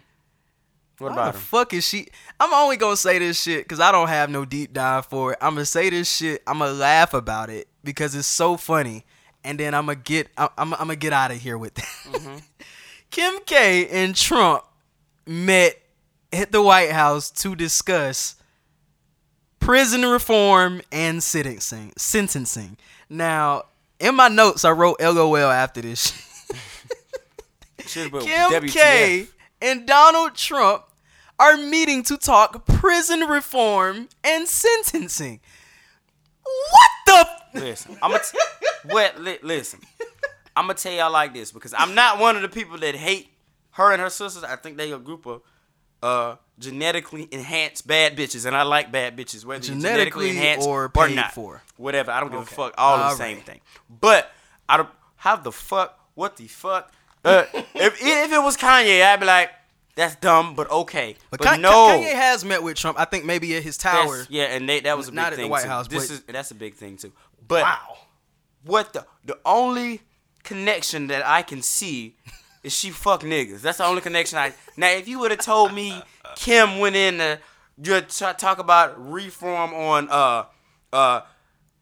What 0.98 1.08
Why 1.10 1.12
about 1.12 1.32
the 1.32 1.38
him? 1.38 1.44
fuck 1.44 1.74
is 1.74 1.84
she? 1.86 2.06
I'm 2.38 2.52
only 2.54 2.76
gonna 2.76 2.96
say 2.96 3.18
this 3.18 3.42
shit 3.42 3.64
because 3.64 3.80
I 3.80 3.90
don't 3.90 4.08
have 4.08 4.30
no 4.30 4.44
deep 4.44 4.72
dive 4.72 5.06
for 5.06 5.32
it. 5.32 5.38
I'm 5.40 5.54
gonna 5.54 5.64
say 5.66 5.90
this 5.90 6.08
shit. 6.10 6.42
I'm 6.46 6.60
gonna 6.60 6.72
laugh 6.72 7.14
about 7.14 7.50
it 7.50 7.66
because 7.82 8.14
it's 8.14 8.28
so 8.28 8.56
funny, 8.56 9.04
and 9.44 9.60
then 9.60 9.74
I'm 9.74 9.86
gonna 9.86 9.96
get. 9.96 10.28
I'm, 10.36 10.48
I'm, 10.58 10.70
gonna 10.70 10.96
get 10.96 11.12
out 11.12 11.30
of 11.30 11.38
here 11.38 11.58
with 11.58 11.74
that. 11.74 11.84
Mm-hmm. 11.84 12.36
Kim 13.10 13.38
K 13.46 13.88
and 13.88 14.16
Trump 14.16 14.64
met 15.26 15.80
at 16.32 16.50
the 16.50 16.62
White 16.62 16.90
House 16.90 17.30
to 17.30 17.54
discuss 17.54 18.36
prison 19.60 20.02
reform 20.02 20.82
and 20.90 21.22
sentencing. 21.22 21.92
Sentencing. 21.96 22.76
Now, 23.08 23.64
in 24.00 24.16
my 24.16 24.28
notes, 24.28 24.64
I 24.64 24.72
wrote 24.72 25.00
LOL 25.00 25.36
after 25.36 25.80
this. 25.80 26.10
Kim 27.78 28.10
WTF. 28.10 28.72
K 28.72 29.26
and 29.62 29.86
Donald 29.86 30.34
Trump 30.34 30.84
are 31.38 31.56
meeting 31.56 32.02
to 32.04 32.16
talk 32.16 32.66
prison 32.66 33.20
reform 33.20 34.08
and 34.22 34.48
sentencing. 34.48 35.40
What 36.42 36.90
the? 37.06 37.43
Listen, 37.54 37.96
I'm 38.02 38.10
gonna 38.10 38.22
t- 38.22 38.38
what? 38.90 39.20
Li- 39.20 39.38
listen, 39.42 39.80
I'm 40.56 40.64
gonna 40.66 40.74
tell 40.74 40.92
y'all 40.92 41.10
like 41.12 41.32
this 41.34 41.52
because 41.52 41.74
I'm 41.76 41.94
not 41.94 42.18
one 42.18 42.36
of 42.36 42.42
the 42.42 42.48
people 42.48 42.78
that 42.78 42.94
hate 42.94 43.28
her 43.72 43.92
and 43.92 44.00
her 44.00 44.10
sisters. 44.10 44.44
I 44.44 44.56
think 44.56 44.76
they 44.76 44.92
a 44.92 44.98
group 44.98 45.26
of 45.26 45.42
uh 46.02 46.36
genetically 46.58 47.28
enhanced 47.30 47.86
bad 47.86 48.16
bitches, 48.16 48.44
and 48.46 48.56
I 48.56 48.62
like 48.62 48.92
bad 48.92 49.16
bitches, 49.16 49.44
whether 49.44 49.62
Genetically 49.62 50.26
genetically 50.26 50.30
enhanced 50.30 50.68
or 50.68 50.84
or, 50.84 50.88
paid 50.88 51.16
not. 51.16 51.32
for. 51.32 51.62
Whatever, 51.76 52.10
I 52.12 52.20
don't 52.20 52.30
give 52.30 52.40
Okay. 52.40 52.52
a 52.52 52.56
fuck. 52.56 52.74
All, 52.78 53.00
All 53.00 53.10
the 53.10 53.16
same 53.16 53.40
thing. 53.40 53.60
But 53.88 54.30
I 54.68 54.76
don't. 54.76 54.88
How 55.16 55.36
the 55.36 55.52
fuck? 55.52 55.98
What 56.14 56.36
the 56.36 56.46
fuck? 56.48 56.92
Uh, 57.24 57.44
if 57.74 57.98
if 58.02 58.32
it 58.32 58.42
was 58.42 58.56
Kanye, 58.56 59.02
I'd 59.02 59.18
be 59.20 59.26
like, 59.26 59.50
that's 59.96 60.14
dumb, 60.16 60.54
but 60.54 60.70
okay. 60.70 61.16
But, 61.30 61.38
But, 61.40 61.46
Ka- 61.48 61.56
no, 61.56 61.70
Kanye 61.88 62.12
has 62.12 62.44
met 62.44 62.62
with 62.62 62.76
Trump. 62.76 62.98
I 63.00 63.04
think 63.06 63.24
maybe 63.24 63.56
at 63.56 63.62
his 63.62 63.76
that's- 63.78 64.04
tower. 64.06 64.26
yeah, 64.28 64.44
and 64.44 64.68
they, 64.68 64.80
that 64.80 64.96
was 64.96 65.08
a 65.08 65.10
big 65.12 65.16
Not 65.16 65.32
at 65.32 65.38
the 65.38 65.48
White 65.48 65.62
too. 65.62 65.68
House, 65.68 65.88
This 65.88 66.10
is 66.10 66.20
that's 66.24 66.50
a 66.50 66.54
big 66.54 66.74
thing 66.74 66.96
too. 66.98 67.12
But 67.46 67.62
Wow. 67.62 67.96
what 68.64 68.92
the 68.92 69.06
the 69.24 69.38
only 69.44 70.00
connection 70.42 71.06
that 71.08 71.26
I 71.26 71.42
can 71.42 71.62
see 71.62 72.16
is 72.62 72.72
she 72.72 72.90
fuck 72.90 73.22
niggas. 73.22 73.60
That's 73.62 73.78
the 73.78 73.84
only 73.84 74.00
connection 74.00 74.38
I. 74.38 74.52
Now, 74.76 74.90
if 74.90 75.06
you 75.08 75.18
would 75.20 75.30
have 75.30 75.40
told 75.40 75.72
me 75.72 76.02
Kim 76.36 76.78
went 76.78 76.96
in 76.96 77.38
to 77.82 78.00
talk 78.38 78.58
about 78.58 78.94
reform 79.12 79.74
on 79.74 80.08
uh 80.10 80.44
uh 80.92 81.20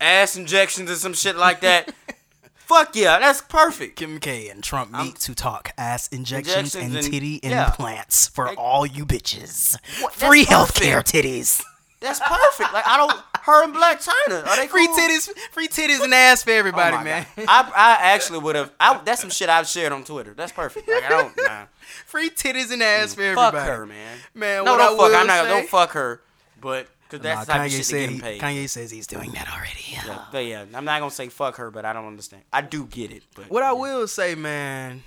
ass 0.00 0.36
injections 0.36 0.90
and 0.90 0.98
some 0.98 1.12
shit 1.14 1.36
like 1.36 1.60
that, 1.60 1.92
fuck 2.54 2.96
yeah, 2.96 3.18
that's 3.20 3.40
perfect. 3.42 3.96
Kim 3.96 4.18
K 4.18 4.48
and 4.48 4.62
Trump 4.64 4.90
meet 4.92 5.16
to 5.20 5.34
talk 5.34 5.70
ass 5.78 6.08
injections, 6.08 6.74
and 6.74 6.86
Injections 6.86 7.06
and- 7.06 7.12
titty 7.14 7.40
yeah. 7.42 7.66
implants 7.66 8.26
for 8.28 8.46
Like- 8.46 8.58
all 8.58 8.84
you 8.86 9.04
bitches. 9.06 9.76
What- 10.00 10.14
Free 10.14 10.44
perfect. 10.46 10.80
healthcare 10.80 11.02
titties. 11.02 11.62
That's 12.02 12.20
perfect. 12.20 12.72
Like 12.72 12.86
I 12.86 12.96
don't. 12.98 13.12
Her 13.42 13.64
and 13.64 13.74
Blac 13.74 14.06
Chyna 14.06 14.46
are 14.46 14.56
they 14.56 14.68
Free 14.68 14.86
cool? 14.86 14.96
titties, 14.96 15.28
free 15.50 15.66
titties 15.66 16.00
and 16.04 16.14
ass 16.14 16.44
for 16.44 16.50
Oh 16.50 16.54
everybody, 16.54 16.96
my 16.96 17.02
man. 17.02 17.26
God. 17.36 17.46
I 17.48 17.72
I 17.74 18.12
actually 18.12 18.38
would 18.40 18.54
have. 18.56 18.70
I 18.78 19.00
That's 19.04 19.20
some 19.20 19.30
shit 19.30 19.48
I've 19.48 19.66
shared 19.66 19.92
on 19.92 20.04
Twitter. 20.04 20.32
That's 20.34 20.52
perfect. 20.52 20.88
Like 20.88 21.04
I 21.04 21.08
don't. 21.08 21.36
Nah. 21.42 21.64
Free 22.06 22.30
titties 22.30 22.70
and 22.72 22.82
ass 22.82 23.12
mm, 23.12 23.16
for 23.16 23.22
everybody. 23.22 23.56
Fuck 23.56 23.66
her, 23.66 23.86
man. 23.86 24.18
Man, 24.34 24.64
no, 24.64 24.72
what 24.72 24.78
don't 24.78 24.94
I 24.94 25.10
fuck. 25.10 25.20
I'm 25.20 25.26
not. 25.26 25.42
say- 25.44 25.48
Don't 25.48 25.68
fuck 25.68 25.90
her. 25.92 26.22
But 26.60 26.86
because 27.10 27.22
that's 27.24 27.48
Nah, 27.48 27.54
the 27.54 27.58
type 27.58 27.60
Kanye 27.62 27.66
of 27.66 27.70
shit 27.72 27.78
to 27.80 27.84
said 27.84 27.98
get 28.00 28.08
him 28.08 28.14
he, 28.14 28.20
paid. 28.20 28.40
Kanye 28.40 28.68
says 28.68 28.90
he's 28.92 29.06
doing 29.08 29.32
that 29.32 29.48
already. 29.52 29.82
Yeah, 29.92 30.24
but 30.30 30.46
yeah, 30.46 30.64
I'm 30.74 30.84
not 30.84 31.00
gonna 31.00 31.10
say 31.10 31.28
fuck 31.28 31.56
her, 31.56 31.70
but 31.72 31.84
I 31.84 31.92
don't 31.92 32.06
understand. 32.06 32.44
I 32.52 32.60
do 32.62 32.86
get 32.86 33.10
it, 33.10 33.24
but 33.34 33.50
What 33.50 33.62
I 33.64 33.72
will 33.72 34.06
say, 34.06 34.34
man, 34.36 35.02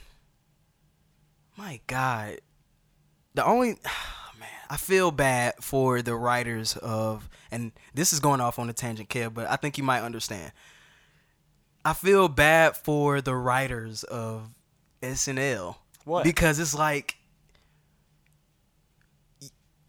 my 1.57 1.79
God, 1.87 2.41
the 3.33 3.45
only 3.45 3.77
I 4.69 4.77
feel 4.77 5.11
bad 5.11 5.55
for 5.61 6.01
the 6.01 6.15
writers 6.15 6.75
of, 6.77 7.29
and 7.51 7.71
this 7.93 8.13
is 8.13 8.19
going 8.19 8.41
off 8.41 8.59
on 8.59 8.69
a 8.69 8.73
tangent, 8.73 9.09
Kev, 9.09 9.33
but 9.33 9.47
I 9.47 9.55
think 9.55 9.77
you 9.77 9.83
might 9.83 10.01
understand. 10.01 10.51
I 11.83 11.93
feel 11.93 12.27
bad 12.27 12.75
for 12.75 13.21
the 13.21 13.35
writers 13.35 14.03
of 14.03 14.49
SNL. 15.03 15.75
What? 16.03 16.23
Because 16.23 16.59
it's 16.59 16.75
like 16.75 17.17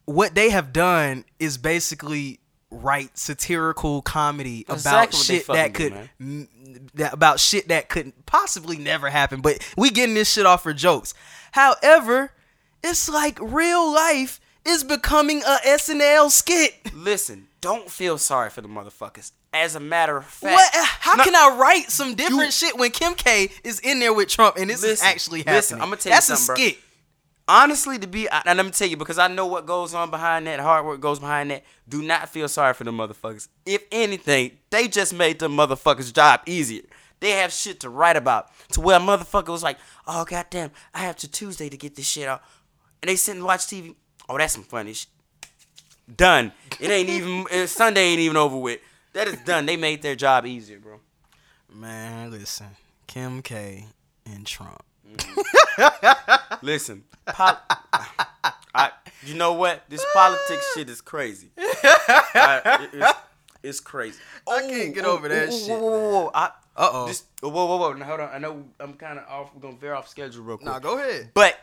what 0.06 0.34
they 0.34 0.50
have 0.50 0.72
done 0.72 1.24
is 1.38 1.58
basically 1.58 2.40
write 2.70 3.16
satirical 3.18 4.02
comedy 4.02 4.64
That's 4.66 4.82
about 4.82 5.08
exactly 5.08 5.36
shit 5.36 5.46
that 5.48 5.72
do, 5.72 5.90
could 5.90 6.10
m- 6.20 6.48
that 6.94 7.12
about 7.12 7.38
shit 7.40 7.68
that 7.68 7.88
could 7.88 8.12
possibly 8.24 8.78
never 8.78 9.10
happen. 9.10 9.40
But 9.40 9.58
we 9.76 9.90
getting 9.90 10.14
this 10.14 10.32
shit 10.32 10.46
off 10.46 10.62
for 10.62 10.72
jokes. 10.72 11.12
However, 11.52 12.32
it's 12.82 13.08
like 13.08 13.38
real 13.40 13.92
life 13.92 14.40
is 14.66 14.84
becoming 14.84 15.42
a 15.42 15.56
SNL 15.64 16.30
skit. 16.30 16.94
listen, 16.94 17.48
don't 17.60 17.90
feel 17.90 18.18
sorry 18.18 18.50
for 18.50 18.60
the 18.60 18.68
motherfuckers. 18.68 19.32
As 19.52 19.74
a 19.74 19.80
matter 19.80 20.16
of 20.18 20.26
fact, 20.26 20.52
What? 20.54 20.70
How 20.74 21.14
No, 21.16 21.24
can 21.24 21.34
I 21.34 21.56
write 21.56 21.90
some 21.90 22.14
different 22.14 22.46
You- 22.46 22.50
shit 22.50 22.76
when 22.76 22.90
Kim 22.90 23.14
K 23.14 23.50
is 23.64 23.80
in 23.80 23.98
there 24.00 24.12
with 24.12 24.28
Trump 24.28 24.56
and 24.56 24.68
this 24.68 24.82
is 24.82 25.02
actually 25.02 25.40
happening? 25.40 25.56
listen, 25.56 25.80
I'ma 25.80 25.96
tell 25.96 26.10
you 26.10 26.16
That's 26.16 26.28
a 26.30 26.36
something, 26.36 26.46
bro. 26.62 26.66
skit. 26.70 26.78
honestly 27.48 27.98
to 27.98 28.06
be 28.06 28.28
and 28.28 28.56
let 28.56 28.64
me 28.66 28.72
tell 28.72 28.88
you 28.88 28.96
because 28.96 29.18
I 29.18 29.28
know 29.28 29.46
what 29.46 29.66
goes 29.66 29.94
on 29.94 30.10
behind 30.10 30.46
that, 30.46 30.58
hard 30.60 30.84
work 30.84 31.00
goes 31.00 31.18
behind 31.20 31.50
that. 31.52 31.64
Do 31.88 32.02
not 32.02 32.28
feel 32.28 32.48
sorry 32.48 32.74
for 32.74 32.84
the 32.84 32.90
motherfuckers. 32.90 33.48
If 33.64 33.82
anything, 33.92 34.58
they 34.70 34.88
just 34.88 35.14
made 35.14 35.38
the 35.38 35.48
motherfuckers' 35.48 36.12
job 36.12 36.40
easier. 36.46 36.82
They 37.20 37.30
have 37.30 37.52
shit 37.52 37.80
to 37.80 37.88
write 37.88 38.16
about. 38.16 38.50
To 38.72 38.80
where 38.80 38.96
a 38.98 39.00
motherfucker 39.00 39.48
was 39.48 39.62
like, 39.62 39.78
oh 40.06 40.24
goddamn, 40.24 40.70
I 40.92 41.00
have 41.00 41.16
to 41.16 41.28
Tuesday 41.30 41.68
to 41.70 41.76
get 41.76 41.94
this 41.94 42.06
shit 42.06 42.28
out. 42.28 42.42
And 43.02 43.08
they 43.08 43.16
sit 43.16 43.36
and 43.36 43.44
watch 43.44 43.60
TV. 43.66 43.94
Oh, 44.28 44.38
that's 44.38 44.52
some 44.54 44.64
funny 44.64 44.92
shit. 44.94 45.08
Done. 46.14 46.52
It 46.80 46.90
ain't 46.90 47.08
even 47.08 47.46
uh, 47.52 47.66
Sunday 47.66 48.02
ain't 48.08 48.20
even 48.20 48.36
over 48.36 48.56
with. 48.56 48.80
That 49.12 49.26
is 49.28 49.38
done. 49.40 49.66
They 49.66 49.76
made 49.76 50.02
their 50.02 50.14
job 50.14 50.46
easier, 50.46 50.78
bro. 50.78 51.00
Man, 51.72 52.30
listen, 52.30 52.68
Kim 53.06 53.42
K 53.42 53.86
and 54.24 54.46
Trump. 54.46 54.82
Listen, 56.62 57.04
pol- 57.26 57.58
I, 58.74 58.90
you 59.24 59.34
know 59.34 59.52
what? 59.54 59.82
This 59.88 60.04
politics 60.14 60.72
shit 60.74 60.88
is 60.90 61.00
crazy. 61.00 61.50
I- 61.58 62.88
it- 62.92 62.98
it's, 63.00 63.18
it's 63.62 63.80
crazy. 63.80 64.18
I 64.48 64.60
can't 64.62 64.94
get 64.94 65.04
over 65.04 65.28
that 65.28 65.52
shit, 65.52 65.68
Whoa, 65.68 65.78
whoa, 65.78 66.10
whoa. 66.24 66.30
I, 66.34 66.46
Uh-oh. 66.76 67.06
This, 67.08 67.24
whoa, 67.40 67.50
whoa, 67.50 67.76
whoa. 67.76 67.92
Now, 67.94 68.04
hold 68.06 68.20
on. 68.20 68.30
I 68.32 68.38
know 68.38 68.64
I'm 68.80 68.94
kind 68.94 69.18
of 69.18 69.28
off. 69.28 69.54
We're 69.54 69.60
gonna 69.60 69.76
veer 69.76 69.94
off 69.94 70.08
schedule 70.08 70.42
real 70.44 70.56
quick. 70.58 70.66
Nah, 70.66 70.78
go 70.78 70.98
ahead. 70.98 71.30
But 71.34 71.58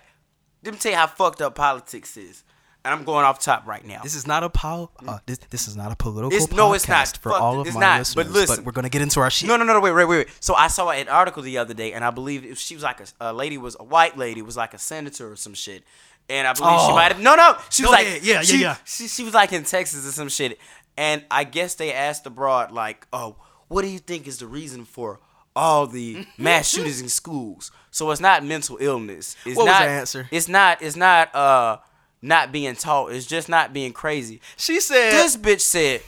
let 0.64 0.74
me 0.74 0.80
tell 0.80 0.92
you 0.92 0.98
how 0.98 1.08
fucked 1.08 1.42
up 1.42 1.56
politics 1.56 2.18
is. 2.18 2.44
And 2.86 2.94
I'm 2.94 3.06
going 3.06 3.24
off 3.24 3.40
top 3.40 3.66
right 3.66 3.86
now. 3.86 4.02
This 4.04 4.14
is 4.14 4.28
not 4.28 4.44
a 4.44 4.50
pol- 4.50 4.92
uh, 5.08 5.20
this, 5.26 5.38
this 5.50 5.68
is 5.70 5.78
not 5.78 5.94
a 5.94 5.96
political 5.96 6.34
It's- 6.34 6.52
no, 6.52 6.74
it's 6.74 6.88
not. 6.90 7.08
for 7.18 7.30
Fuck 7.32 7.42
all 7.42 7.62
of 7.62 7.74
my 7.74 7.80
not. 7.80 8.00
listeners. 8.00 8.26
But 8.26 8.34
listen. 8.34 8.66
we're 8.66 8.74
gonna 8.74 8.90
get 8.90 9.02
into 9.02 9.22
our 9.22 9.30
shit. 9.30 9.48
No, 9.48 9.56
no, 9.56 9.64
no, 9.64 9.72
no, 9.74 9.80
wait, 9.80 9.94
wait, 9.94 10.06
wait, 10.06 10.18
wait. 10.26 10.28
So 10.42 10.54
I 10.54 10.68
saw 10.68 10.90
an 10.90 11.08
article 11.08 11.42
the 11.44 11.58
other 11.60 11.74
day, 11.74 11.94
and 11.94 12.04
I 12.04 12.12
believe 12.12 12.58
she 12.58 12.76
was 12.76 12.84
like 12.84 13.00
a, 13.00 13.06
a 13.22 13.32
lady 13.34 13.58
was 13.58 13.78
a 13.80 13.84
white 13.86 14.18
lady 14.18 14.42
was 14.42 14.58
like 14.58 14.74
a 14.74 14.78
senator 14.78 15.32
or 15.32 15.38
some 15.38 15.54
shit, 15.54 15.86
and 16.30 16.46
I 16.46 16.52
believe 16.52 16.80
she 16.82 16.88
Oh. 16.92 16.96
might 16.96 17.14
have 17.14 17.22
no, 17.22 17.36
no. 17.36 17.56
She 17.70 17.84
was 17.84 17.92
like 17.92 18.06
ahead. 18.06 18.24
Yeah, 18.24 18.34
yeah, 18.36 18.42
she, 18.42 18.62
yeah. 18.62 18.76
She, 18.84 19.08
she 19.08 19.24
was 19.24 19.34
like 19.34 19.54
in 19.54 19.64
Texas 19.64 20.06
or 20.06 20.12
some 20.12 20.28
shit, 20.28 20.60
and 20.98 21.24
I 21.32 21.46
guess 21.46 21.76
they 21.76 21.94
asked 21.94 22.26
the 22.26 22.32
broad 22.32 22.74
like, 22.74 23.08
oh, 23.14 23.38
what 23.70 23.84
do 23.84 23.88
you 23.88 24.00
think 24.00 24.28
is 24.28 24.40
the 24.40 24.48
reason 24.48 24.84
for 24.84 25.22
all 25.56 25.88
the 25.88 26.26
mass 26.38 26.68
shootings 26.68 27.00
in 27.00 27.08
schools? 27.08 27.72
So 27.92 28.12
it's 28.12 28.20
not 28.20 28.44
mental 28.44 28.78
illness. 28.82 29.38
It's 29.46 29.56
What 29.56 29.68
was 29.68 29.78
the 29.80 29.86
answer? 29.86 30.28
It's 30.32 30.50
not. 30.50 30.82
It's 30.82 30.98
not. 30.98 31.34
Uh, 31.34 31.78
not 32.24 32.52
being 32.52 32.76
taught. 32.76 33.12
It's 33.12 33.26
just 33.26 33.50
not 33.50 33.74
being 33.74 33.94
crazy. 33.94 34.42
She 34.56 34.80
said, 34.80 35.12
This 35.12 35.38
bitch 35.38 35.62
said 35.62 36.02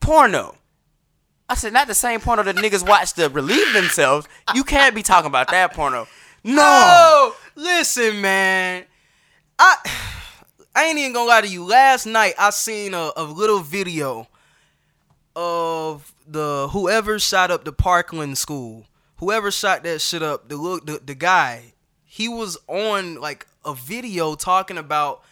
porno. 0.00 0.54
I 1.48 1.54
said 1.54 1.72
not 1.72 1.86
the 1.86 1.94
same 1.94 2.20
porno 2.20 2.42
that 2.42 2.56
niggas 2.56 2.86
watch 2.86 3.12
to 3.14 3.28
relieve 3.28 3.72
themselves. 3.72 4.26
You 4.54 4.64
can't 4.64 4.94
be 4.94 5.02
talking 5.02 5.26
about 5.28 5.48
that 5.50 5.74
porno. 5.74 6.06
No. 6.42 6.62
"Oh, 6.62 7.36
listen, 7.56 8.20
man, 8.20 8.84
I 9.58 9.76
I 10.74 10.84
ain't 10.84 10.98
even 10.98 11.12
gonna 11.12 11.28
lie 11.28 11.40
to 11.40 11.48
you. 11.48 11.64
Last 11.64 12.06
night 12.06 12.34
I 12.38 12.50
seen 12.50 12.94
a, 12.94 13.10
a 13.16 13.24
little 13.24 13.60
video 13.60 14.28
of 15.34 16.12
the 16.26 16.68
whoever 16.70 17.18
shot 17.18 17.50
up 17.50 17.64
the 17.64 17.72
Parkland 17.72 18.38
school, 18.38 18.86
whoever 19.18 19.50
shot 19.50 19.82
that 19.84 20.00
shit 20.00 20.22
up, 20.22 20.48
the 20.48 20.56
look, 20.56 20.86
the, 20.86 21.00
the 21.04 21.14
guy, 21.14 21.72
he 22.16 22.28
was 22.28 22.56
on 22.66 23.16
like 23.16 23.46
a 23.62 23.74
video 23.74 24.36
talking 24.36 24.78
about 24.78 25.22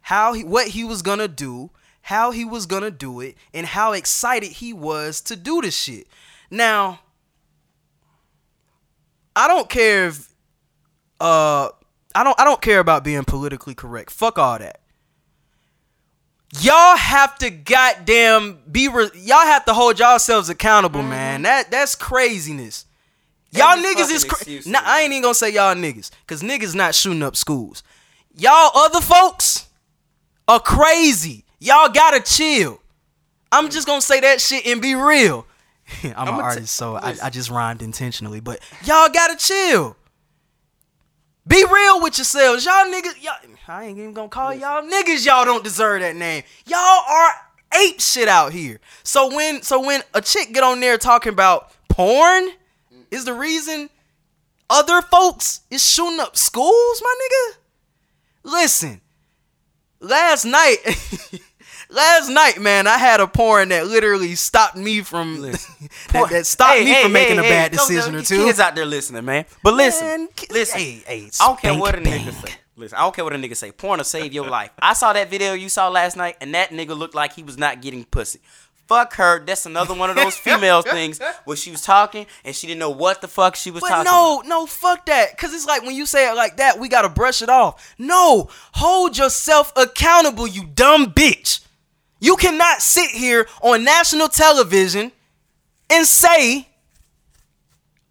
how 0.00 0.32
he 0.32 0.44
what 0.44 0.68
he 0.68 0.84
was 0.84 1.02
gonna 1.02 1.26
do, 1.26 1.70
how 2.02 2.30
he 2.30 2.44
was 2.44 2.66
gonna 2.66 2.92
do 2.92 3.18
it, 3.18 3.36
and 3.52 3.66
how 3.66 3.92
excited 3.92 4.52
he 4.52 4.72
was 4.72 5.20
to 5.22 5.34
do 5.34 5.60
the 5.60 5.72
shit. 5.72 6.06
Now, 6.48 7.00
I 9.34 9.48
don't 9.48 9.68
care 9.68 10.06
if 10.06 10.32
uh 11.20 11.70
I 12.14 12.22
don't 12.22 12.38
I 12.38 12.44
don't 12.44 12.62
care 12.62 12.78
about 12.78 13.02
being 13.02 13.24
politically 13.24 13.74
correct. 13.74 14.12
Fuck 14.12 14.38
all 14.38 14.60
that. 14.60 14.82
Y'all 16.60 16.96
have 16.96 17.38
to 17.38 17.50
goddamn 17.50 18.60
be 18.70 18.86
re- 18.86 19.10
y'all 19.16 19.38
have 19.46 19.64
to 19.64 19.74
hold 19.74 19.98
yourselves 19.98 20.48
accountable, 20.48 21.02
man. 21.02 21.42
That 21.42 21.72
that's 21.72 21.96
craziness. 21.96 22.86
Y'all 23.52 23.76
niggas 23.76 24.10
is 24.10 24.24
fucking 24.24 24.28
cra- 24.28 24.36
excuse 24.38 24.66
nah, 24.66 24.80
I 24.84 25.00
ain't 25.02 25.12
even 25.12 25.22
gonna 25.22 25.34
say 25.34 25.52
y'all 25.52 25.74
niggas, 25.74 26.10
cause 26.26 26.42
niggas 26.42 26.74
not 26.74 26.94
shooting 26.94 27.22
up 27.22 27.36
schools. 27.36 27.82
Y'all 28.36 28.70
other 28.74 29.00
folks 29.00 29.68
are 30.46 30.60
crazy. 30.60 31.44
Y'all 31.58 31.88
gotta 31.88 32.20
chill. 32.20 32.80
I'm 33.52 33.68
just 33.68 33.86
gonna 33.86 34.00
say 34.00 34.20
that 34.20 34.40
shit 34.40 34.66
and 34.66 34.80
be 34.80 34.94
real. 34.94 35.46
I'm, 36.04 36.10
an 36.10 36.14
I'ma 36.16 36.36
t- 36.36 36.42
artist, 36.42 36.76
so 36.76 36.96
I. 36.96 37.16
I 37.22 37.30
just 37.30 37.50
rhymed 37.50 37.82
intentionally. 37.82 38.40
But 38.40 38.60
y'all 38.84 39.08
gotta 39.08 39.36
chill. 39.36 39.96
Be 41.46 41.64
real 41.64 42.00
with 42.00 42.16
yourselves. 42.18 42.64
Y'all 42.64 42.84
niggas, 42.84 43.20
y'all, 43.22 43.34
I 43.66 43.86
ain't 43.86 43.98
even 43.98 44.12
gonna 44.12 44.28
call 44.28 44.54
y'all 44.54 44.82
niggas. 44.82 45.26
Y'all 45.26 45.44
don't 45.44 45.64
deserve 45.64 46.00
that 46.02 46.14
name. 46.14 46.44
Y'all 46.66 46.78
are 46.78 47.32
ape 47.74 48.00
shit 48.00 48.28
out 48.28 48.52
here. 48.52 48.78
So 49.02 49.34
when 49.34 49.62
so 49.62 49.84
when 49.84 50.02
a 50.14 50.20
chick 50.20 50.52
get 50.52 50.62
on 50.62 50.78
there 50.80 50.98
talking 50.98 51.32
about 51.32 51.72
porn 51.88 52.50
is 53.10 53.24
the 53.24 53.34
reason 53.34 53.90
other 54.68 55.02
folks 55.02 55.60
is 55.70 55.86
shooting 55.86 56.20
up 56.20 56.36
schools, 56.36 57.02
my 57.02 57.14
nigga. 57.22 57.56
Listen, 58.44 59.00
last 60.00 60.44
night, 60.44 60.76
last 61.90 62.28
night, 62.30 62.60
man, 62.60 62.86
I 62.86 62.98
had 62.98 63.20
a 63.20 63.26
porn 63.26 63.70
that 63.70 63.86
literally 63.86 64.34
stopped 64.36 64.76
me 64.76 65.02
from 65.02 65.42
that, 66.12 66.28
that 66.30 66.46
stopped 66.46 66.78
Hey, 66.78 66.84
me 66.84 66.90
hey, 66.92 67.02
from 67.02 67.12
making 67.12 67.36
hey, 67.36 67.46
a 67.46 67.50
bad 67.50 67.72
decision 67.72 68.14
or 68.14 68.22
two. 68.22 68.44
Kids 68.46 68.60
out 68.60 68.74
there 68.74 68.86
listening, 68.86 69.24
man. 69.24 69.44
But 69.62 69.74
listen, 69.74 70.06
Man, 70.06 70.28
listen. 70.50 70.78
hey, 70.78 71.02
hey, 71.06 71.30
I 71.40 71.46
don't 71.46 71.60
care 71.60 71.78
what 71.78 71.94
a 71.96 72.00
spank 72.00 72.22
nigga 72.22 72.32
say. 72.46 72.54
Listen, 72.76 72.96
I 72.96 73.02
don't 73.02 73.14
care 73.14 73.24
what 73.24 73.34
a 73.34 73.36
nigga 73.36 73.56
say. 73.56 73.72
Porn 73.72 73.98
will 73.98 74.04
save 74.04 74.32
your 74.32 74.48
life. 74.48 74.70
I 74.80 74.94
saw 74.94 75.12
that 75.12 75.28
video 75.30 75.52
you 75.52 75.68
saw 75.68 75.88
last 75.88 76.16
night, 76.16 76.36
and 76.40 76.54
that 76.54 76.70
nigga 76.70 76.96
looked 76.96 77.14
like 77.14 77.34
he 77.34 77.42
was 77.42 77.58
not 77.58 77.82
getting 77.82 78.04
pussy. 78.04 78.40
Fuck 78.90 79.14
her. 79.14 79.38
That's 79.38 79.66
another 79.66 79.94
one 79.94 80.10
of 80.10 80.16
those 80.16 80.34
female 80.34 80.82
things 80.96 81.20
where 81.44 81.56
she 81.56 81.70
was 81.70 81.80
talking 81.80 82.26
and 82.44 82.56
she 82.56 82.66
didn't 82.66 82.80
know 82.80 82.90
what 82.90 83.20
the 83.20 83.28
fuck 83.28 83.54
she 83.54 83.70
was 83.70 83.82
But 83.82 83.88
talking 83.90 84.04
no, 84.10 84.42
no, 84.44 84.66
fuck 84.66 85.06
that. 85.06 85.38
Cause 85.38 85.54
it's 85.54 85.64
like 85.64 85.82
when 85.82 85.94
you 85.94 86.06
say 86.06 86.28
it 86.28 86.34
like 86.34 86.56
that, 86.56 86.80
we 86.80 86.88
gotta 86.88 87.08
brush 87.08 87.40
it 87.40 87.48
off. 87.48 87.94
No, 87.98 88.48
hold 88.72 89.16
yourself 89.16 89.72
accountable, 89.76 90.48
you 90.48 90.64
dumb 90.64 91.12
bitch. 91.12 91.60
You 92.18 92.34
cannot 92.34 92.82
sit 92.82 93.12
here 93.12 93.46
on 93.62 93.84
national 93.84 94.26
television 94.26 95.12
and 95.88 96.04
say, 96.04 96.66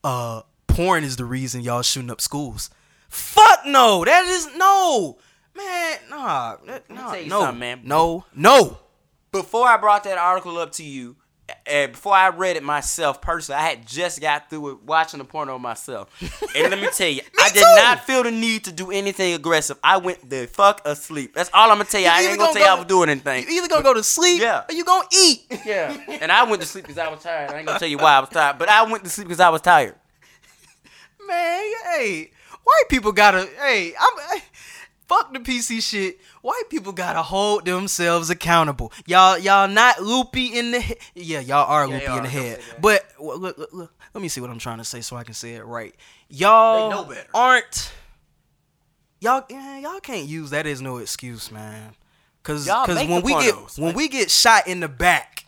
uh, 0.02 0.44
porn 0.68 1.04
is 1.04 1.18
the 1.18 1.26
reason 1.26 1.60
y'all 1.60 1.82
shooting 1.82 2.10
up 2.10 2.22
schools. 2.22 2.70
Fuck 3.10 3.66
no, 3.66 4.06
that 4.06 4.26
is 4.28 4.48
no. 4.56 5.18
Man, 5.58 5.98
nah, 6.10 6.56
nah, 6.90 7.12
tell 7.12 7.22
you 7.22 7.28
no, 7.28 7.42
something, 7.42 7.60
man. 7.60 7.82
no, 7.84 8.24
no. 8.34 8.78
Before 9.32 9.68
I 9.68 9.78
brought 9.78 10.04
that 10.06 10.18
article 10.18 10.58
up 10.58 10.72
to 10.74 10.84
you, 10.84 11.16
and 11.66 11.94
before 11.94 12.14
I 12.14 12.30
read 12.30 12.58
it 12.58 12.64
myself 12.64 13.22
personally, 13.22 13.60
I 13.60 13.66
had 13.70 13.88
just 13.88 14.22
got 14.22 14.52
through 14.52 14.70
it 14.70 14.84
watching 14.84 15.18
the 15.18 15.24
porno 15.26 15.58
myself. 15.58 16.08
And 16.56 16.70
let 16.70 16.80
me 16.80 16.88
tell 16.94 17.08
you, 17.10 17.22
I 17.40 17.50
did 17.50 17.56
too. 17.64 17.76
not 17.76 18.04
feel 18.06 18.22
the 18.22 18.30
need 18.30 18.66
to 18.66 18.72
do 18.72 18.92
anything 18.92 19.34
aggressive. 19.34 19.78
I 19.84 19.98
went 19.98 20.30
the 20.30 20.46
fuck 20.46 20.82
asleep. 20.86 21.34
That's 21.34 21.50
all 21.52 21.72
I'm 21.72 21.78
gonna 21.80 21.86
tell 21.90 22.02
you. 22.02 22.08
I 22.08 22.20
ain't 22.22 22.38
gonna 22.38 22.38
gonna 22.38 22.54
tell 22.54 22.62
you 22.62 22.68
I 22.68 22.76
go- 22.76 22.82
was 22.82 22.88
doing 22.88 23.10
anything. 23.10 23.46
You 23.48 23.58
either 23.58 23.68
gonna 23.68 23.82
go 23.82 23.96
to 23.96 24.04
sleep 24.04 24.42
Yeah. 24.42 24.64
or 24.70 24.74
you 24.76 24.86
gonna 24.86 25.08
eat. 25.12 25.42
Yeah. 25.66 25.98
And 26.22 26.32
I 26.32 26.44
went 26.44 26.62
to 26.62 26.68
sleep 26.68 26.84
because 26.86 27.00
I 27.00 27.08
was 27.10 27.24
tired. 27.24 27.50
I 27.52 27.58
ain't 27.58 27.66
gonna 27.68 27.80
tell 27.80 27.88
you 27.88 27.98
why 27.98 28.14
I 28.18 28.20
was 28.20 28.30
tired, 28.30 28.60
but 28.60 28.70
I 28.70 28.84
went 28.84 29.04
to 29.06 29.10
sleep 29.10 29.28
because 29.28 29.40
I 29.40 29.50
was 29.50 29.62
tired. 29.62 29.96
Man, 31.28 31.64
hey, 31.96 32.32
white 32.64 32.84
people 32.90 33.12
gotta, 33.12 33.48
hey, 33.60 33.94
I'm, 34.00 34.40
fuck 35.10 35.34
the 35.34 35.40
PC 35.40 35.82
shit. 35.82 36.20
White 36.42 36.64
people 36.70 36.94
gotta 36.94 37.22
hold 37.22 37.66
themselves 37.66 38.30
accountable. 38.30 38.94
Y'all, 39.06 39.38
y'all 39.38 39.68
not 39.68 40.02
loopy 40.02 40.58
in 40.58 40.72
the 40.72 40.80
head. 40.80 40.98
Yeah, 41.16 41.40
y'all 41.42 41.66
are 41.70 41.88
loopy 41.88 42.06
y'all 42.06 42.18
in 42.18 42.24
the 42.24 42.30
head. 42.30 42.60
But 42.80 43.04
w- 43.18 43.34
look, 43.40 43.58
look, 43.58 43.74
look, 43.74 43.94
let 44.14 44.22
me 44.22 44.30
see 44.30 44.40
what 44.40 44.50
I'm 44.50 44.60
trying 44.60 44.78
to 44.78 44.86
say 44.86 45.02
so 45.02 45.18
I 45.18 45.24
can 45.26 45.34
say 45.34 45.56
it 45.56 45.66
right. 45.66 45.94
Y'all 46.30 46.90
They 46.90 46.96
know 46.96 47.04
better. 47.04 47.28
aren't. 47.34 47.92
Y'all, 49.22 49.44
yeah, 49.50 49.80
y'all 49.80 50.00
can't 50.00 50.28
use 50.28 50.52
that 50.52 50.66
as 50.66 50.82
no 50.82 50.98
excuse, 50.98 51.52
man. 51.52 51.96
Cause, 52.44 52.66
Y'all 52.66 52.86
cause 52.86 52.96
when 53.06 53.22
we 53.22 53.34
get 53.34 53.54
pornos, 53.54 53.78
when 53.78 53.88
like- 53.90 53.96
we 53.98 54.08
get 54.08 54.32
shot 54.32 54.66
in 54.68 54.80
the 54.80 54.88
back, 54.88 55.44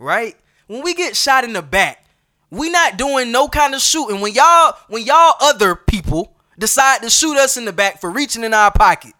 right? 0.00 0.36
When 0.66 0.82
we 0.82 0.94
get 0.94 1.14
shot 1.16 1.44
in 1.44 1.52
the 1.52 1.62
back, 1.62 2.04
we 2.50 2.70
not 2.70 2.96
doing 2.96 3.30
no 3.30 3.48
kind 3.48 3.74
of 3.74 3.80
shooting. 3.80 4.20
When 4.20 4.32
y'all 4.34 4.74
when 4.88 5.04
y'all 5.04 5.34
other 5.40 5.76
people 5.76 6.33
decide 6.58 7.02
to 7.02 7.10
shoot 7.10 7.36
us 7.36 7.56
in 7.56 7.64
the 7.64 7.72
back 7.72 8.00
for 8.00 8.10
reaching 8.10 8.44
in 8.44 8.54
our 8.54 8.70
pocket, 8.70 9.12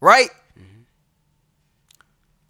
right? 0.00 0.28
Mm-hmm. 0.58 0.82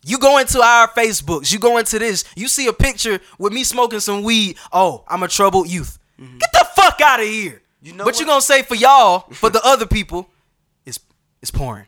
You 0.04 0.18
go 0.18 0.38
into 0.38 0.60
our 0.60 0.88
Facebooks, 0.88 1.52
you 1.52 1.58
go 1.58 1.76
into 1.78 1.98
this, 1.98 2.24
you 2.36 2.48
see 2.48 2.66
a 2.66 2.72
picture 2.72 3.20
with 3.38 3.52
me 3.52 3.64
smoking 3.64 4.00
some 4.00 4.22
weed. 4.22 4.56
Oh, 4.72 5.04
I'm 5.08 5.22
a 5.22 5.28
troubled 5.28 5.68
youth. 5.68 5.98
Mm-hmm. 6.20 6.38
Get 6.38 6.52
the 6.52 6.66
fuck 6.74 7.00
out 7.00 7.20
of 7.20 7.26
here. 7.26 7.62
You 7.82 7.94
know 7.94 8.04
but 8.04 8.18
you 8.20 8.26
what? 8.26 8.32
gonna 8.32 8.42
say 8.42 8.62
for 8.62 8.74
y'all, 8.74 9.20
for 9.32 9.48
the 9.50 9.60
other 9.64 9.86
people, 9.86 10.28
it's 10.84 10.98
it's 11.40 11.50
porn. 11.50 11.86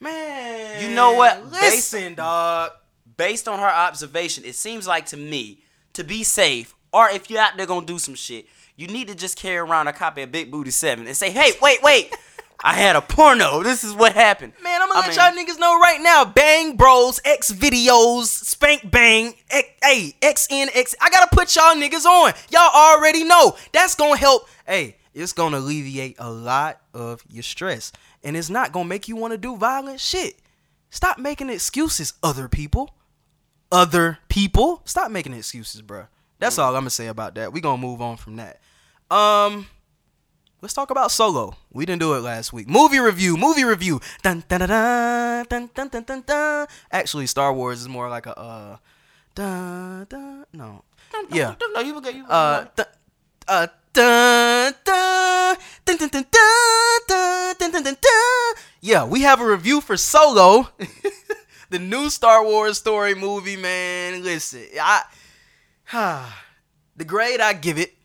Man, 0.00 0.82
You 0.82 0.94
know 0.94 1.12
what? 1.14 1.50
Listen, 1.50 2.14
dog. 2.14 2.72
Based 3.16 3.48
on 3.48 3.58
her 3.58 3.66
observation, 3.68 4.44
it 4.44 4.54
seems 4.54 4.86
like 4.86 5.06
to 5.06 5.16
me 5.16 5.60
to 5.94 6.04
be 6.04 6.22
safe, 6.22 6.74
or 6.92 7.08
if 7.08 7.30
you're 7.30 7.40
out 7.40 7.56
there 7.56 7.66
gonna 7.66 7.86
do 7.86 7.98
some 7.98 8.14
shit, 8.14 8.46
you 8.76 8.86
need 8.88 9.08
to 9.08 9.14
just 9.14 9.36
carry 9.36 9.56
around 9.56 9.88
a 9.88 9.92
copy 9.92 10.22
of 10.22 10.30
Big 10.30 10.50
Booty 10.50 10.70
Seven 10.70 11.06
and 11.06 11.16
say, 11.16 11.30
"Hey, 11.30 11.52
wait, 11.62 11.82
wait, 11.82 12.14
I 12.62 12.74
had 12.74 12.94
a 12.94 13.00
porno. 13.00 13.62
This 13.62 13.82
is 13.82 13.94
what 13.94 14.12
happened." 14.12 14.52
Man, 14.62 14.80
I'm 14.82 14.88
gonna 14.88 15.00
I 15.00 15.08
let 15.08 15.16
mean- 15.16 15.46
y'all 15.46 15.54
niggas 15.54 15.58
know 15.58 15.78
right 15.78 16.00
now. 16.00 16.24
Bang 16.24 16.76
Bros, 16.76 17.20
X 17.24 17.50
videos, 17.52 18.26
Spank 18.26 18.90
Bang, 18.90 19.34
X, 19.50 19.68
hey, 19.82 20.14
XNX. 20.20 20.94
I 21.00 21.10
gotta 21.10 21.34
put 21.34 21.54
y'all 21.56 21.74
niggas 21.74 22.04
on. 22.04 22.32
Y'all 22.50 22.74
already 22.74 23.24
know. 23.24 23.56
That's 23.72 23.94
gonna 23.94 24.16
help. 24.16 24.48
Hey, 24.66 24.96
it's 25.14 25.32
gonna 25.32 25.58
alleviate 25.58 26.16
a 26.18 26.30
lot 26.30 26.80
of 26.92 27.24
your 27.30 27.42
stress. 27.42 27.92
And 28.22 28.36
it's 28.36 28.50
not 28.50 28.72
gonna 28.72 28.88
make 28.88 29.08
you 29.08 29.16
wanna 29.16 29.38
do 29.38 29.56
violent 29.56 30.00
shit. 30.00 30.36
Stop 30.90 31.18
making 31.18 31.48
excuses, 31.48 32.14
other 32.22 32.48
people. 32.48 32.90
Other 33.72 34.18
people. 34.28 34.82
Stop 34.84 35.10
making 35.10 35.32
excuses, 35.32 35.82
bruh. 35.82 36.08
That's 36.38 36.56
mm. 36.56 36.62
all 36.62 36.76
I'm 36.76 36.82
gonna 36.82 36.90
say 36.90 37.06
about 37.08 37.34
that. 37.36 37.52
We 37.52 37.60
gonna 37.60 37.80
move 37.80 38.00
on 38.00 38.16
from 38.16 38.36
that. 38.36 38.60
Um, 39.10 39.66
Let's 40.62 40.74
talk 40.74 40.90
about 40.90 41.12
Solo. 41.12 41.54
We 41.70 41.84
didn't 41.84 42.00
do 42.00 42.14
it 42.14 42.20
last 42.20 42.52
week. 42.52 42.68
Movie 42.68 42.98
review. 42.98 43.36
Movie 43.36 43.64
review. 43.64 44.00
Dun 44.22 44.42
dun 44.48 44.60
dun 44.60 44.68
dun 44.68 45.44
dun 45.46 45.70
dun 45.74 45.88
dun 45.88 46.02
dun. 46.02 46.22
dun. 46.26 46.66
Actually, 46.90 47.26
Star 47.26 47.52
Wars 47.52 47.80
is 47.82 47.88
more 47.88 48.08
like 48.08 48.26
a 48.26 48.36
uh. 48.38 48.76
Dun 49.34 50.06
dun. 50.08 50.46
No. 50.52 50.82
Yeah. 51.30 51.54
No, 51.74 51.80
you 51.80 51.96
okay? 51.98 52.12
You 52.12 52.24
Uh. 52.26 52.64
Dun, 52.74 52.86
uh. 53.46 53.66
Dun 53.92 54.74
dun 54.84 55.14
dun 55.84 56.08
dun 56.08 56.08
dun 56.08 56.24
dun 56.24 56.24
dun 57.06 57.54
dun 57.58 57.70
dun 57.70 57.82
dun. 57.84 57.96
dun. 58.00 58.54
Yeah, 58.80 59.04
we 59.04 59.22
have 59.22 59.40
a 59.40 59.46
review 59.46 59.80
for 59.80 59.96
Solo, 59.96 60.68
the 61.70 61.78
new 61.78 62.10
Star 62.10 62.44
Wars 62.44 62.78
story 62.78 63.14
movie. 63.14 63.56
Man, 63.56 64.22
listen, 64.22 64.66
I. 64.80 65.04
the 66.96 67.04
grade 67.04 67.40
I 67.40 67.52
give 67.52 67.78
it 67.78 67.95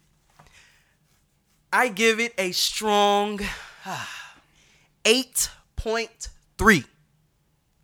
I 1.73 1.87
give 1.87 2.19
it 2.19 2.33
a 2.37 2.51
strong 2.51 3.39
8.3. 5.05 6.85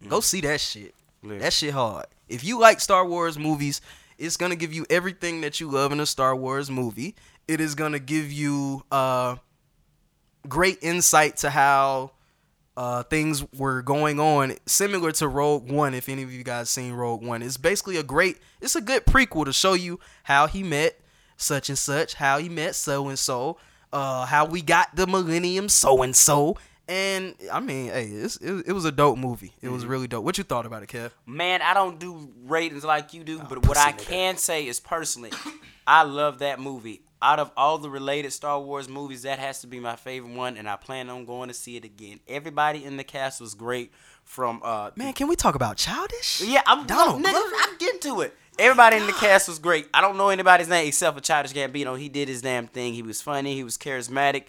Go 0.07 0.19
see 0.19 0.41
that 0.41 0.59
shit. 0.61 0.93
Listen. 1.23 1.39
That 1.39 1.53
shit 1.53 1.73
hard. 1.73 2.05
If 2.29 2.43
you 2.43 2.59
like 2.59 2.79
Star 2.79 3.05
Wars 3.05 3.39
movies, 3.39 3.81
it's 4.17 4.37
gonna 4.37 4.55
give 4.55 4.73
you 4.73 4.85
everything 4.89 5.41
that 5.41 5.59
you 5.59 5.69
love 5.69 5.91
in 5.91 5.99
a 5.99 6.05
Star 6.05 6.35
Wars 6.35 6.69
movie. 6.69 7.15
It 7.47 7.61
is 7.61 7.75
gonna 7.75 7.99
give 7.99 8.31
you 8.31 8.83
uh, 8.91 9.37
great 10.47 10.79
insight 10.81 11.37
to 11.37 11.49
how 11.49 12.11
uh, 12.75 13.03
things 13.03 13.43
were 13.53 13.81
going 13.81 14.19
on, 14.19 14.53
similar 14.65 15.11
to 15.13 15.27
Rogue 15.27 15.71
One. 15.71 15.93
If 15.93 16.09
any 16.09 16.23
of 16.23 16.31
you 16.31 16.43
guys 16.43 16.69
seen 16.69 16.93
Rogue 16.93 17.23
One, 17.23 17.41
it's 17.41 17.57
basically 17.57 17.97
a 17.97 18.03
great, 18.03 18.37
it's 18.61 18.75
a 18.75 18.81
good 18.81 19.05
prequel 19.05 19.45
to 19.45 19.53
show 19.53 19.73
you 19.73 19.99
how 20.23 20.47
he 20.47 20.61
met 20.61 20.99
such 21.37 21.69
and 21.69 21.77
such, 21.77 22.15
how 22.15 22.37
he 22.37 22.49
met 22.49 22.75
so 22.75 23.07
and 23.07 23.17
so, 23.17 23.57
uh, 23.93 24.25
how 24.25 24.45
we 24.45 24.61
got 24.61 24.95
the 24.95 25.07
Millennium 25.07 25.69
so 25.69 26.01
and 26.01 26.15
so. 26.15 26.57
And 26.89 27.35
I 27.51 27.59
mean, 27.59 27.87
hey, 27.87 28.05
it's, 28.05 28.37
it, 28.37 28.67
it 28.67 28.71
was 28.71 28.85
a 28.85 28.91
dope 28.93 29.17
movie. 29.17 29.53
It 29.61 29.69
was 29.69 29.85
really 29.85 30.07
dope. 30.07 30.23
What 30.23 30.37
you 30.37 30.45
thought 30.45 30.65
about 30.65 30.83
it, 30.83 30.89
Kev? 30.89 31.11
Man, 31.25 31.61
I 31.61 31.73
don't 31.73 31.99
do 31.99 32.29
ratings 32.45 32.85
like 32.85 33.13
you 33.13 33.25
do, 33.25 33.39
but 33.39 33.67
what 33.67 33.77
I 33.77 33.91
can 33.91 34.37
say 34.37 34.65
is 34.65 34.79
personally, 34.79 35.31
I 35.87 36.03
love 36.03 36.39
that 36.39 36.59
movie. 36.59 37.01
Out 37.21 37.39
of 37.39 37.51
all 37.57 37.79
the 37.79 37.89
related 37.89 38.31
Star 38.31 38.61
Wars 38.61 38.87
movies, 38.87 39.23
that 39.23 39.39
has 39.39 39.61
to 39.61 39.67
be 39.67 39.79
my 39.79 39.95
favorite 39.95 40.33
one, 40.35 40.55
and 40.55 40.69
I 40.69 40.75
plan 40.75 41.09
on 41.09 41.25
going 41.25 41.47
to 41.47 41.53
see 41.53 41.75
it 41.75 41.83
again. 41.83 42.19
Everybody 42.27 42.85
in 42.85 42.95
the 42.95 43.03
cast 43.03 43.41
was 43.41 43.53
great. 43.55 43.91
From 44.23 44.61
uh, 44.61 44.91
Man, 44.97 45.13
can 45.13 45.29
we 45.29 45.37
talk 45.37 45.55
about 45.55 45.77
childish? 45.77 46.41
yeah, 46.41 46.61
I'm 46.67 46.85
Donald 46.85 47.23
nigga, 47.23 47.41
I'm 47.63 47.77
getting 47.77 48.01
to 48.01 48.21
it. 48.21 48.35
Everybody 48.59 48.97
in 48.97 49.05
the 49.05 49.13
cast 49.13 49.47
was 49.47 49.59
great. 49.59 49.87
I 49.93 50.01
don't 50.01 50.17
know 50.17 50.29
anybody's 50.29 50.67
name 50.67 50.87
except 50.87 51.15
for 51.15 51.21
Childish 51.21 51.53
Gambino. 51.53 51.97
He 51.97 52.09
did 52.09 52.27
his 52.27 52.41
damn 52.41 52.65
thing. 52.65 52.93
He 52.93 53.03
was 53.03 53.21
funny. 53.21 53.53
He 53.53 53.63
was 53.63 53.77
charismatic. 53.77 54.45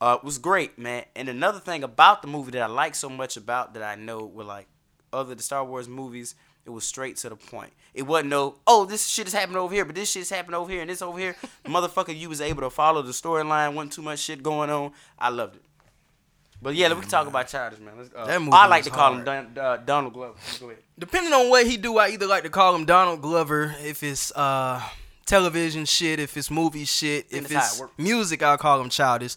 Uh, 0.00 0.16
it 0.18 0.24
was 0.24 0.38
great, 0.38 0.76
man. 0.76 1.04
And 1.14 1.28
another 1.28 1.60
thing 1.60 1.84
about 1.84 2.20
the 2.20 2.26
movie 2.26 2.50
that 2.50 2.62
I 2.62 2.66
like 2.66 2.96
so 2.96 3.08
much 3.08 3.36
about 3.36 3.74
that 3.74 3.82
I 3.84 3.94
know 3.94 4.24
were 4.24 4.42
like 4.42 4.66
other 5.12 5.36
the 5.36 5.42
Star 5.42 5.64
Wars 5.64 5.88
movies, 5.88 6.34
it 6.66 6.70
was 6.70 6.84
straight 6.84 7.16
to 7.18 7.28
the 7.28 7.36
point. 7.36 7.72
It 7.94 8.02
wasn't 8.02 8.30
no, 8.30 8.56
oh, 8.66 8.86
this 8.86 9.06
shit 9.06 9.28
is 9.28 9.32
happening 9.32 9.58
over 9.58 9.72
here, 9.72 9.84
but 9.84 9.94
this 9.94 10.10
shit 10.10 10.22
shit's 10.22 10.30
happening 10.30 10.56
over 10.56 10.72
here 10.72 10.80
and 10.80 10.90
this 10.90 11.00
over 11.00 11.18
here. 11.18 11.36
Motherfucker, 11.64 12.18
you 12.18 12.28
was 12.28 12.40
able 12.40 12.62
to 12.62 12.70
follow 12.70 13.02
the 13.02 13.12
storyline. 13.12 13.74
wasn't 13.74 13.92
too 13.92 14.02
much 14.02 14.18
shit 14.18 14.42
going 14.42 14.70
on. 14.70 14.90
I 15.16 15.28
loved 15.28 15.56
it. 15.56 15.63
But 16.64 16.76
yeah, 16.76 16.92
we 16.94 17.02
can 17.02 17.10
talk 17.10 17.26
about 17.26 17.46
Childish, 17.46 17.78
man. 17.78 17.92
Let's, 17.98 18.10
uh, 18.16 18.24
That 18.24 18.40
movie 18.40 18.52
I 18.52 18.66
like 18.68 18.84
to 18.84 18.90
call 18.90 19.12
him. 19.12 19.22
Don, 19.22 19.58
uh, 19.58 19.76
Donald 19.76 20.14
Glover. 20.14 20.32
Go 20.58 20.70
ahead. 20.70 20.82
depending 20.98 21.34
on 21.34 21.50
what 21.50 21.66
he 21.66 21.76
do, 21.76 21.98
I 21.98 22.08
either 22.08 22.26
like 22.26 22.42
to 22.44 22.48
call 22.48 22.74
him 22.74 22.86
Donald 22.86 23.20
Glover 23.20 23.74
if 23.84 24.02
it's 24.02 24.32
uh 24.32 24.82
television 25.26 25.84
shit, 25.84 26.18
if 26.18 26.34
it's 26.38 26.50
movie 26.50 26.86
shit, 26.86 27.26
if 27.30 27.52
it's 27.52 27.80
it 27.80 27.90
music, 27.98 28.42
I'll 28.42 28.56
call 28.56 28.80
him 28.80 28.88
Childish. 28.88 29.36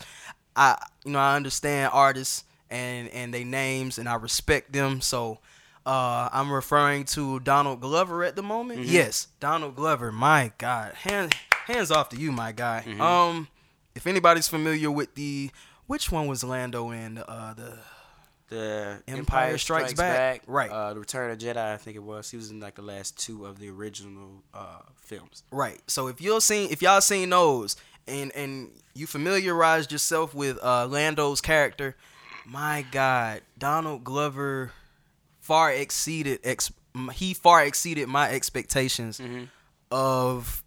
I 0.55 0.77
you 1.03 1.11
know 1.11 1.19
I 1.19 1.35
understand 1.35 1.91
artists 1.93 2.45
and 2.69 3.09
and 3.09 3.33
they 3.33 3.43
names 3.43 3.97
and 3.97 4.07
I 4.07 4.15
respect 4.15 4.71
them, 4.73 5.01
so. 5.01 5.39
Uh, 5.85 6.27
I'm 6.33 6.51
referring 6.51 7.05
to 7.15 7.39
Donald 7.39 7.79
Glover 7.79 8.25
at 8.25 8.35
the 8.35 8.43
moment. 8.43 8.81
Mm-hmm. 8.81 8.91
Yes, 8.91 9.29
Donald 9.39 9.77
Glover. 9.77 10.11
My 10.11 10.51
God, 10.57 10.93
hands 10.95 11.31
hands 11.65 11.91
off 11.91 12.09
to 12.09 12.17
you, 12.17 12.29
my 12.33 12.51
guy. 12.51 12.83
Mm-hmm. 12.85 12.99
Um, 12.99 13.47
if 13.95 14.05
anybody's 14.05 14.49
familiar 14.49 14.91
with 14.91 15.15
the 15.15 15.49
which 15.87 16.11
one 16.11 16.27
was 16.27 16.43
Lando 16.43 16.91
in 16.91 17.17
uh 17.17 17.53
the 17.55 17.77
The 18.49 19.01
Empire 19.07 19.57
Strikes 19.57 19.93
Back. 19.93 20.43
Right. 20.47 20.69
Uh, 20.69 20.93
the 20.93 20.99
Return 20.99 21.31
of 21.31 21.37
Jedi, 21.37 21.57
I 21.57 21.77
think 21.77 21.97
it 21.97 22.03
was. 22.03 22.29
He 22.29 22.37
was 22.37 22.49
in 22.51 22.59
like 22.59 22.75
the 22.75 22.81
last 22.81 23.17
two 23.17 23.45
of 23.45 23.59
the 23.59 23.69
original 23.69 24.43
uh, 24.53 24.79
films. 24.95 25.43
Right. 25.51 25.81
So 25.87 26.07
if 26.07 26.21
you're 26.21 26.39
seen 26.41 26.69
if 26.71 26.81
y'all 26.81 27.01
seen 27.01 27.29
those 27.29 27.75
and 28.07 28.31
and 28.35 28.71
you 28.93 29.07
familiarized 29.07 29.91
yourself 29.91 30.33
with 30.33 30.57
uh 30.63 30.87
Lando's 30.87 31.41
character, 31.41 31.95
my 32.45 32.85
God, 32.91 33.41
Donald 33.57 34.03
Glover 34.03 34.71
far 35.39 35.71
exceeded 35.71 36.39
ex 36.43 36.71
he 37.13 37.33
far 37.33 37.63
exceeded 37.63 38.07
my 38.07 38.29
expectations 38.31 39.21
of 39.91 40.63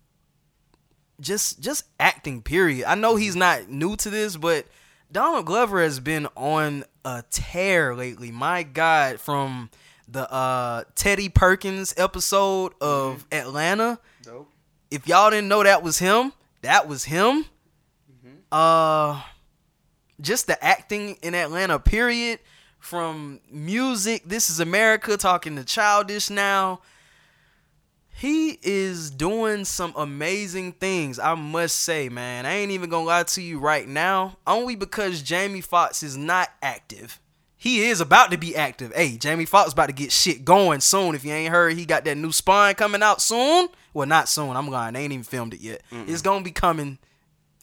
just 1.20 1.60
just 1.60 1.84
acting 1.98 2.42
period. 2.42 2.84
I 2.86 2.94
know 2.94 3.16
he's 3.16 3.36
not 3.36 3.68
new 3.68 3.96
to 3.96 4.10
this, 4.10 4.36
but 4.36 4.66
Donald 5.12 5.46
Glover 5.46 5.82
has 5.82 5.98
been 6.00 6.28
on 6.36 6.84
a 7.04 7.24
tear 7.30 7.94
lately. 7.94 8.30
My 8.30 8.62
God, 8.62 9.20
from 9.20 9.70
the 10.08 10.30
uh 10.32 10.84
Teddy 10.94 11.28
Perkins 11.28 11.94
episode 11.96 12.72
of 12.80 13.26
Atlanta. 13.32 13.98
Dope. 14.22 14.50
If 14.90 15.06
y'all 15.06 15.30
didn't 15.30 15.48
know 15.48 15.62
that 15.62 15.82
was 15.82 15.98
him, 15.98 16.32
that 16.62 16.88
was 16.88 17.04
him. 17.04 17.46
Uh 18.52 19.22
just 20.20 20.46
the 20.46 20.62
acting 20.62 21.16
in 21.22 21.34
Atlanta 21.34 21.78
period 21.78 22.40
from 22.78 23.40
music, 23.50 24.22
This 24.26 24.50
is 24.50 24.58
America 24.60 25.16
talking 25.16 25.56
to 25.56 25.64
Childish 25.64 26.30
now. 26.30 26.80
He 28.20 28.58
is 28.62 29.10
doing 29.10 29.64
some 29.64 29.94
amazing 29.96 30.72
things, 30.72 31.18
I 31.18 31.34
must 31.34 31.80
say, 31.80 32.10
man. 32.10 32.44
I 32.44 32.52
ain't 32.56 32.70
even 32.70 32.90
gonna 32.90 33.06
lie 33.06 33.22
to 33.22 33.40
you 33.40 33.58
right 33.58 33.88
now, 33.88 34.36
only 34.46 34.76
because 34.76 35.22
Jamie 35.22 35.62
Foxx 35.62 36.02
is 36.02 36.18
not 36.18 36.50
active. 36.60 37.18
He 37.56 37.84
is 37.88 37.98
about 38.02 38.30
to 38.30 38.36
be 38.36 38.54
active. 38.54 38.92
Hey, 38.94 39.16
Jamie 39.16 39.46
Foxx 39.46 39.72
about 39.72 39.86
to 39.86 39.94
get 39.94 40.12
shit 40.12 40.44
going 40.44 40.80
soon. 40.80 41.14
If 41.14 41.24
you 41.24 41.32
ain't 41.32 41.50
heard, 41.50 41.78
he 41.78 41.86
got 41.86 42.04
that 42.04 42.18
new 42.18 42.30
Spawn 42.30 42.74
coming 42.74 43.02
out 43.02 43.22
soon. 43.22 43.68
Well, 43.94 44.06
not 44.06 44.28
soon. 44.28 44.54
I'm 44.54 44.68
lying. 44.68 44.92
They 44.92 45.00
ain't 45.00 45.12
even 45.14 45.24
filmed 45.24 45.54
it 45.54 45.60
yet. 45.60 45.82
It's 45.90 46.20
gonna 46.20 46.44
be 46.44 46.50
coming 46.52 46.98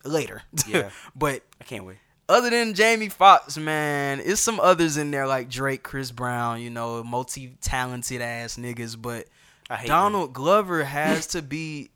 later. 0.03 0.41
Yeah. 0.67 0.89
but 1.15 1.43
I 1.61 1.65
can't 1.65 1.85
wait. 1.85 1.97
other 2.29 2.49
than 2.49 2.73
Jamie 2.73 3.09
Foxx, 3.09 3.59
man, 3.59 4.21
it's 4.25 4.41
some 4.41 4.59
others 4.59 4.97
in 4.97 5.11
there 5.11 5.27
like 5.27 5.49
Drake, 5.49 5.83
Chris 5.83 6.09
Brown, 6.09 6.61
you 6.61 6.71
know, 6.71 7.03
multi-talented 7.03 8.21
ass 8.21 8.57
niggas. 8.57 8.99
But 8.99 9.27
I 9.69 9.75
hate 9.77 9.87
Donald 9.87 10.33
Glover 10.33 10.83
has 10.83 11.27
to 11.27 11.41
be 11.41 11.89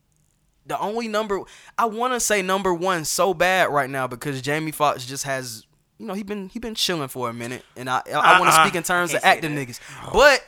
the 0.65 0.79
only 0.79 1.07
number. 1.07 1.41
I 1.77 1.85
want 1.85 2.13
to 2.13 2.19
say 2.19 2.41
number 2.41 2.73
one 2.73 3.05
so 3.05 3.33
bad 3.33 3.69
right 3.69 3.89
now 3.89 4.07
because 4.07 4.41
Jamie 4.41 4.71
Foxx 4.71 5.05
just 5.05 5.23
has, 5.23 5.65
you 5.97 6.05
know, 6.05 6.13
he 6.13 6.23
been 6.23 6.49
he 6.49 6.59
been 6.59 6.75
chilling 6.75 7.07
for 7.07 7.29
a 7.29 7.33
minute, 7.33 7.63
and 7.75 7.89
I 7.89 8.01
I, 8.13 8.39
want 8.39 8.51
to 8.51 8.57
Uh-uh. 8.57 8.65
speak 8.65 8.75
in 8.75 8.83
terms 8.83 9.13
of 9.13 9.21
acting 9.23 9.55
that. 9.55 9.67
niggas, 9.67 9.79
but. 10.13 10.43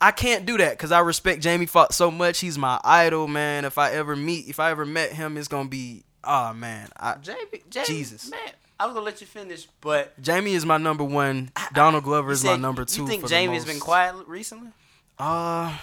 I 0.00 0.12
can't 0.12 0.46
do 0.46 0.56
that 0.58 0.70
because 0.74 0.92
I 0.92 1.00
respect 1.00 1.42
Jamie 1.42 1.66
Foxx 1.66 1.96
so 1.96 2.08
much. 2.08 2.38
He's 2.38 2.56
my 2.56 2.80
idol, 2.84 3.26
man. 3.26 3.64
If 3.64 3.78
I 3.78 3.90
ever 3.90 4.14
meet, 4.14 4.46
if 4.48 4.60
I 4.60 4.70
ever 4.70 4.86
met 4.86 5.10
him, 5.12 5.36
it's 5.36 5.48
gonna 5.48 5.68
be, 5.68 6.04
oh 6.22 6.52
man, 6.52 6.88
I, 6.96 7.14
Jamie, 7.16 7.38
Jamie, 7.68 7.86
Jesus. 7.88 8.30
man, 8.30 8.38
I 8.78 8.86
was 8.86 8.94
gonna 8.94 9.04
let 9.04 9.20
you 9.20 9.26
finish, 9.26 9.66
but 9.80 10.16
Jamie 10.22 10.52
is 10.54 10.64
my 10.64 10.76
number 10.76 11.02
one. 11.02 11.50
Donald 11.74 12.04
Glover 12.04 12.28
you 12.28 12.34
is 12.34 12.44
my 12.44 12.54
number 12.54 12.84
two. 12.84 13.02
You 13.02 13.08
think 13.08 13.22
for 13.22 13.28
Jamie's 13.28 13.62
most. 13.62 13.72
been 13.72 13.80
quiet 13.80 14.14
recently? 14.28 14.70
Uh, 15.18 15.76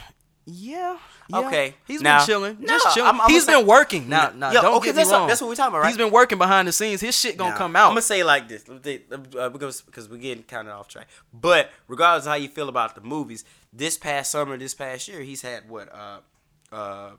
yeah. 0.45 0.97
yeah. 1.27 1.39
Okay, 1.39 1.75
he's 1.87 2.01
now- 2.01 2.19
been 2.19 2.25
chilling. 2.27 2.57
No, 2.59 2.67
just 2.67 2.93
chilling. 2.95 3.07
I'm- 3.07 3.21
I'm 3.21 3.29
He's 3.29 3.45
gonna 3.45 3.59
been 3.59 3.67
working. 3.67 4.07
Now, 4.09 4.31
now 4.35 4.51
Yo, 4.51 4.61
don't 4.61 4.75
okay, 4.77 4.87
get 4.87 4.95
me 4.95 4.97
that's 4.97 5.09
what- 5.11 5.17
wrong. 5.19 5.27
that's 5.27 5.41
what 5.41 5.47
we're 5.47 5.55
talking 5.55 5.69
about, 5.73 5.79
right? 5.81 5.87
He's 5.87 5.97
been 5.97 6.11
working 6.11 6.37
behind 6.37 6.67
the 6.67 6.71
scenes. 6.71 7.01
His 7.01 7.17
shit 7.17 7.35
gonna 7.37 7.51
Now, 7.51 7.57
come 7.57 7.75
out. 7.75 7.85
I'm 7.87 7.91
gonna 7.91 8.01
say 8.03 8.19
it 8.19 8.25
like 8.25 8.47
this, 8.47 8.67
let 8.67 8.85
me 8.85 8.97
think, 9.07 9.35
uh, 9.35 9.49
because 9.49 9.81
because 9.81 10.07
we're 10.09 10.17
getting 10.17 10.43
kind 10.43 10.67
of 10.67 10.79
off 10.79 10.87
track. 10.87 11.07
But 11.33 11.71
regardless 11.87 12.25
of 12.25 12.29
how 12.31 12.35
you 12.35 12.47
feel 12.49 12.69
about 12.69 12.93
the 12.95 13.01
movies, 13.01 13.43
this 13.73 13.97
past 13.97 14.31
summer, 14.31 14.55
this 14.57 14.73
past 14.73 15.07
year, 15.07 15.21
he's 15.21 15.41
had 15.41 15.67
what 15.69 15.89
uh 15.93 16.19
uh 16.71 17.11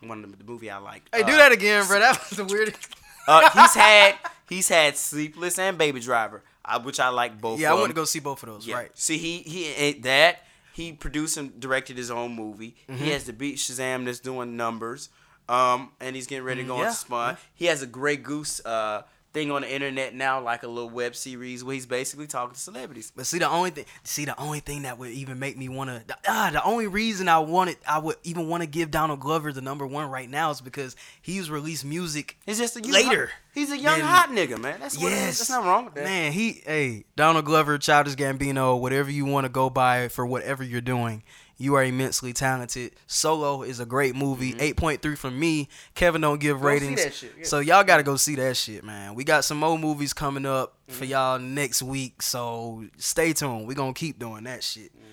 one 0.00 0.22
of 0.24 0.30
the, 0.30 0.36
the 0.36 0.44
movie 0.44 0.70
I 0.70 0.78
like. 0.78 1.02
hey, 1.14 1.22
uh, 1.22 1.26
do 1.26 1.36
that 1.36 1.52
again, 1.52 1.86
bro. 1.86 1.98
That 2.00 2.18
was 2.28 2.36
the 2.36 2.44
weirdest. 2.52 2.94
Uh, 3.26 3.48
he's 3.50 3.74
had 3.82 4.14
he's 4.48 4.68
had 4.68 4.96
Sleepless 4.96 5.58
and 5.58 5.78
Baby 5.78 6.00
Driver, 6.00 6.42
uh, 6.64 6.80
which 6.80 7.00
I 7.00 7.08
like 7.08 7.40
both. 7.40 7.58
Yeah, 7.58 7.70
I 7.72 7.74
want 7.74 7.88
to 7.88 7.94
go 7.94 8.04
see 8.04 8.20
both 8.20 8.42
of 8.42 8.48
those. 8.50 8.66
Yeah. 8.66 8.76
Right. 8.76 8.90
See, 8.98 9.18
he 9.18 9.38
he 9.38 9.66
ain't 9.72 10.02
that. 10.02 10.42
He 10.76 10.92
produced 10.92 11.38
and 11.38 11.58
directed 11.58 11.96
his 11.96 12.10
own 12.10 12.34
movie. 12.34 12.76
Mm-hmm. 12.86 13.02
He 13.02 13.10
has 13.12 13.24
the 13.24 13.32
Beat 13.32 13.56
Shazam 13.56 14.04
that's 14.04 14.20
doing 14.20 14.58
numbers. 14.58 15.08
Um, 15.48 15.92
and 16.00 16.14
he's 16.14 16.26
getting 16.26 16.44
ready 16.44 16.60
to 16.60 16.68
go 16.68 16.76
yeah, 16.76 16.88
into 16.88 16.96
Spawn. 16.96 17.38
He 17.54 17.64
has 17.64 17.80
a 17.80 17.86
Grey 17.86 18.16
Goose 18.16 18.60
uh 18.62 19.04
thing 19.36 19.50
on 19.50 19.60
the 19.60 19.70
internet 19.70 20.14
now, 20.14 20.40
like 20.40 20.62
a 20.62 20.66
little 20.66 20.88
web 20.88 21.14
series 21.14 21.62
where 21.62 21.74
he's 21.74 21.84
basically 21.84 22.26
talking 22.26 22.54
to 22.54 22.60
celebrities. 22.60 23.12
But 23.14 23.26
see, 23.26 23.38
the 23.38 23.48
only 23.50 23.68
thing, 23.68 23.84
see, 24.02 24.24
the 24.24 24.40
only 24.40 24.60
thing 24.60 24.82
that 24.82 24.98
would 24.98 25.10
even 25.10 25.38
make 25.38 25.58
me 25.58 25.68
want 25.68 25.90
to, 25.90 26.16
ah, 26.26 26.48
the 26.50 26.64
only 26.64 26.86
reason 26.86 27.28
I 27.28 27.40
wanted, 27.40 27.76
I 27.86 27.98
would 27.98 28.16
even 28.24 28.48
want 28.48 28.62
to 28.62 28.66
give 28.66 28.90
Donald 28.90 29.20
Glover 29.20 29.52
the 29.52 29.60
number 29.60 29.86
one 29.86 30.08
right 30.08 30.30
now 30.30 30.50
is 30.52 30.62
because 30.62 30.96
he's 31.20 31.50
released 31.50 31.84
music 31.84 32.38
He's 32.46 32.58
just 32.58 32.76
a 32.76 32.80
Later. 32.80 33.30
He's 33.52 33.70
a 33.70 33.78
young 33.78 34.00
hot 34.00 34.30
nigga, 34.30 34.58
man. 34.58 34.80
That's 34.80 34.96
what. 34.96 35.10
Yes, 35.10 35.38
That's 35.38 35.50
not 35.50 35.64
wrong 35.64 35.86
with 35.86 35.94
that. 35.94 36.04
Man, 36.04 36.32
he, 36.32 36.62
hey, 36.64 37.04
Donald 37.14 37.44
Glover, 37.44 37.76
Childish 37.76 38.14
Gambino, 38.14 38.80
whatever 38.80 39.10
you 39.10 39.26
want 39.26 39.44
to 39.44 39.48
go 39.50 39.68
by 39.68 40.08
for 40.08 40.24
whatever 40.24 40.62
you're 40.62 40.80
doing, 40.80 41.22
you 41.58 41.74
are 41.74 41.82
immensely 41.84 42.32
talented. 42.32 42.92
Solo 43.06 43.62
is 43.62 43.80
a 43.80 43.86
great 43.86 44.14
movie. 44.14 44.54
Eight 44.58 44.76
point 44.76 45.02
three 45.02 45.16
from 45.16 45.38
me. 45.38 45.68
Kevin 45.94 46.20
don't 46.20 46.40
give 46.40 46.56
Mm-hmm. 46.56 46.62
Go 46.64 46.68
ratings, 46.68 47.22
yeah. 47.38 47.44
so 47.44 47.58
y'all 47.60 47.84
got 47.84 47.96
to 47.98 48.02
go 48.02 48.16
see 48.16 48.34
that 48.36 48.56
shit, 48.56 48.84
man. 48.84 49.14
We 49.14 49.24
got 49.24 49.44
some 49.44 49.58
more 49.58 49.78
movies 49.78 50.12
coming 50.12 50.46
up 50.46 50.74
for 50.88 51.04
Mm-hmm. 51.04 51.10
y'all 51.12 51.38
next 51.38 51.82
week, 51.82 52.22
so 52.22 52.84
stay 52.98 53.32
tuned. 53.32 53.66
We 53.66 53.74
gonna 53.74 53.92
keep 53.94 54.18
doing 54.18 54.44
that 54.44 54.62
shit. 54.62 54.92
Mm-hmm. 54.94 55.06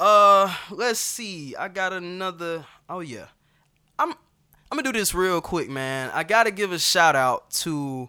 Uh, 0.00 0.54
let's 0.70 0.98
see. 0.98 1.54
I 1.56 1.68
got 1.68 1.92
another. 1.92 2.64
Oh 2.88 3.00
yeah, 3.00 3.26
I'm. 3.98 4.10
I'm 4.72 4.76
gonna 4.78 4.84
do 4.92 4.98
this 4.98 5.14
real 5.14 5.40
quick, 5.40 5.68
man. 5.68 6.10
I 6.14 6.22
gotta 6.22 6.50
give 6.52 6.70
a 6.72 6.78
shout 6.78 7.16
out 7.16 7.50
to 7.50 8.08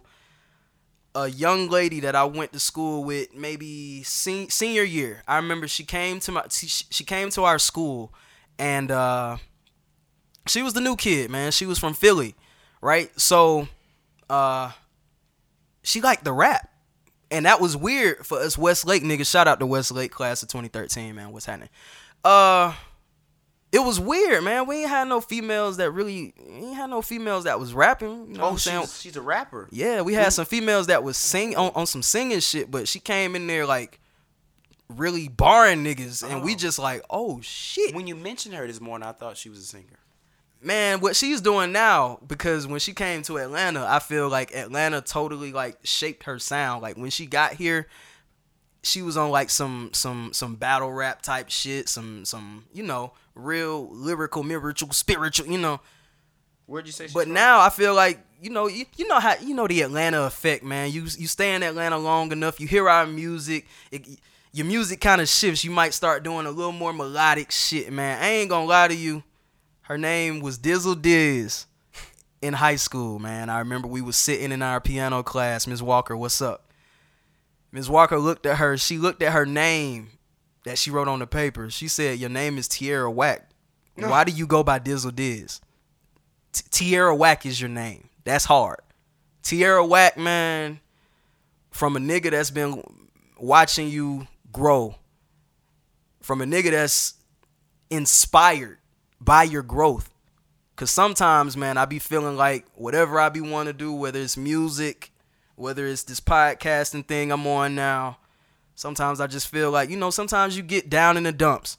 a 1.14 1.28
young 1.28 1.68
lady 1.68 2.00
that 2.00 2.14
I 2.14 2.24
went 2.24 2.52
to 2.52 2.60
school 2.60 3.04
with, 3.04 3.34
maybe 3.34 4.02
sen- 4.02 4.50
senior 4.50 4.82
year. 4.82 5.22
I 5.28 5.36
remember 5.36 5.68
she 5.68 5.84
came 5.84 6.20
to 6.20 6.32
my 6.32 6.44
she, 6.50 7.04
came 7.04 7.30
to 7.30 7.44
our 7.44 7.58
school, 7.58 8.12
and 8.58 8.90
uh, 8.90 9.36
she 10.46 10.62
was 10.62 10.74
the 10.74 10.80
new 10.80 10.96
kid, 10.96 11.30
man. 11.30 11.52
She 11.52 11.66
was 11.66 11.78
from 11.78 11.94
Philly, 11.94 12.34
right? 12.80 13.10
So, 13.20 13.68
uh, 14.30 14.72
she 15.82 16.00
liked 16.00 16.24
the 16.24 16.32
rap, 16.32 16.68
and 17.30 17.46
that 17.46 17.60
was 17.60 17.76
weird 17.76 18.26
for 18.26 18.38
us 18.38 18.56
Westlake 18.56 19.02
niggas. 19.02 19.30
Shout 19.30 19.48
out 19.48 19.60
to 19.60 19.66
Westlake 19.66 20.12
class 20.12 20.42
of 20.42 20.48
2013, 20.48 21.14
man. 21.14 21.32
What's 21.32 21.46
happening? 21.46 21.68
Uh, 22.24 22.72
it 23.72 23.78
was 23.80 23.98
weird, 23.98 24.44
man. 24.44 24.66
We 24.66 24.80
ain't 24.82 24.90
had 24.90 25.08
no 25.08 25.20
females 25.22 25.78
that 25.78 25.90
really, 25.92 26.34
we 26.46 26.66
ain't 26.66 26.76
had 26.76 26.90
no 26.90 27.00
females 27.02 27.44
that 27.44 27.58
was 27.58 27.72
rapping. 27.72 28.26
You 28.28 28.34
know 28.34 28.40
what 28.40 28.48
Oh, 28.48 28.50
I'm 28.52 28.58
saying? 28.58 28.82
she's, 28.82 29.00
she's 29.00 29.16
a 29.16 29.22
rapper. 29.22 29.66
Yeah, 29.70 30.02
we 30.02 30.12
had 30.14 30.32
some 30.34 30.44
females 30.44 30.88
that 30.88 31.02
was 31.02 31.16
sing 31.16 31.56
on, 31.56 31.72
on 31.74 31.86
some 31.86 32.02
singing 32.02 32.40
shit, 32.40 32.70
but 32.70 32.86
she 32.86 33.00
came 33.00 33.34
in 33.34 33.46
there 33.46 33.64
like 33.66 33.98
really 34.88 35.26
barring 35.28 35.82
niggas, 35.84 36.22
and 36.28 36.42
we 36.42 36.52
Oh. 36.52 36.56
just 36.56 36.78
like, 36.78 37.02
oh 37.08 37.40
shit, 37.40 37.94
When 37.94 38.06
you 38.06 38.14
mentioned 38.14 38.54
her 38.54 38.66
this 38.66 38.80
morning, 38.80 39.08
I 39.08 39.12
thought 39.12 39.38
she 39.38 39.48
was 39.48 39.60
a 39.60 39.64
singer. 39.64 39.98
man. 40.60 41.00
What 41.00 41.16
she's 41.16 41.40
doing 41.40 41.72
now, 41.72 42.18
because 42.26 42.66
when 42.66 42.78
she 42.78 42.92
came 42.92 43.22
to 43.22 43.38
Atlanta, 43.38 43.86
I 43.88 44.00
feel 44.00 44.28
like 44.28 44.54
Atlanta 44.54 45.00
totally 45.00 45.50
like 45.52 45.78
shaped 45.82 46.24
her 46.24 46.38
sound. 46.38 46.82
Like 46.82 46.96
when 46.98 47.08
she 47.10 47.24
got 47.24 47.54
here, 47.54 47.88
she 48.82 49.00
was 49.00 49.16
on 49.16 49.30
like 49.30 49.48
some 49.48 49.90
some 49.94 50.32
some 50.34 50.56
battle 50.56 50.92
rap 50.92 51.22
type 51.22 51.48
shit, 51.48 51.88
some 51.88 52.24
some 52.26 52.64
you 52.74 52.82
know 52.82 53.12
real 53.34 53.88
lyrical, 53.90 54.42
spiritual, 54.42 54.92
spiritual, 54.92 55.46
you 55.46 55.58
know. 55.58 55.80
Where'd 56.66 56.86
you 56.86 56.92
say? 56.92 57.08
But 57.12 57.24
from? 57.24 57.34
now 57.34 57.60
I 57.60 57.70
feel 57.70 57.94
like 57.94 58.18
you 58.40 58.50
know 58.50 58.66
you, 58.66 58.86
you 58.96 59.06
know 59.08 59.20
how 59.20 59.34
you 59.40 59.54
know 59.54 59.66
the 59.66 59.82
Atlanta 59.82 60.22
effect, 60.22 60.64
man. 60.64 60.90
You 60.90 61.02
you 61.02 61.26
stay 61.26 61.54
in 61.54 61.62
Atlanta 61.62 61.98
long 61.98 62.32
enough, 62.32 62.60
you 62.60 62.66
hear 62.66 62.88
our 62.88 63.06
music, 63.06 63.66
it, 63.90 64.06
your 64.52 64.66
music 64.66 65.00
kind 65.00 65.20
of 65.20 65.28
shifts. 65.28 65.64
You 65.64 65.70
might 65.70 65.94
start 65.94 66.22
doing 66.22 66.46
a 66.46 66.50
little 66.50 66.72
more 66.72 66.92
melodic 66.92 67.50
shit, 67.50 67.92
man. 67.92 68.22
I 68.22 68.28
ain't 68.28 68.50
gonna 68.50 68.66
lie 68.66 68.88
to 68.88 68.94
you. 68.94 69.22
Her 69.82 69.98
name 69.98 70.40
was 70.40 70.58
Dizzle 70.58 71.00
Diz 71.00 71.66
in 72.40 72.54
high 72.54 72.76
school, 72.76 73.18
man. 73.18 73.50
I 73.50 73.58
remember 73.58 73.88
we 73.88 74.00
was 74.00 74.16
sitting 74.16 74.52
in 74.52 74.62
our 74.62 74.80
piano 74.80 75.22
class. 75.22 75.66
Miss 75.66 75.82
Walker, 75.82 76.16
what's 76.16 76.40
up? 76.40 76.72
Ms. 77.72 77.88
Walker 77.88 78.18
looked 78.18 78.44
at 78.44 78.58
her. 78.58 78.76
She 78.76 78.98
looked 78.98 79.22
at 79.22 79.32
her 79.32 79.46
name 79.46 80.10
that 80.64 80.78
she 80.78 80.90
wrote 80.90 81.08
on 81.08 81.18
the 81.18 81.26
paper. 81.26 81.70
She 81.70 81.88
said, 81.88 82.18
"Your 82.18 82.30
name 82.30 82.58
is 82.58 82.68
Tierra 82.68 83.10
Whack. 83.10 83.48
Why 83.96 84.24
do 84.24 84.32
you 84.32 84.46
go 84.46 84.62
by 84.62 84.78
Dizzle 84.78 85.14
Diz? 85.14 85.60
T- 86.52 86.64
Tierra 86.70 87.14
Whack 87.14 87.44
is 87.46 87.60
your 87.60 87.70
name. 87.70 88.08
That's 88.24 88.44
hard. 88.44 88.80
Tierra 89.42 89.84
Whack, 89.84 90.16
man, 90.16 90.80
from 91.70 91.96
a 91.96 92.00
nigga 92.00 92.30
that's 92.30 92.50
been 92.50 92.82
watching 93.38 93.88
you 93.88 94.28
grow, 94.52 94.96
from 96.20 96.40
a 96.40 96.44
nigga 96.44 96.70
that's 96.70 97.14
inspired 97.90 98.78
by 99.20 99.42
your 99.42 99.62
growth. 99.62 100.10
Cause 100.76 100.90
sometimes, 100.90 101.56
man, 101.56 101.76
I 101.76 101.84
be 101.84 101.98
feeling 101.98 102.36
like 102.36 102.66
whatever 102.74 103.20
I 103.20 103.28
be 103.28 103.40
want 103.40 103.66
to 103.66 103.72
do, 103.72 103.92
whether 103.92 104.18
it's 104.20 104.36
music, 104.36 105.12
whether 105.54 105.86
it's 105.86 106.02
this 106.02 106.20
podcasting 106.20 107.06
thing 107.06 107.30
I'm 107.30 107.46
on 107.46 107.74
now, 107.74 108.18
sometimes 108.74 109.20
I 109.20 109.26
just 109.26 109.48
feel 109.48 109.70
like, 109.70 109.90
you 109.90 109.96
know, 109.96 110.10
sometimes 110.10 110.56
you 110.56 110.62
get 110.62 110.88
down 110.90 111.16
in 111.16 111.22
the 111.22 111.32
dumps. 111.32 111.78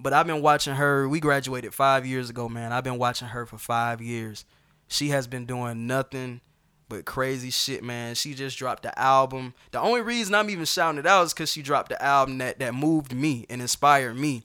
But 0.00 0.12
I've 0.12 0.26
been 0.26 0.42
watching 0.42 0.74
her. 0.74 1.08
We 1.08 1.18
graduated 1.18 1.74
five 1.74 2.06
years 2.06 2.30
ago, 2.30 2.48
man. 2.48 2.72
I've 2.72 2.84
been 2.84 2.98
watching 2.98 3.28
her 3.28 3.44
for 3.46 3.58
five 3.58 4.00
years. 4.00 4.44
She 4.86 5.08
has 5.08 5.26
been 5.26 5.44
doing 5.44 5.86
nothing 5.88 6.40
but 6.88 7.04
crazy 7.04 7.50
shit, 7.50 7.82
man. 7.82 8.14
She 8.14 8.32
just 8.32 8.56
dropped 8.56 8.84
the 8.84 8.96
album. 8.98 9.54
The 9.72 9.80
only 9.80 10.00
reason 10.00 10.34
I'm 10.34 10.50
even 10.50 10.64
shouting 10.64 10.98
it 11.00 11.06
out 11.06 11.24
is 11.26 11.34
because 11.34 11.52
she 11.52 11.62
dropped 11.62 11.88
the 11.90 12.02
album 12.02 12.38
that, 12.38 12.60
that 12.60 12.74
moved 12.74 13.12
me 13.12 13.44
and 13.50 13.60
inspired 13.60 14.14
me. 14.16 14.44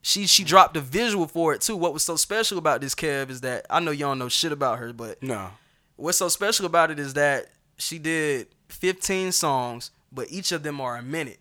She 0.00 0.26
she 0.26 0.42
dropped 0.42 0.76
a 0.76 0.80
visual 0.80 1.28
for 1.28 1.54
it 1.54 1.60
too. 1.60 1.76
What 1.76 1.92
was 1.92 2.02
so 2.02 2.16
special 2.16 2.58
about 2.58 2.80
this 2.80 2.94
Kev 2.94 3.30
is 3.30 3.42
that 3.42 3.66
I 3.70 3.78
know 3.78 3.94
don't 3.94 4.18
know 4.18 4.28
shit 4.28 4.50
about 4.50 4.78
her, 4.80 4.92
but 4.92 5.22
No. 5.22 5.50
what's 5.94 6.18
so 6.18 6.28
special 6.28 6.66
about 6.66 6.90
it 6.90 6.98
is 6.98 7.14
that 7.14 7.46
she 7.78 7.98
did 8.00 8.48
15 8.72 9.32
songs, 9.32 9.90
but 10.10 10.30
each 10.30 10.52
of 10.52 10.62
them 10.62 10.80
are 10.80 10.96
a 10.96 11.02
minute. 11.02 11.38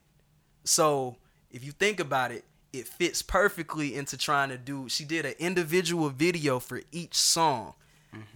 So 0.63 1.17
if 1.49 1.63
you 1.63 1.71
think 1.71 1.99
about 1.99 2.31
it, 2.31 2.45
it 2.73 2.87
fits 2.87 3.21
perfectly 3.21 3.95
into 3.95 4.17
trying 4.17 4.49
to 4.49 4.57
do. 4.57 4.87
She 4.87 5.03
did 5.03 5.25
an 5.25 5.33
individual 5.39 6.09
video 6.09 6.59
for 6.59 6.81
each 6.91 7.15
song. 7.15 7.73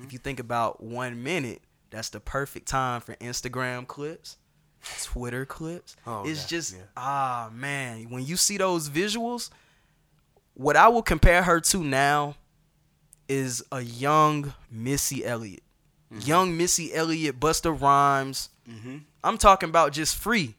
If 0.01 0.13
you 0.13 0.19
think 0.19 0.39
about 0.39 0.81
one 0.81 1.21
minute, 1.21 1.61
that's 1.89 2.07
the 2.09 2.21
perfect 2.21 2.65
time 2.65 3.01
for 3.01 3.13
Instagram 3.15 3.85
clips, 3.85 4.37
Twitter 5.03 5.45
clips. 5.45 5.97
Oh, 6.07 6.23
it's 6.25 6.43
yeah, 6.43 6.47
just 6.47 6.73
yeah. 6.75 6.81
ah 6.95 7.49
man, 7.53 8.09
when 8.09 8.25
you 8.25 8.37
see 8.37 8.57
those 8.57 8.87
visuals, 8.89 9.49
what 10.53 10.77
I 10.77 10.87
will 10.87 11.01
compare 11.01 11.43
her 11.43 11.59
to 11.59 11.83
now 11.83 12.35
is 13.27 13.63
a 13.71 13.81
young 13.81 14.53
Missy 14.71 15.25
Elliott. 15.25 15.63
Mm-hmm. 16.13 16.27
Young 16.27 16.57
Missy 16.57 16.93
Elliott, 16.93 17.39
Busta 17.39 17.79
Rhymes. 17.79 18.49
Mm-hmm. 18.69 18.97
I'm 19.23 19.37
talking 19.37 19.69
about 19.69 19.91
just 19.91 20.15
free 20.15 20.55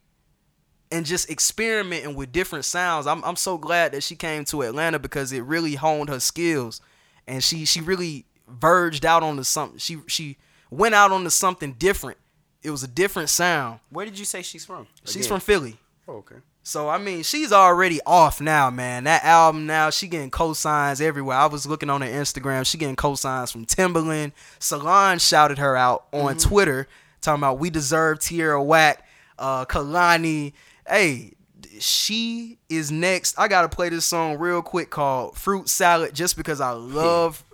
and 0.90 1.07
just 1.07 1.30
experimenting 1.30 2.14
with 2.14 2.32
different 2.32 2.64
sounds. 2.64 3.07
I'm 3.07 3.24
I'm 3.24 3.36
so 3.36 3.59
glad 3.59 3.92
that 3.92 4.03
she 4.03 4.16
came 4.16 4.44
to 4.47 4.62
Atlanta 4.62 4.99
because 4.99 5.32
it 5.32 5.42
really 5.42 5.74
honed 5.74 6.09
her 6.09 6.20
skills 6.20 6.80
and 7.26 7.42
she 7.42 7.64
she 7.64 7.80
really 7.80 8.26
verged 8.49 9.05
out 9.05 9.22
onto 9.22 9.42
something. 9.42 9.78
She 9.78 9.99
she 10.07 10.36
went 10.70 10.94
out 10.94 11.12
onto 11.12 11.30
something 11.30 11.72
different. 11.74 12.18
It 12.62 12.70
was 12.70 12.82
a 12.82 12.88
different 12.88 13.28
sound. 13.28 13.80
Where 13.90 14.05
did 14.05 14.18
you 14.18 14.24
say 14.24 14.42
she's 14.42 14.64
from? 14.64 14.86
She's 15.05 15.26
from 15.26 15.40
Philly. 15.40 15.76
Oh, 16.09 16.16
okay. 16.16 16.36
So 16.66 16.88
I 16.88 16.98
mean, 16.98 17.22
she's 17.22 17.52
already 17.52 18.00
off 18.04 18.40
now, 18.40 18.70
man. 18.70 19.04
That 19.04 19.22
album 19.22 19.66
now, 19.66 19.90
she 19.90 20.08
getting 20.08 20.32
cosigns 20.32 21.00
everywhere. 21.00 21.36
I 21.36 21.46
was 21.46 21.64
looking 21.64 21.88
on 21.88 22.00
her 22.00 22.08
Instagram, 22.08 22.66
she 22.66 22.76
getting 22.76 22.96
cosigns 22.96 23.52
from 23.52 23.66
Timbaland. 23.66 24.32
Salon 24.58 25.20
shouted 25.20 25.58
her 25.58 25.76
out 25.76 26.06
on 26.12 26.36
Twitter, 26.38 26.88
talking 27.20 27.38
about 27.38 27.60
we 27.60 27.70
deserve 27.70 28.18
Tierra 28.18 28.60
Whack, 28.60 29.06
uh, 29.38 29.64
Kehlani. 29.66 30.54
Hey, 30.88 31.34
she 31.78 32.58
is 32.68 32.90
next. 32.90 33.38
I 33.38 33.46
gotta 33.46 33.68
play 33.68 33.88
this 33.88 34.04
song 34.04 34.36
real 34.36 34.60
quick 34.60 34.90
called 34.90 35.36
Fruit 35.36 35.68
Salad, 35.68 36.16
just 36.16 36.36
because 36.36 36.60
I 36.60 36.70
love 36.70 37.44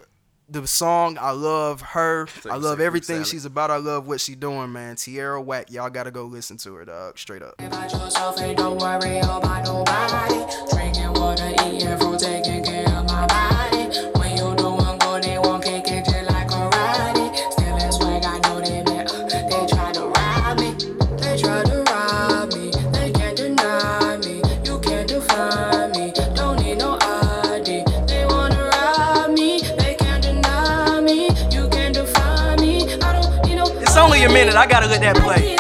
the 0.53 0.67
song. 0.67 1.19
I 1.21 1.31
love 1.31 1.81
her. 1.81 2.29
I 2.51 2.57
love 2.57 2.81
everything 2.81 3.25
she's 3.25 3.45
about. 3.45 3.71
I 3.71 3.77
love 3.77 4.07
what 4.07 4.21
she 4.21 4.35
doing, 4.35 4.73
man. 4.73 4.97
Tierra 4.97 5.41
Whack, 5.41 5.71
y'all 5.71 5.91
gotta 5.91 6.11
go 6.11 6.25
listen 6.25 6.57
to 6.59 6.75
her, 6.75 6.85
dog. 6.85 7.19
Straight 7.19 7.43
up. 7.43 7.55
I 34.63 34.67
gotta 34.67 34.87
let 34.87 35.01
that 35.01 35.17
play. 35.17 35.52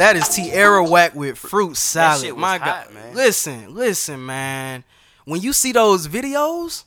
That 0.00 0.16
is 0.16 0.28
Tierra 0.28 0.82
Whack 0.84 1.14
with 1.14 1.38
fruit 1.38 1.76
salad. 1.76 2.20
That 2.22 2.24
shit 2.26 2.34
was 2.34 2.40
My 2.40 2.58
hot, 2.58 2.86
God, 2.86 2.94
man. 2.94 3.14
listen, 3.14 3.74
listen, 3.74 4.24
man. 4.24 4.82
When 5.26 5.40
you 5.40 5.52
see 5.52 5.72
those 5.72 6.08
videos, 6.08 6.84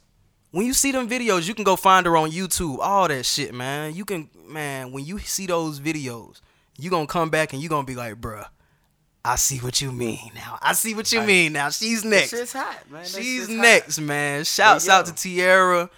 when 0.51 0.65
you 0.65 0.73
see 0.73 0.91
them 0.91 1.07
videos, 1.09 1.47
you 1.47 1.53
can 1.53 1.63
go 1.63 1.75
find 1.75 2.05
her 2.05 2.17
on 2.17 2.31
YouTube. 2.31 2.79
All 2.79 3.07
that 3.07 3.25
shit, 3.25 3.53
man. 3.53 3.93
You 3.95 4.03
can, 4.05 4.29
man. 4.47 4.91
When 4.91 5.05
you 5.05 5.19
see 5.19 5.45
those 5.47 5.79
videos, 5.79 6.41
you 6.77 6.89
gonna 6.89 7.07
come 7.07 7.29
back 7.29 7.53
and 7.53 7.61
you 7.61 7.69
gonna 7.69 7.85
be 7.85 7.95
like, 7.95 8.15
bruh, 8.19 8.47
I 9.23 9.35
see 9.37 9.59
what 9.59 9.79
you 9.79 9.91
mean 9.91 10.31
now. 10.35 10.57
I 10.61 10.73
see 10.73 10.93
what 10.95 11.11
you 11.11 11.21
mean 11.21 11.53
now. 11.53 11.69
She's 11.69 12.03
next. 12.03 12.31
shit's 12.31 12.53
hot, 12.53 12.89
man. 12.91 13.03
That 13.03 13.09
She's 13.09 13.41
shit's 13.45 13.47
hot. 13.55 13.61
next, 13.61 13.99
man. 13.99 14.43
Shouts 14.43 14.85
Hey, 14.87 14.91
out 14.91 15.05
to 15.05 15.13
Tierra. 15.13 15.89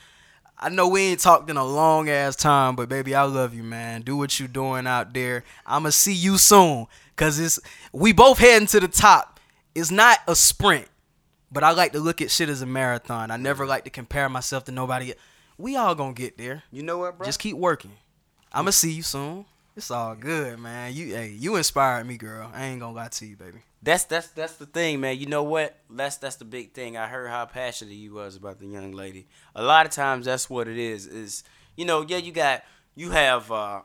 I 0.58 0.70
know 0.70 0.88
we 0.88 1.02
ain't 1.02 1.20
talked 1.20 1.50
in 1.50 1.58
a 1.58 1.66
long 1.66 2.08
ass 2.10 2.36
time, 2.36 2.76
but 2.78 2.88
baby, 2.88 3.14
I 3.14 3.24
love 3.24 3.54
you, 3.54 3.64
man. 3.64 4.04
Do 4.04 4.16
what 4.16 4.40
you 4.40 4.48
doing 4.48 4.88
out 4.88 5.14
there. 5.14 5.44
I'ma 5.66 5.90
see 5.90 6.14
you 6.14 6.38
soon. 6.38 6.88
Cause 7.16 7.40
it's 7.40 7.60
we 7.94 8.12
both 8.12 8.40
heading 8.40 8.68
to 8.68 8.80
the 8.80 8.88
top. 8.88 9.40
It's 9.74 9.92
not 9.92 10.20
a 10.28 10.36
sprint, 10.36 10.88
but 11.52 11.64
I 11.64 11.72
like 11.72 11.94
to 11.94 12.00
look 12.00 12.22
at 12.22 12.30
shit 12.30 12.50
as 12.50 12.62
a 12.62 12.66
marathon. 12.66 13.32
I 13.32 13.38
never 13.38 13.66
like 13.66 13.86
to 13.86 13.90
compare 13.90 14.28
myself 14.28 14.66
to 14.66 14.72
nobody. 14.72 15.14
We 15.58 15.78
all 15.78 15.96
gonna 15.96 16.14
get 16.14 16.38
there. 16.38 16.64
You 16.72 16.84
know 16.84 16.98
what, 16.98 17.18
bro? 17.18 17.26
Just 17.26 17.40
keep 17.40 17.56
working. 17.56 17.94
I'ma 18.52 18.72
see 18.72 18.92
you 18.92 19.04
soon. 19.04 19.46
It's 19.78 19.92
all 19.92 20.16
good, 20.16 20.60
man. 20.60 20.94
You 20.94 21.16
hey, 21.16 21.30
you 21.38 21.56
inspired 21.58 22.06
me, 22.08 22.18
girl. 22.18 22.50
I 22.54 22.66
ain't 22.66 22.80
gonna 22.80 22.96
lie 22.96 23.10
to 23.10 23.26
you, 23.26 23.36
baby. 23.36 23.60
That's 23.82 24.06
that's 24.06 24.28
that's 24.30 24.56
the 24.56 24.66
thing, 24.66 25.02
man. 25.02 25.18
You 25.18 25.26
know 25.26 25.44
what? 25.44 25.78
That's 25.90 26.18
that's 26.18 26.38
the 26.38 26.46
big 26.46 26.74
thing. 26.74 26.98
I 26.98 27.08
heard 27.08 27.30
how 27.30 27.46
passionate 27.46 27.94
you 27.94 28.14
was 28.14 28.36
about 28.36 28.60
the 28.60 28.68
young 28.68 28.94
lady. 28.94 29.28
A 29.54 29.64
lot 29.64 29.86
of 29.86 29.92
times, 29.92 30.26
that's 30.26 30.50
what 30.50 30.68
it 30.68 30.78
is. 30.78 31.08
Is 31.08 31.44
you 31.76 31.86
know, 31.86 32.06
yeah, 32.08 32.18
you 32.18 32.32
got 32.32 32.64
you 32.96 33.12
have 33.12 33.52
uh, 33.52 33.82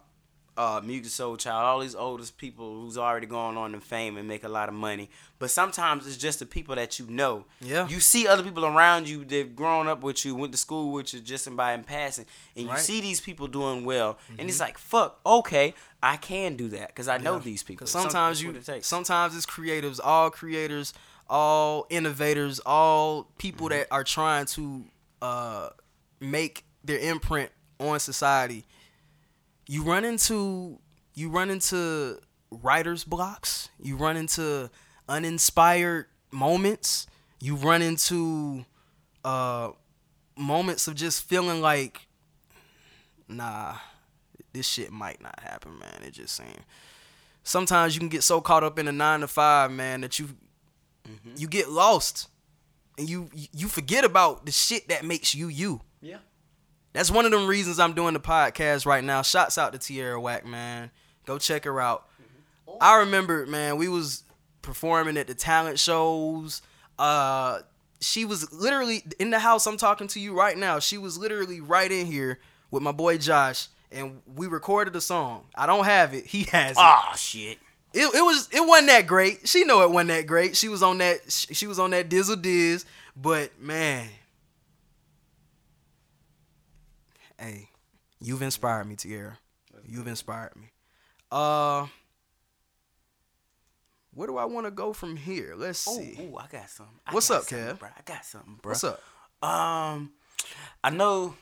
uh, 0.62 0.80
Musiq 0.82 1.06
Soulchild, 1.06 1.54
all 1.68 1.80
these 1.80 1.94
oldest 1.94 2.36
people 2.36 2.68
who's 2.80 2.98
already 2.98 3.26
going 3.26 3.56
on 3.56 3.72
in 3.74 3.80
fame 3.80 4.14
and 4.18 4.26
make 4.28 4.44
a 4.44 4.48
lot 4.58 4.68
of 4.68 4.74
money. 4.74 5.06
But 5.38 5.50
sometimes 5.50 6.06
it's 6.06 6.18
just 6.18 6.38
the 6.40 6.46
people 6.56 6.74
that 6.80 6.98
you 6.98 7.06
know. 7.08 7.34
Yeah. 7.72 7.88
You 7.88 7.98
see 8.00 8.22
other 8.28 8.42
people 8.42 8.66
around 8.66 9.08
you 9.08 9.24
that've 9.24 9.56
grown 9.56 9.88
up 9.88 10.02
with 10.02 10.18
you, 10.24 10.34
went 10.34 10.52
to 10.52 10.58
school 10.58 10.92
with 10.92 11.14
you, 11.14 11.20
just 11.20 11.44
by 11.56 11.72
in 11.72 11.82
passing, 11.84 12.26
and 12.56 12.64
you 12.66 12.70
Right. 12.72 12.78
see 12.88 13.00
these 13.00 13.20
people 13.28 13.46
doing 13.48 13.84
well, 13.86 14.18
and 14.38 14.48
it's 14.50 14.61
like, 14.61 14.76
fuck, 14.76 15.18
okay, 15.24 15.72
I 16.02 16.16
can 16.18 16.56
do 16.56 16.68
that 16.76 16.88
because 16.88 17.08
I 17.08 17.16
know 17.16 17.38
these 17.38 17.62
people. 17.62 17.86
Some- 17.86 18.02
sometimes 18.02 18.42
you, 18.42 18.50
it 18.50 18.84
sometimes 18.84 19.34
it's 19.36 19.46
creatives, 19.46 19.98
all 20.02 20.28
creators, 20.30 20.92
all 21.28 21.86
innovators, 21.90 22.61
all 22.66 23.30
people 23.38 23.68
Mm-hmm. 23.68 23.78
that 23.78 23.86
are 23.90 24.04
trying 24.04 24.46
to 24.56 24.84
uh, 25.22 25.68
make 26.20 26.64
their 26.84 26.98
imprint 26.98 27.50
on 27.78 27.98
society. 28.00 28.64
You 29.70 29.84
run 29.84 30.04
into 30.04 30.80
you 31.14 31.28
run 31.28 31.48
into 31.48 32.18
writer's 32.50 33.04
blocks. 33.04 33.68
You 33.80 33.94
run 33.94 34.16
into 34.16 34.68
uninspired 35.08 36.06
moments. 36.32 37.06
You 37.40 37.54
run 37.54 37.80
into 37.80 38.64
uh, 39.24 39.70
moments 40.36 40.88
of 40.88 40.96
just 40.96 41.22
feeling 41.22 41.60
like, 41.60 42.08
nah, 43.28 43.76
this 44.52 44.66
shit 44.66 44.90
might 44.90 45.22
not 45.22 45.38
happen, 45.38 45.78
man. 45.78 46.02
It 46.04 46.14
just 46.14 46.34
seems. 46.34 46.50
sometimes 47.44 47.94
you 47.94 48.00
can 48.00 48.08
get 48.08 48.24
so 48.24 48.40
caught 48.40 48.64
up 48.64 48.76
in 48.76 48.88
a 48.88 48.92
nine 48.92 49.20
to 49.20 49.28
five, 49.28 49.70
man, 49.70 50.00
that 50.00 50.18
you 50.18 50.30
you 51.36 51.46
get 51.46 51.70
lost 51.70 52.28
and 52.98 53.08
you 53.08 53.30
you 53.32 53.68
forget 53.68 54.04
about 54.04 54.46
the 54.46 54.52
shit 54.52 54.88
that 54.88 55.04
makes 55.04 55.32
you 55.32 55.46
you. 55.46 55.80
That's 56.93 57.11
one 57.11 57.24
of 57.24 57.30
them 57.30 57.47
reasons 57.47 57.78
I'm 57.78 57.93
doing 57.95 58.14
the 58.14 58.20
podcast 58.20 58.84
right 58.86 59.05
now. 59.05 59.22
Shouts 59.22 59.59
out 59.59 59.72
to 59.72 59.78
Tierra 59.78 60.20
Whack, 60.20 60.45
man. 60.45 60.91
Go 61.24 61.38
check 61.38 61.64
her 61.64 61.80
out. 61.80 62.07
I 62.80 62.99
remember, 62.99 63.47
man, 63.47 63.76
we 63.76 63.88
was 63.88 64.24
performing 64.62 65.16
at 65.16 65.26
the 65.26 65.34
talent 65.34 65.78
shows. 65.78 66.62
Uh 66.99 67.61
she 68.01 68.24
was 68.24 68.51
literally 68.53 69.05
in 69.18 69.30
the 69.30 69.38
house 69.38 69.66
I'm 69.66 69.76
talking 69.76 70.09
to 70.09 70.20
you 70.20 70.36
right 70.36 70.57
now. 70.57 70.78
She 70.78 70.99
was 70.99 71.18
literally 71.18 71.61
right 71.61 71.91
in 71.91 72.07
here 72.07 72.41
with 72.70 72.82
my 72.82 72.93
boy 72.93 73.18
Josh 73.18 73.68
and 73.93 74.22
we 74.34 74.47
recorded 74.47 74.95
a 74.97 75.01
song. 75.01 75.45
I 75.55 75.66
don't 75.66 75.84
have 75.84 76.14
it. 76.14 76.26
He 76.30 76.45
has 76.45 76.72
it. 76.72 76.76
Oh 76.78 77.12
shit. 77.16 77.59
It, 77.93 78.14
it 78.14 78.22
was 78.22 78.49
it 78.53 78.66
wasn't 78.66 78.88
that 78.88 79.07
great. 79.07 79.49
She 79.49 79.64
know 79.64 79.82
it 79.82 79.91
wasn't 79.91 80.11
that 80.11 80.26
great. 80.26 80.57
She 80.57 80.68
was 80.68 80.82
on 80.82 80.99
that 80.99 81.20
she 81.30 81.55
she 81.55 81.66
was 81.66 81.78
on 81.78 81.91
that 81.91 82.09
Dizzle 82.09 82.41
Diz, 82.41 82.84
but 83.16 83.59
man, 83.61 84.09
hey, 87.41 87.68
you've 88.20 88.43
inspired 88.43 88.84
me, 88.86 88.97
Tierra. 88.97 89.38
You've 89.86 90.07
inspired 90.07 90.55
me. 90.57 90.70
Uh, 91.32 91.86
where 94.12 94.26
do 94.26 94.36
I 94.36 94.45
want 94.45 94.66
to 94.66 94.70
go 94.70 94.93
from 94.93 95.16
here? 95.16 95.55
Let's 95.57 95.86
Ooh, 95.88 95.93
see. 95.93 96.18
ooh, 96.20 96.36
I 96.36 96.47
got 96.51 96.68
something. 96.68 96.95
I 97.07 97.14
What's 97.14 97.28
got 97.28 97.38
up, 97.38 97.45
something, 97.45 97.66
Kev? 97.66 97.78
Bro. 97.78 97.88
I 97.97 98.03
got 98.05 98.24
something, 98.24 98.59
bro. 98.61 98.70
What's 98.72 98.84
up? 98.84 99.01
Um, 99.43 100.11
I 100.84 100.91
know 100.91 101.34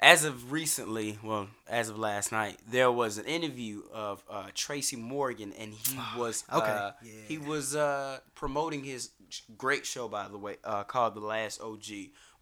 as 0.00 0.24
of 0.24 0.52
recently, 0.52 1.18
well, 1.22 1.48
as 1.68 1.88
of 1.90 1.98
last 1.98 2.30
night, 2.32 2.58
there 2.70 2.90
was 2.90 3.18
an 3.18 3.24
interview 3.26 3.82
of 3.92 4.22
uh, 4.30 4.46
Tracy 4.54 4.96
Morgan, 4.96 5.52
and 5.58 5.72
he 5.74 5.98
was 6.18 6.44
Okay. 6.52 6.70
uh, 6.70 6.92
Yeah. 7.02 7.12
he 7.26 7.38
was 7.38 7.74
uh, 7.74 8.20
promoting 8.34 8.84
his 8.84 9.10
great 9.58 9.84
show, 9.84 10.08
by 10.08 10.28
the 10.28 10.38
way, 10.38 10.56
uh, 10.64 10.84
called 10.84 11.14
The 11.14 11.20
Last 11.20 11.60
OG, 11.60 11.82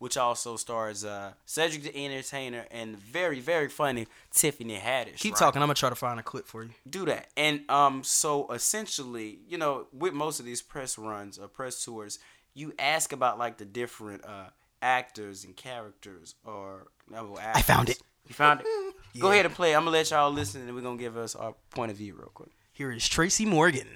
which 0.03 0.17
also 0.17 0.57
stars 0.57 1.05
uh, 1.05 1.31
Cedric 1.47 1.85
the 1.85 1.97
Entertainer 1.97 2.67
and 2.73 2.99
very 2.99 3.39
very 3.39 3.69
funny 3.69 4.09
Tiffany 4.33 4.77
Haddish. 4.77 5.19
Keep 5.19 5.35
right? 5.35 5.39
talking. 5.39 5.63
I'm 5.63 5.69
gonna 5.69 5.75
try 5.75 5.91
to 5.91 5.95
find 5.95 6.19
a 6.19 6.25
clip 6.25 6.49
for 6.49 6.65
you. 6.65 6.71
do 6.91 7.05
that. 7.05 7.29
And 7.37 7.61
um, 7.71 8.03
so 8.03 8.51
essentially, 8.51 9.39
you 9.47 9.59
know, 9.59 9.87
with 9.97 10.13
most 10.13 10.41
of 10.41 10.45
these 10.45 10.61
press 10.61 10.99
runs 10.99 11.39
or 11.39 11.47
press 11.47 11.85
tours, 11.85 12.19
you 12.53 12.73
ask 12.81 13.13
about 13.13 13.39
like 13.39 13.59
the 13.59 13.65
different 13.65 14.25
uh 14.25 14.47
actors 14.83 15.45
and 15.45 15.55
characters 15.55 16.35
or 16.45 16.89
no, 17.09 17.39
I 17.41 17.63
found 17.63 17.89
it. 17.89 18.03
You 18.27 18.35
found 18.35 18.63
it. 18.63 18.67
Go 19.21 19.31
ahead 19.31 19.47
and 19.47 19.55
play. 19.55 19.73
I'm 19.73 19.83
gonna 19.83 19.97
let 19.97 20.11
y'all 20.11 20.33
listen, 20.33 20.63
and 20.63 20.75
we're 20.75 20.83
gonna 20.83 20.97
give 20.97 21.17
us 21.17 21.37
our 21.37 21.55
point 21.71 21.93
of 21.93 21.97
view 21.97 22.15
real 22.15 22.33
quick. 22.35 22.51
Here 22.73 22.91
is 22.91 23.09
Tracy 23.09 23.47
Morgan. 23.47 23.87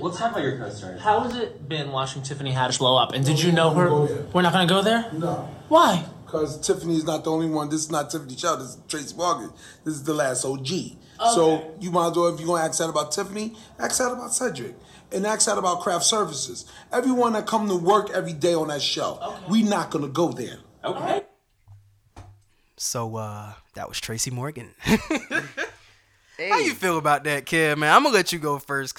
Let's 0.00 0.18
talk 0.18 0.32
about 0.32 0.42
your 0.42 0.58
co-stars. 0.58 1.00
How 1.00 1.20
has 1.20 1.36
it 1.36 1.68
been 1.68 1.92
watching 1.92 2.22
Tiffany 2.22 2.52
Haddish 2.52 2.78
blow 2.78 2.96
up? 2.96 3.12
And 3.12 3.24
did 3.24 3.42
you 3.42 3.52
know 3.52 3.70
her? 3.70 3.90
We're 4.32 4.42
not 4.42 4.52
gonna 4.52 4.66
go 4.66 4.82
there. 4.82 5.10
No. 5.12 5.48
Why? 5.68 6.04
Because 6.24 6.64
Tiffany's 6.64 7.04
not 7.04 7.24
the 7.24 7.30
only 7.30 7.48
one. 7.48 7.68
This 7.68 7.80
is 7.80 7.90
not 7.90 8.10
Tiffany 8.10 8.36
Chow. 8.36 8.56
This 8.56 8.68
is 8.68 8.78
Tracy 8.88 9.16
Morgan. 9.16 9.50
This 9.84 9.94
is 9.94 10.04
the 10.04 10.14
last 10.14 10.44
OG. 10.44 10.60
Okay. 10.60 10.96
So 11.18 11.74
you 11.80 11.90
might 11.90 12.10
as 12.10 12.16
well, 12.16 12.28
if 12.28 12.38
you're 12.38 12.46
going 12.46 12.62
to 12.62 12.68
ask 12.68 12.78
that 12.78 12.88
about 12.88 13.10
Tiffany, 13.10 13.56
ask 13.80 13.98
that 13.98 14.12
about 14.12 14.32
Cedric. 14.32 14.76
And 15.10 15.26
ask 15.26 15.46
that 15.46 15.58
about 15.58 15.80
craft 15.80 16.04
services. 16.04 16.66
Everyone 16.92 17.32
that 17.32 17.48
come 17.48 17.66
to 17.66 17.74
work 17.74 18.10
every 18.10 18.32
day 18.32 18.54
on 18.54 18.68
that 18.68 18.80
show, 18.80 19.18
okay. 19.20 19.44
we 19.48 19.64
not 19.64 19.90
going 19.90 20.04
to 20.04 20.10
go 20.10 20.30
there. 20.30 20.58
Okay. 20.84 21.22
So 22.76 23.16
uh, 23.16 23.54
that 23.74 23.88
was 23.88 24.00
Tracy 24.00 24.30
Morgan. 24.30 24.70
How 24.84 26.58
you 26.60 26.74
feel 26.74 26.96
about 26.96 27.24
that, 27.24 27.44
kid, 27.44 27.76
man? 27.76 27.94
I'm 27.94 28.02
gonna 28.04 28.14
let 28.14 28.32
you 28.32 28.38
go 28.38 28.58
first, 28.58 28.94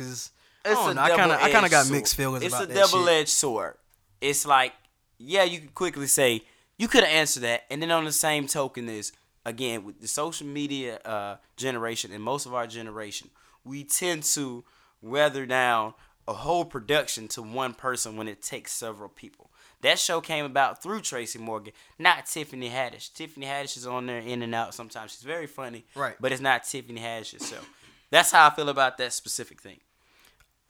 cause 0.64 0.78
I 0.78 0.86
don't 0.86 0.96
know. 0.96 1.02
I 1.02 1.10
kind 1.18 1.32
of, 1.32 1.40
I 1.42 1.52
kind 1.52 1.66
of 1.66 1.72
got 1.72 1.90
mixed 1.90 2.16
feelings 2.16 2.44
It's 2.44 2.54
about 2.54 2.66
a 2.66 2.68
that 2.68 2.74
shit. 2.86 2.92
double-edged 2.92 3.30
sword. 3.30 3.76
It's 4.20 4.46
like, 4.46 4.74
yeah, 5.18 5.44
you 5.44 5.60
could 5.60 5.74
quickly 5.76 6.08
say 6.08 6.42
you 6.78 6.88
could 6.88 7.04
have 7.04 7.14
answered 7.14 7.44
that, 7.44 7.64
and 7.70 7.82
then 7.82 7.92
on 7.92 8.06
the 8.06 8.12
same 8.12 8.48
token 8.48 8.90
is 8.90 9.12
again 9.46 9.84
with 9.84 10.00
the 10.02 10.08
social 10.08 10.46
media 10.48 10.98
uh, 11.06 11.38
generation 11.58 12.12
and 12.12 12.24
most 12.24 12.46
of 12.46 12.54
our 12.54 12.68
generation, 12.68 13.30
we 13.64 13.84
tend 13.84 14.24
to 14.24 14.64
weather 15.02 15.46
down 15.46 15.94
a 16.28 16.34
whole 16.34 16.64
production 16.66 17.28
to 17.28 17.42
one 17.42 17.74
person 17.74 18.16
when 18.16 18.28
it 18.28 18.42
takes 18.42 18.72
several 18.72 19.10
people. 19.10 19.50
That 19.82 19.98
show 19.98 20.22
came 20.22 20.46
about 20.46 20.84
through 20.84 21.02
Tracy 21.02 21.40
Morgan, 21.40 21.74
not 21.98 22.28
Tiffany 22.28 22.70
Haddish. 22.70 23.12
Tiffany 23.14 23.48
Haddish 23.48 23.76
is 23.78 23.88
on 23.88 24.06
there 24.06 24.20
in 24.20 24.44
and 24.44 24.54
out. 24.54 24.76
Sometimes 24.76 25.12
she's 25.12 25.24
very 25.24 25.48
funny, 25.48 25.84
Right. 25.96 26.16
But 26.20 26.32
it's 26.32 26.42
not 26.42 26.64
Tiffany 26.64 27.02
Haddish 27.02 27.34
herself. 27.34 27.68
That's 28.12 28.32
how 28.32 28.46
I 28.48 28.52
feel 28.52 28.70
about 28.70 29.00
that 29.00 29.12
specific 29.14 29.60
thing. 29.60 29.80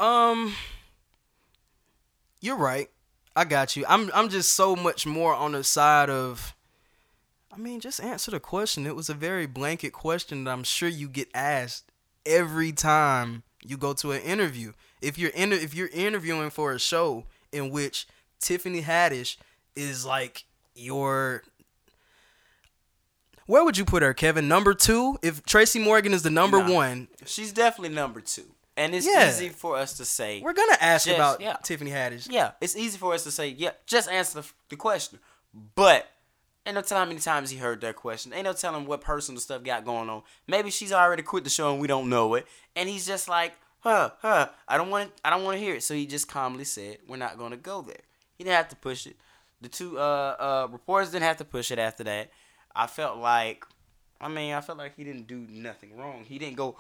Um, 0.02 0.56
you're 2.42 2.58
right. 2.58 2.90
I 3.36 3.46
got 3.46 3.76
you. 3.78 3.86
I'm, 3.88 4.10
I'm 4.14 4.30
just 4.30 4.54
so 4.54 4.76
much 4.76 5.06
more 5.06 5.34
on 5.34 5.54
the 5.54 5.64
side 5.64 6.10
of. 6.10 6.56
I 7.54 7.58
mean, 7.58 7.80
just 7.82 8.02
answer 8.02 8.32
the 8.32 8.40
question. 8.40 8.88
It 8.88 8.96
was 8.96 9.10
a 9.10 9.14
very 9.14 9.46
blanket 9.46 9.92
question 9.94 10.46
that 10.46 10.52
I'm 10.52 10.64
sure 10.64 10.88
you 10.90 11.08
get 11.10 11.28
asked 11.34 11.92
every 12.26 12.72
time 12.72 13.44
you 13.64 13.76
go 13.78 13.94
to 13.94 14.12
an 14.14 14.22
interview. 14.22 14.72
If 15.02 15.18
you're 15.18 15.32
in, 15.32 15.52
if 15.52 15.74
you're 15.76 15.90
interviewing 15.94 16.50
for 16.50 16.72
a 16.72 16.80
show 16.80 17.26
in 17.52 17.70
which 17.70 18.08
Tiffany 18.40 18.82
Haddish 18.82 19.36
is 19.76 20.06
like 20.06 20.46
your 20.76 21.44
where 23.48 23.66
would 23.66 23.78
you 23.78 23.84
put 23.84 24.02
her, 24.02 24.14
Kevin? 24.14 24.48
Number 24.48 24.74
two? 24.74 25.18
If 25.22 25.44
Tracy 25.44 25.80
Morgan 25.80 26.14
is 26.14 26.24
the 26.24 26.30
number 26.30 26.60
Nah. 26.64 26.72
one, 26.74 27.08
She's 27.26 27.52
definitely 27.52 27.94
number 27.94 28.22
two, 28.22 28.51
and 28.78 28.96
it's 28.96 29.06
Yeah. 29.06 29.30
easy 29.30 29.50
for 29.50 29.76
us 29.78 29.94
to 29.98 30.06
say. 30.06 30.42
we're 30.42 30.54
gonna 30.54 30.78
ask 30.80 31.06
Just- 31.06 31.16
about 31.18 31.42
yeah. 31.42 31.58
Tiffany 31.64 31.92
Haddish. 31.92 32.28
yeah, 32.30 32.52
it's 32.62 32.76
easy 32.76 32.98
for 32.98 33.14
us 33.14 33.24
to 33.26 33.32
say. 33.32 33.50
Yeah, 33.50 33.72
just 33.86 34.10
answer 34.10 34.42
the, 34.42 34.48
the 34.70 34.76
question. 34.76 35.20
But 35.76 36.08
ain't 36.66 36.76
no 36.76 36.82
telling 36.82 37.02
how 37.04 37.08
many 37.08 37.20
times 37.20 37.50
he 37.50 37.58
heard 37.58 37.82
that 37.82 37.96
question. 37.96 38.34
Ain't 38.34 38.46
no 38.46 38.54
telling 38.54 38.86
what 38.86 39.02
personal 39.02 39.42
stuff 39.42 39.64
got 39.64 39.84
going 39.84 40.10
on. 40.10 40.24
Maybe 40.48 40.70
she's 40.72 40.92
already 40.94 41.24
quit 41.24 41.44
the 41.44 41.50
show 41.50 41.72
and 41.72 41.82
we 41.82 41.88
don't 41.88 42.10
know 42.10 42.36
it, 42.36 42.48
and 42.76 42.88
he's 42.88 43.06
just 43.06 43.28
like, 43.28 43.54
huh, 43.82 44.12
huh. 44.22 44.50
I 44.68 44.78
don't 44.78 44.90
want 44.90 45.12
I 45.26 45.30
don't 45.30 45.44
want 45.44 45.58
to 45.58 45.64
hear 45.64 45.76
it. 45.76 45.84
So 45.84 45.94
he 45.94 46.06
just 46.06 46.28
calmly 46.28 46.64
said, 46.64 47.00
"We're 47.08 47.18
not 47.18 47.38
going 47.38 47.52
to 47.52 47.58
go 47.58 47.82
there." 47.82 48.02
He 48.38 48.44
didn't 48.44 48.56
have 48.58 48.70
to 48.70 48.76
push 48.76 49.06
it. 49.08 49.16
The 49.60 49.70
two 49.70 50.00
uh 50.00 50.36
uh 50.40 50.68
reporters 50.72 51.12
didn't 51.12 51.26
have 51.26 51.38
to 51.38 51.46
push 51.46 51.70
it 51.72 51.78
after 51.80 52.04
that. 52.06 52.32
I 52.76 52.88
felt 52.88 53.18
like, 53.18 53.66
I 54.22 54.28
mean, 54.30 54.54
I 54.54 54.62
felt 54.62 54.78
like 54.78 54.96
he 54.96 55.04
didn't 55.04 55.28
do 55.28 55.46
nothing 55.50 55.98
wrong. 55.98 56.24
He 56.26 56.40
didn't 56.40 56.56
go, 56.56 56.78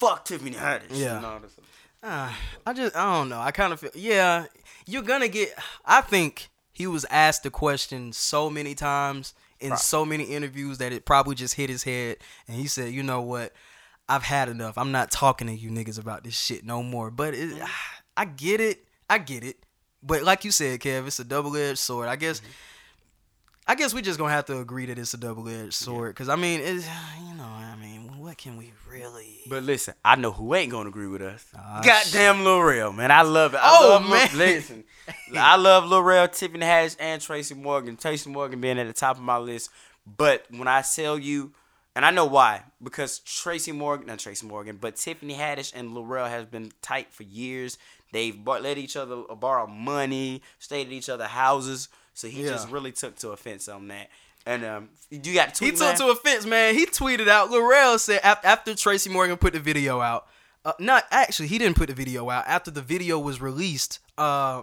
"Fuck 0.00 0.24
Tiffany 0.24 0.52
Haddish." 0.52 0.86
Yeah. 0.90 1.16
and 1.18 1.26
all 1.26 1.38
this 1.40 1.52
other- 1.58 1.66
Ah, 2.06 2.38
I 2.66 2.72
just 2.74 2.94
I 2.96 3.14
don't 3.16 3.28
know. 3.30 3.40
I 3.40 3.50
kind 3.50 3.72
of 3.72 3.80
feel 3.80 3.90
yeah. 3.94 4.44
You're 4.86 5.02
gonna 5.02 5.28
get. 5.28 5.58
I 5.86 6.00
think 6.02 6.50
he 6.72 6.86
was 6.86 7.06
asked 7.10 7.42
the 7.44 7.50
question 7.50 8.12
so 8.12 8.50
many 8.50 8.74
times 8.74 9.32
in 9.60 9.76
so 9.78 10.04
many 10.04 10.24
interviews 10.24 10.78
that 10.78 10.92
it 10.92 11.06
probably 11.06 11.34
just 11.34 11.54
hit 11.54 11.70
his 11.70 11.84
head, 11.84 12.18
and 12.46 12.56
he 12.58 12.66
said, 12.66 12.92
"You 12.92 13.02
know 13.02 13.22
what? 13.22 13.52
I've 14.06 14.24
had 14.24 14.50
enough. 14.50 14.76
I'm 14.76 14.92
not 14.92 15.10
talking 15.10 15.46
to 15.46 15.54
you 15.54 15.70
niggas 15.70 15.98
about 15.98 16.24
this 16.24 16.34
shit 16.38 16.64
no 16.64 16.82
more." 16.82 17.10
But 17.10 17.32
it, 17.32 17.62
I 18.16 18.26
get 18.26 18.60
it. 18.60 18.84
I 19.08 19.16
get 19.16 19.42
it. 19.42 19.64
But 20.02 20.22
like 20.24 20.44
you 20.44 20.50
said, 20.50 20.80
Kev, 20.80 21.06
it's 21.06 21.18
a 21.20 21.24
double 21.24 21.56
edged 21.56 21.78
sword. 21.78 22.08
I 22.08 22.16
guess. 22.16 22.42
I 23.66 23.74
guess 23.76 23.94
we 23.94 24.02
just 24.02 24.18
gonna 24.18 24.30
have 24.32 24.44
to 24.46 24.58
agree 24.58 24.84
that 24.86 24.98
it's 24.98 25.14
a 25.14 25.16
double 25.16 25.48
edged 25.48 25.72
sword. 25.72 26.14
Cause 26.16 26.28
I 26.28 26.36
mean, 26.36 26.60
it's 26.60 26.86
you 27.26 27.34
know, 27.34 27.44
I 27.44 27.74
mean, 27.80 28.03
what 28.24 28.38
can 28.38 28.56
we 28.56 28.72
really? 28.90 29.40
But 29.46 29.62
listen, 29.62 29.94
I 30.04 30.16
know 30.16 30.32
who 30.32 30.54
ain't 30.54 30.70
gonna 30.70 30.88
agree 30.88 31.06
with 31.06 31.22
us. 31.22 31.44
Ah, 31.56 31.82
Goddamn 31.84 32.44
Rel, 32.44 32.92
man. 32.92 33.10
I 33.10 33.22
love 33.22 33.54
it. 33.54 33.60
I 33.62 33.78
Oh, 33.80 33.88
love 33.90 34.08
man. 34.08 34.28
listen, 34.34 34.84
I 35.36 35.56
love 35.56 35.84
Lil 35.86 36.28
Tiffany 36.28 36.64
Haddish, 36.64 36.96
and 36.98 37.20
Tracy 37.20 37.54
Morgan. 37.54 37.96
Tracy 37.96 38.30
Morgan 38.30 38.60
being 38.60 38.78
at 38.78 38.86
the 38.86 38.92
top 38.92 39.16
of 39.16 39.22
my 39.22 39.36
list. 39.36 39.70
But 40.06 40.46
when 40.50 40.68
I 40.68 40.82
tell 40.82 41.18
you, 41.18 41.52
and 41.94 42.04
I 42.04 42.10
know 42.10 42.24
why, 42.24 42.62
because 42.82 43.18
Tracy 43.20 43.72
Morgan, 43.72 44.06
not 44.06 44.18
Tracy 44.18 44.46
Morgan, 44.46 44.78
but 44.80 44.96
Tiffany 44.96 45.34
Haddish 45.34 45.72
and 45.74 45.94
Lil 45.94 46.04
Rel 46.06 46.26
has 46.26 46.46
been 46.46 46.72
tight 46.82 47.12
for 47.12 47.22
years. 47.22 47.78
They've 48.12 48.42
bought, 48.44 48.62
let 48.62 48.78
each 48.78 48.96
other 48.96 49.16
borrow 49.38 49.66
money, 49.66 50.42
stayed 50.58 50.86
at 50.86 50.92
each 50.92 51.08
other 51.08 51.26
houses. 51.26 51.88
So 52.14 52.28
he 52.28 52.42
Yeah. 52.42 52.50
just 52.50 52.70
really 52.70 52.92
took 52.92 53.16
to 53.16 53.30
offense 53.30 53.68
on 53.68 53.88
that. 53.88 54.08
And 54.46 54.64
um, 54.64 54.88
you 55.10 55.34
got 55.34 55.50
He 55.58 55.66
tweet, 55.70 55.76
took 55.76 55.86
man? 55.88 55.96
to 55.96 56.08
offense, 56.08 56.44
man. 56.44 56.74
He 56.74 56.86
tweeted 56.86 57.28
out. 57.28 57.50
Lil 57.50 57.66
Rel 57.66 57.98
said 57.98 58.20
after 58.22 58.74
Tracy 58.74 59.10
Morgan 59.10 59.36
put 59.36 59.52
the 59.54 59.60
video 59.60 60.00
out. 60.00 60.26
Uh, 60.66 60.72
not 60.78 61.04
actually, 61.10 61.46
he 61.48 61.58
didn't 61.58 61.76
put 61.76 61.88
the 61.88 61.94
video 61.94 62.30
out. 62.30 62.44
After 62.46 62.70
the 62.70 62.80
video 62.80 63.18
was 63.18 63.38
released, 63.40 63.98
uh, 64.18 64.62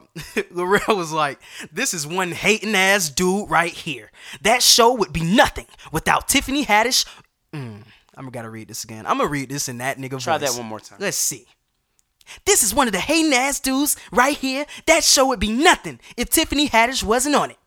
was 0.51 1.11
like, 1.11 1.39
"This 1.71 1.93
is 1.93 2.07
one 2.07 2.31
hating 2.31 2.73
ass 2.73 3.09
dude 3.09 3.49
right 3.49 3.71
here. 3.71 4.11
That 4.41 4.63
show 4.63 4.93
would 4.93 5.13
be 5.13 5.21
nothing 5.23 5.67
without 5.91 6.27
Tiffany 6.27 6.65
Haddish." 6.65 7.05
Mm, 7.53 7.83
I'm 8.15 8.29
gotta 8.31 8.49
read 8.49 8.67
this 8.67 8.83
again. 8.83 9.05
I'm 9.05 9.17
gonna 9.17 9.29
read 9.29 9.49
this 9.49 9.69
in 9.69 9.77
that 9.79 9.97
nigga 9.97 10.21
Try 10.23 10.37
voice. 10.39 10.51
that 10.53 10.59
one 10.59 10.67
more 10.67 10.79
time. 10.79 10.97
Let's 10.99 11.17
see. 11.17 11.45
This 12.45 12.63
is 12.63 12.73
one 12.73 12.87
of 12.87 12.93
the 12.93 12.99
hating 12.99 13.33
ass 13.33 13.59
dudes 13.59 13.95
right 14.11 14.37
here. 14.37 14.65
That 14.87 15.03
show 15.03 15.27
would 15.27 15.39
be 15.39 15.51
nothing 15.51 15.99
if 16.17 16.29
Tiffany 16.29 16.67
Haddish 16.69 17.03
wasn't 17.03 17.35
on 17.35 17.51
it. 17.51 17.57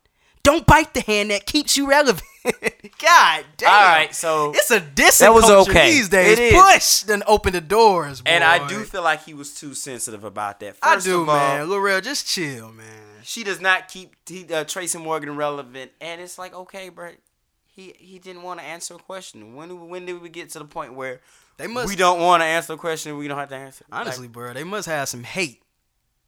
Don't 0.45 0.65
bite 0.65 0.93
the 0.93 1.01
hand 1.01 1.31
that 1.31 1.45
keeps 1.45 1.75
you 1.75 1.89
relevant. 1.89 2.23
God 2.45 3.45
damn. 3.57 3.69
All 3.69 3.87
right, 3.95 4.13
so 4.13 4.51
It's 4.53 4.69
a 4.69 4.79
dissing 4.79 5.19
That 5.21 5.33
was 5.33 5.45
culture 5.45 5.71
okay. 5.71 5.91
these 5.91 6.09
days. 6.09 6.37
It. 6.37 6.53
Push, 6.53 7.01
then 7.01 7.23
open 7.25 7.53
the 7.53 7.61
doors. 7.61 8.21
and 8.25 8.43
I 8.43 8.67
do 8.67 8.83
feel 8.83 9.01
like 9.01 9.23
he 9.25 9.33
was 9.33 9.55
too 9.55 9.73
sensitive 9.73 10.23
about 10.23 10.59
that. 10.59 10.77
I 10.83 10.99
do, 10.99 11.23
of 11.23 11.29
all, 11.29 11.35
man. 11.35 11.67
Lil 11.69 11.79
Rel, 11.79 12.01
just 12.01 12.27
chill, 12.27 12.71
man. 12.71 12.85
she 13.23 13.43
does 13.43 13.59
not 13.59 13.87
keep 13.87 14.13
he, 14.27 14.45
uh, 14.53 14.63
Tracy 14.63 14.99
Morgan 14.99 15.35
relevant, 15.35 15.91
and 15.99 16.21
it's 16.21 16.37
like 16.37 16.53
okay, 16.53 16.89
bro. 16.89 17.11
He 17.65 17.93
he 17.97 18.19
didn't 18.19 18.43
want 18.43 18.59
to 18.59 18.65
answer 18.65 18.93
a 18.93 18.99
question. 18.99 19.55
When 19.55 19.89
when 19.89 20.05
did 20.05 20.21
we 20.21 20.29
get 20.29 20.51
to 20.51 20.59
the 20.59 20.65
point 20.65 20.93
where 20.93 21.21
They 21.57 21.67
must 21.67 21.89
we 21.89 21.95
don't 21.95 22.19
want 22.21 22.41
to 22.41 22.45
answer 22.45 22.73
a 22.73 22.77
question? 22.77 23.17
We 23.17 23.27
don't 23.27 23.37
have 23.39 23.49
to 23.49 23.55
answer. 23.55 23.83
honestly, 23.91 24.27
Like, 24.27 24.33
bro. 24.33 24.53
They 24.53 24.63
must 24.63 24.87
have 24.87 25.09
some 25.09 25.23
hate. 25.23 25.61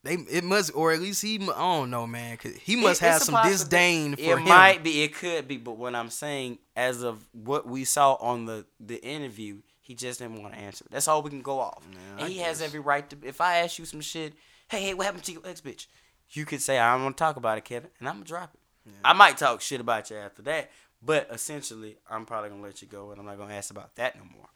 They 0.07 0.13
it 0.37 0.43
must, 0.45 0.71
or 0.73 0.93
at 0.93 1.01
least 1.01 1.21
he. 1.21 1.35
I 1.35 1.45
don't 1.59 1.89
know, 1.89 2.07
man. 2.07 2.37
'cause 2.37 2.53
he 2.55 2.77
must 2.77 2.91
it's 2.91 2.99
have 3.01 3.21
some 3.21 3.35
disdain 3.43 4.15
for 4.15 4.21
It 4.21 4.37
him. 4.37 4.43
might 4.45 4.81
be, 4.81 5.03
it 5.03 5.13
could 5.13 5.47
be, 5.49 5.57
but 5.57 5.73
what 5.73 5.93
I'm 5.95 6.09
saying, 6.09 6.59
as 6.77 7.01
of 7.03 7.27
what 7.33 7.67
we 7.67 7.83
saw 7.83 8.13
on 8.13 8.45
the 8.45 8.65
the 8.79 9.03
interview, 9.03 9.61
he 9.81 9.95
just 9.95 10.19
didn't 10.19 10.41
want 10.41 10.53
to 10.53 10.59
answer. 10.59 10.85
That's 10.89 11.09
all 11.09 11.21
we 11.21 11.29
can 11.29 11.41
go 11.41 11.59
off. 11.59 11.83
and 12.17 12.29
he 12.29 12.37
has 12.39 12.61
every 12.61 12.79
right 12.79 13.09
to. 13.09 13.17
If 13.21 13.41
I 13.41 13.57
ask 13.57 13.77
you 13.79 13.85
some 13.85 13.99
shit, 13.99 14.33
hey, 14.69 14.81
hey, 14.81 14.93
what 14.93 15.05
happened 15.05 15.25
to 15.25 15.33
your 15.33 15.45
ex 15.45 15.59
bitch? 15.59 15.87
You 16.31 16.45
could 16.45 16.61
say 16.61 16.79
I 16.79 16.93
don't 16.93 17.03
want 17.03 17.17
to 17.17 17.21
talk 17.21 17.35
about 17.35 17.57
it, 17.57 17.65
Kevin, 17.65 17.89
and 17.99 18.07
I'm 18.07 18.15
gonna 18.15 18.25
drop 18.25 18.53
it. 18.53 18.59
I 19.03 19.11
might 19.11 19.37
talk 19.37 19.59
shit 19.59 19.81
about 19.81 20.09
you 20.09 20.15
after 20.15 20.41
that, 20.43 20.71
but 21.01 21.27
essentially, 21.29 21.97
I'm 22.09 22.25
probably 22.25 22.49
gonna 22.51 22.61
let 22.63 22.81
you 22.81 22.87
go, 22.87 23.11
and 23.11 23.19
I'm 23.19 23.25
not 23.25 23.37
gonna 23.37 23.53
ask 23.53 23.71
about 23.71 23.93
that 23.95 24.15
no 24.17 24.23
more. 24.23 24.47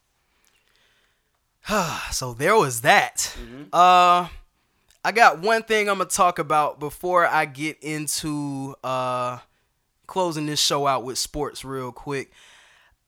so 2.12 2.34
there 2.34 2.56
was 2.56 2.82
that. 2.82 3.18
Mm-hmm. 3.40 3.64
Uh, 3.74 4.28
I 5.04 5.12
got 5.12 5.40
one 5.40 5.64
thing 5.64 5.90
I'm 5.90 5.98
gonna 5.98 6.10
talk 6.10 6.38
about 6.38 6.80
before 6.80 7.26
I 7.26 7.46
get 7.46 7.78
into 7.82 8.76
uh 8.84 9.40
closing 10.06 10.46
this 10.46 10.60
show 10.60 10.86
out 10.86 11.04
with 11.04 11.18
sports 11.18 11.66
real 11.66 11.92
quick. 11.92 12.32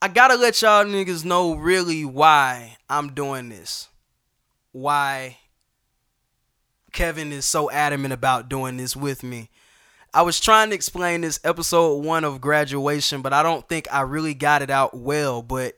I 0.01 0.07
gotta 0.07 0.35
let 0.35 0.61
y'all 0.61 0.85
niggas 0.85 1.23
know 1.23 1.53
really 1.53 2.03
why 2.03 2.77
I'm 2.89 3.13
doing 3.13 3.49
this. 3.49 3.89
Why 4.71 5.37
Kevin 6.93 7.31
is 7.31 7.45
so 7.45 7.69
adamant 7.69 8.13
about 8.13 8.49
doing 8.49 8.77
this 8.77 8.95
with 8.95 9.21
me. 9.21 9.49
I 10.15 10.21
was 10.23 10.39
trying 10.39 10.69
to 10.69 10.75
explain 10.75 11.21
this 11.21 11.39
episode 11.43 12.03
one 12.03 12.23
of 12.23 12.41
graduation, 12.41 13.21
but 13.21 13.33
I 13.33 13.43
don't 13.43 13.67
think 13.67 13.87
I 13.91 14.01
really 14.01 14.33
got 14.33 14.61
it 14.61 14.69
out 14.69 14.95
well. 14.95 15.41
But 15.41 15.77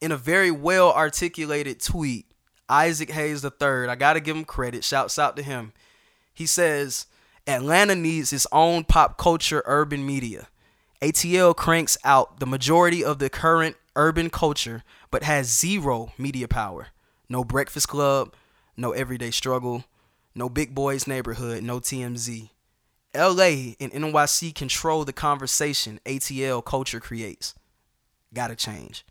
in 0.00 0.12
a 0.12 0.16
very 0.16 0.50
well 0.50 0.92
articulated 0.92 1.80
tweet, 1.80 2.27
Isaac 2.68 3.10
Hayes 3.12 3.44
III, 3.44 3.88
I 3.88 3.96
gotta 3.96 4.20
give 4.20 4.36
him 4.36 4.44
credit. 4.44 4.84
Shouts 4.84 5.18
out 5.18 5.36
to 5.36 5.42
him. 5.42 5.72
He 6.34 6.46
says 6.46 7.06
Atlanta 7.46 7.94
needs 7.94 8.32
its 8.32 8.46
own 8.52 8.84
pop 8.84 9.16
culture 9.18 9.62
urban 9.66 10.06
media. 10.06 10.48
ATL 11.00 11.54
cranks 11.56 11.96
out 12.04 12.40
the 12.40 12.46
majority 12.46 13.04
of 13.04 13.18
the 13.18 13.30
current 13.30 13.76
urban 13.96 14.30
culture, 14.30 14.82
but 15.10 15.22
has 15.22 15.48
zero 15.48 16.12
media 16.18 16.48
power. 16.48 16.88
No 17.28 17.44
Breakfast 17.44 17.88
Club, 17.88 18.34
no 18.76 18.92
Everyday 18.92 19.30
Struggle, 19.30 19.84
no 20.34 20.48
Big 20.48 20.74
Boys 20.74 21.06
Neighborhood, 21.06 21.62
no 21.62 21.80
TMZ. 21.80 22.50
LA 23.14 23.74
and 23.80 23.92
NYC 23.92 24.54
control 24.54 25.04
the 25.04 25.12
conversation 25.12 26.00
ATL 26.04 26.64
culture 26.64 27.00
creates. 27.00 27.54
Gotta 28.34 28.54
change. 28.54 29.04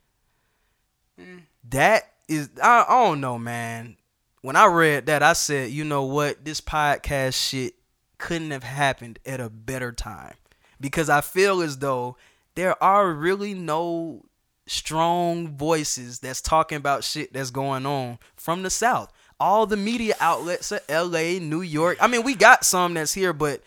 Mm. 1.20 1.42
That 1.70 2.14
is, 2.28 2.50
I, 2.62 2.86
I 2.88 3.06
don't 3.06 3.22
know, 3.22 3.38
man. 3.38 3.98
When 4.42 4.56
I 4.56 4.66
read 4.68 5.08
that, 5.08 5.24
I 5.24 5.34
said, 5.34 5.72
you 5.72 5.84
know 5.84 6.04
what? 6.04 6.46
This 6.46 6.62
podcast 6.62 7.34
shit 7.50 7.74
couldn't 8.18 8.52
have 8.52 8.64
happened 8.64 9.20
at 9.26 9.40
a 9.40 9.50
better 9.50 9.92
time. 9.92 10.36
Because 10.80 11.10
I 11.10 11.22
feel 11.22 11.62
as 11.62 11.80
though 11.80 12.18
there 12.56 12.82
are 12.84 13.12
really 13.12 13.54
no 13.54 14.26
strong 14.68 15.56
voices 15.58 16.20
that's 16.20 16.42
talking 16.42 16.78
about 16.78 17.04
shit 17.04 17.34
that's 17.34 17.52
going 17.52 17.86
on 17.86 18.20
from 18.36 18.64
the 18.64 18.70
South. 18.70 19.12
All 19.40 19.66
the 19.66 19.78
media 19.78 20.16
outlets 20.20 20.72
are 20.72 20.82
LA, 20.90 21.40
New 21.40 21.62
York. 21.62 21.98
I 22.02 22.08
mean, 22.08 22.24
we 22.24 22.36
got 22.36 22.66
some 22.66 22.94
that's 22.94 23.14
here, 23.14 23.34
but 23.34 23.62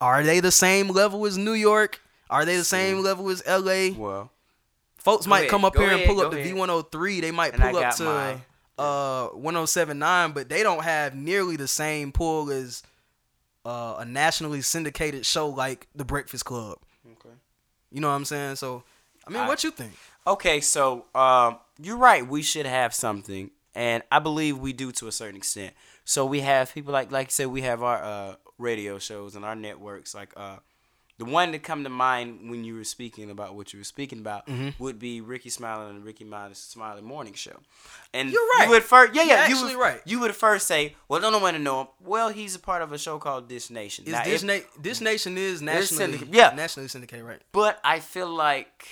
are 0.00 0.22
they 0.22 0.40
the 0.40 0.52
same 0.52 0.88
level 0.88 1.26
as 1.26 1.36
New 1.36 1.52
York? 1.52 2.00
Are 2.30 2.44
they 2.44 2.56
the 2.56 2.64
same 2.64 3.02
level 3.02 3.28
as 3.30 3.42
LA? 3.46 3.90
Well, 3.96 4.30
Folks 4.98 5.26
Go 5.26 5.30
might 5.30 5.38
ahead, 5.40 5.50
come 5.50 5.64
up 5.64 5.76
here 5.76 5.86
and 5.86 5.94
ahead, 6.02 6.06
pull 6.08 6.20
up 6.20 6.32
the. 6.32 6.38
V103. 6.38 7.20
They 7.20 7.30
might 7.30 7.54
And 7.54 7.62
pull 7.62 7.76
up 7.78 7.94
to 7.96 8.04
my- 8.04 8.40
uh 8.78 9.28
1079, 9.28 10.32
but 10.32 10.48
they 10.48 10.62
don't 10.62 10.84
have 10.84 11.14
nearly 11.14 11.56
the 11.56 11.66
same 11.68 12.12
pull 12.12 12.50
as 12.50 12.82
uh, 13.64 13.96
a 13.98 14.04
nationally 14.04 14.60
syndicated 14.62 15.26
show 15.26 15.48
like 15.48 15.88
The 15.94 16.04
Breakfast 16.04 16.44
Club. 16.44 16.78
okay. 17.12 17.34
You 17.90 18.00
know 18.00 18.08
what 18.08 18.14
I'm 18.14 18.24
saying? 18.24 18.56
So, 18.56 18.82
I 19.26 19.30
mean, 19.30 19.40
I- 19.42 19.48
what 19.48 19.64
you 19.64 19.70
think? 19.70 19.92
Okay, 20.26 20.60
so 20.60 21.06
um, 21.14 21.58
you're 21.82 21.96
right. 21.96 22.26
We 22.26 22.42
should 22.42 22.66
have 22.66 22.94
something, 22.94 23.50
and 23.74 24.02
I 24.12 24.18
believe 24.20 24.58
we 24.58 24.72
do 24.72 24.92
to 24.92 25.08
a 25.08 25.12
certain 25.12 25.36
extent. 25.36 25.74
So 26.04 26.24
we 26.26 26.40
have 26.40 26.72
people 26.72 26.92
like, 26.92 27.10
like 27.10 27.28
I 27.28 27.30
said, 27.30 27.46
we 27.48 27.62
have 27.62 27.82
our 27.82 28.02
uh, 28.02 28.34
radio 28.58 28.98
shows 28.98 29.34
and 29.36 29.44
our 29.44 29.56
networks. 29.56 30.14
Like 30.14 30.32
uh, 30.36 30.56
the 31.18 31.24
one 31.24 31.50
that 31.52 31.62
come 31.64 31.82
to 31.84 31.90
mind 31.90 32.48
when 32.48 32.62
you 32.64 32.74
were 32.76 32.84
speaking 32.84 33.30
about 33.30 33.54
what 33.56 33.72
you 33.72 33.80
were 33.80 33.84
speaking 33.84 34.20
about 34.20 34.46
Mm-hmm. 34.46 34.82
would 34.82 34.98
be 34.98 35.20
Rickey 35.20 35.50
Smiley 35.50 35.90
and 35.90 36.04
Rickey 36.04 36.24
Smiley 36.24 36.54
Smiley 36.54 37.02
Morning 37.02 37.34
Show. 37.34 37.56
And 38.14 38.30
You're 38.30 38.40
right. 38.56 38.64
You 38.66 38.70
would 38.70 38.84
first, 38.84 39.14
yeah, 39.14 39.22
You're 39.22 39.30
yeah, 39.32 39.46
you 39.48 39.54
actually 39.54 39.76
would, 39.76 39.82
right. 39.82 40.00
You 40.04 40.20
would 40.20 40.34
first 40.34 40.66
say, 40.68 40.94
well, 41.08 41.20
don't 41.20 41.32
know 41.32 41.40
when 41.40 41.54
to 41.54 41.60
know 41.60 41.80
him. 41.82 41.86
Well, 42.00 42.28
he's 42.28 42.54
a 42.54 42.58
part 42.60 42.82
of 42.82 42.92
a 42.92 42.98
show 42.98 43.18
called 43.18 43.48
Dish 43.48 43.68
Nation. 43.70 44.04
Is 44.06 44.12
Now, 44.12 44.24
this, 44.24 44.42
if- 44.42 44.46
na- 44.46 44.80
Dish 44.82 45.00
Nation 45.00 45.36
is 45.36 45.60
nationally 45.60 46.20
yeah. 46.30 46.52
nationally 46.54 46.88
syndicated, 46.88 47.24
right? 47.24 47.42
But 47.52 47.80
I 47.82 47.98
feel 48.00 48.28
like, 48.30 48.86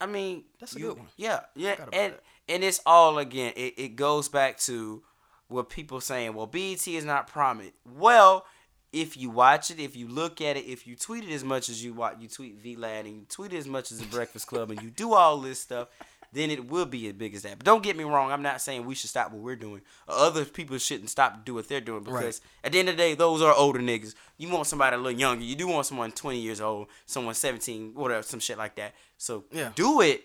I 0.00 0.06
mean, 0.06 0.44
That's 0.60 0.76
a 0.76 0.78
you- 0.78 0.88
good 0.88 0.98
one. 0.98 1.08
Yeah, 1.16 1.40
yeah, 1.56 1.76
and 1.92 2.12
that. 2.12 2.20
and 2.48 2.62
it's 2.62 2.80
all 2.84 3.18
again. 3.18 3.54
It, 3.56 3.74
it 3.78 3.96
goes 3.96 4.28
back 4.28 4.58
to 4.60 5.02
what 5.48 5.70
people 5.70 6.00
saying. 6.00 6.34
Well, 6.34 6.46
BET 6.46 6.86
is 6.86 7.04
not 7.04 7.26
prominent. 7.26 7.74
Well, 7.96 8.44
if 8.92 9.16
you 9.16 9.30
watch 9.30 9.70
it, 9.70 9.78
if 9.78 9.94
you 9.96 10.08
look 10.08 10.40
at 10.40 10.56
it, 10.56 10.64
if 10.66 10.86
you 10.86 10.96
tweet 10.96 11.24
it 11.24 11.32
as 11.32 11.44
much 11.44 11.68
as 11.68 11.82
you 11.84 11.92
watch, 11.92 12.16
you 12.20 12.28
tweet 12.28 12.62
VLAD 12.62 13.00
and 13.00 13.08
you 13.16 13.26
tweet 13.28 13.52
it 13.52 13.58
as 13.58 13.66
much 13.68 13.92
as 13.92 13.98
the 14.00 14.06
Breakfast 14.06 14.46
Club, 14.46 14.70
and 14.70 14.82
you 14.82 14.90
do 14.90 15.14
all 15.14 15.38
this 15.38 15.60
stuff. 15.60 15.88
Then 16.32 16.50
it 16.52 16.68
will 16.68 16.86
be 16.86 17.08
as 17.08 17.14
big 17.14 17.34
as 17.34 17.42
that. 17.42 17.58
But 17.58 17.64
don't 17.66 17.82
get 17.82 17.96
me 17.96 18.04
wrong. 18.04 18.30
I'm 18.30 18.42
not 18.42 18.60
saying 18.60 18.84
we 18.86 18.94
should 18.94 19.10
stop 19.10 19.32
what 19.32 19.40
we're 19.42 19.56
doing. 19.56 19.80
Other 20.06 20.44
people 20.44 20.78
shouldn't 20.78 21.10
stop 21.10 21.34
to 21.34 21.40
do 21.44 21.54
what 21.54 21.66
they're 21.68 21.80
doing 21.80 22.04
because 22.04 22.22
Right. 22.22 22.40
at 22.62 22.70
the 22.72 22.78
end 22.78 22.88
of 22.88 22.96
the 22.96 23.02
day, 23.02 23.14
those 23.14 23.42
are 23.42 23.52
older 23.52 23.80
niggas. 23.80 24.14
You 24.38 24.48
want 24.48 24.68
somebody 24.68 24.94
a 24.94 24.98
little 24.98 25.18
younger. 25.18 25.42
You 25.44 25.56
do 25.56 25.66
want 25.66 25.86
someone 25.86 26.12
20 26.12 26.38
years 26.38 26.60
old, 26.60 26.86
someone 27.04 27.34
17, 27.34 27.94
whatever, 27.94 28.22
some 28.22 28.38
shit 28.38 28.58
like 28.58 28.76
that. 28.76 28.94
So 29.18 29.42
Yeah. 29.50 29.72
do 29.74 30.00
it. 30.02 30.24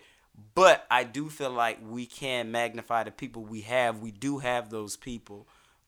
But 0.54 0.86
I 0.92 1.06
do 1.06 1.30
feel 1.30 1.50
like 1.50 1.80
we 1.82 2.06
can 2.06 2.52
magnify 2.52 3.04
the 3.04 3.12
people 3.12 3.44
we 3.44 3.62
have. 3.62 4.00
We 4.00 4.12
do 4.12 4.38
have 4.40 4.70
those 4.70 4.96
people. 4.98 5.48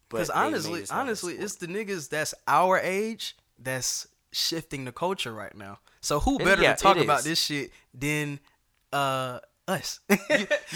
Because 0.10 0.30
honestly, 0.30 0.84
honestly, 0.89 1.34
it's 1.34 1.55
the 1.55 1.68
niggas 1.68 2.10
that's 2.10 2.34
our 2.47 2.80
age 2.80 3.36
that's 3.60 4.08
shifting 4.32 4.86
the 4.86 4.91
culture 4.91 5.34
right 5.34 5.55
now. 5.55 5.80
So 6.01 6.20
who 6.20 6.38
better 6.38 6.62
yeah, 6.62 6.76
to 6.76 6.82
talk 6.82 6.97
about 6.97 7.20
is. 7.20 7.26
this 7.26 7.41
shit 7.41 7.72
than 7.93 8.39
uh 8.93 9.39
us? 9.68 9.99
you 10.10 10.16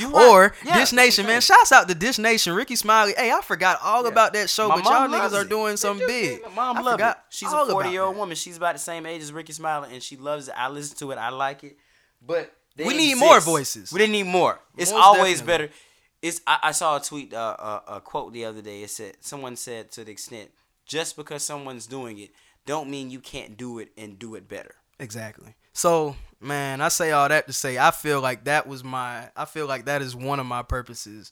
right. 0.09 0.29
or 0.29 0.53
Yeah, 0.65 0.79
Dish 0.79 0.91
Nation, 0.91 1.25
man. 1.25 1.39
Shouts 1.39 1.71
out 1.71 1.87
to 1.87 1.95
Dish 1.95 2.17
Nation, 2.17 2.53
Rickey 2.53 2.75
Smiley. 2.75 3.13
Hey, 3.15 3.31
I 3.31 3.41
forgot 3.41 3.79
all 3.81 4.05
about 4.05 4.33
that 4.33 4.49
show, 4.49 4.67
My 4.67 4.75
but 4.75 4.83
y'all 4.85 5.07
niggas 5.07 5.33
are 5.33 5.47
doing 5.47 5.77
something 5.77 6.05
big. 6.05 6.41
My 6.43 6.73
mom 6.73 6.83
loves 6.83 7.01
it. 7.01 7.15
She's 7.29 7.51
a 7.53 7.65
40 7.65 7.89
year 7.89 8.01
old 8.01 8.17
woman. 8.17 8.35
She's 8.35 8.57
about 8.57 8.73
the 8.75 8.79
same 8.79 9.05
age 9.05 9.21
as 9.21 9.31
Rickey 9.31 9.53
Smiley, 9.53 9.93
and 9.93 10.03
she 10.03 10.17
loves 10.17 10.49
it. 10.49 10.55
I 10.57 10.67
listen 10.69 10.97
to 10.97 11.11
it. 11.11 11.17
I 11.17 11.29
like 11.29 11.63
it. 11.63 11.77
But 12.25 12.53
they 12.75 12.85
We 12.85 12.97
need 12.97 13.15
more 13.17 13.39
voices. 13.39 13.91
We 13.93 13.99
didn't 13.99 14.13
need 14.13 14.23
more. 14.27 14.59
It's 14.77 14.91
Most 14.91 15.01
always 15.01 15.39
definitely. 15.39 15.67
better. 15.67 15.73
It's. 16.21 16.41
I, 16.45 16.59
I 16.63 16.71
saw 16.71 16.97
a 16.97 17.01
tweet, 17.01 17.33
uh, 17.33 17.55
uh, 17.57 17.79
a 17.87 18.01
quote 18.01 18.33
the 18.33 18.45
other 18.45 18.61
day. 18.61 18.83
It 18.83 18.89
said 18.89 19.17
someone 19.21 19.55
said 19.55 19.91
to 19.91 20.03
the 20.03 20.11
extent, 20.11 20.51
just 20.85 21.15
because 21.15 21.43
someone's 21.43 21.87
doing 21.87 22.19
it, 22.19 22.31
don't 22.65 22.89
mean 22.89 23.09
you 23.09 23.19
can't 23.19 23.57
do 23.57 23.79
it 23.79 23.89
and 23.97 24.19
do 24.19 24.35
it 24.35 24.47
better. 24.47 24.75
Exactly. 24.99 25.55
So, 25.73 26.15
man, 26.39 26.81
I 26.81 26.89
say 26.89 27.11
all 27.11 27.27
that 27.29 27.47
to 27.47 27.53
say 27.53 27.77
I 27.77 27.91
feel 27.91 28.21
like 28.21 28.43
that 28.43 28.67
was 28.67 28.83
my 28.83 29.29
I 29.35 29.45
feel 29.45 29.65
like 29.67 29.85
that 29.85 30.01
is 30.01 30.15
one 30.15 30.39
of 30.39 30.45
my 30.45 30.61
purposes 30.61 31.31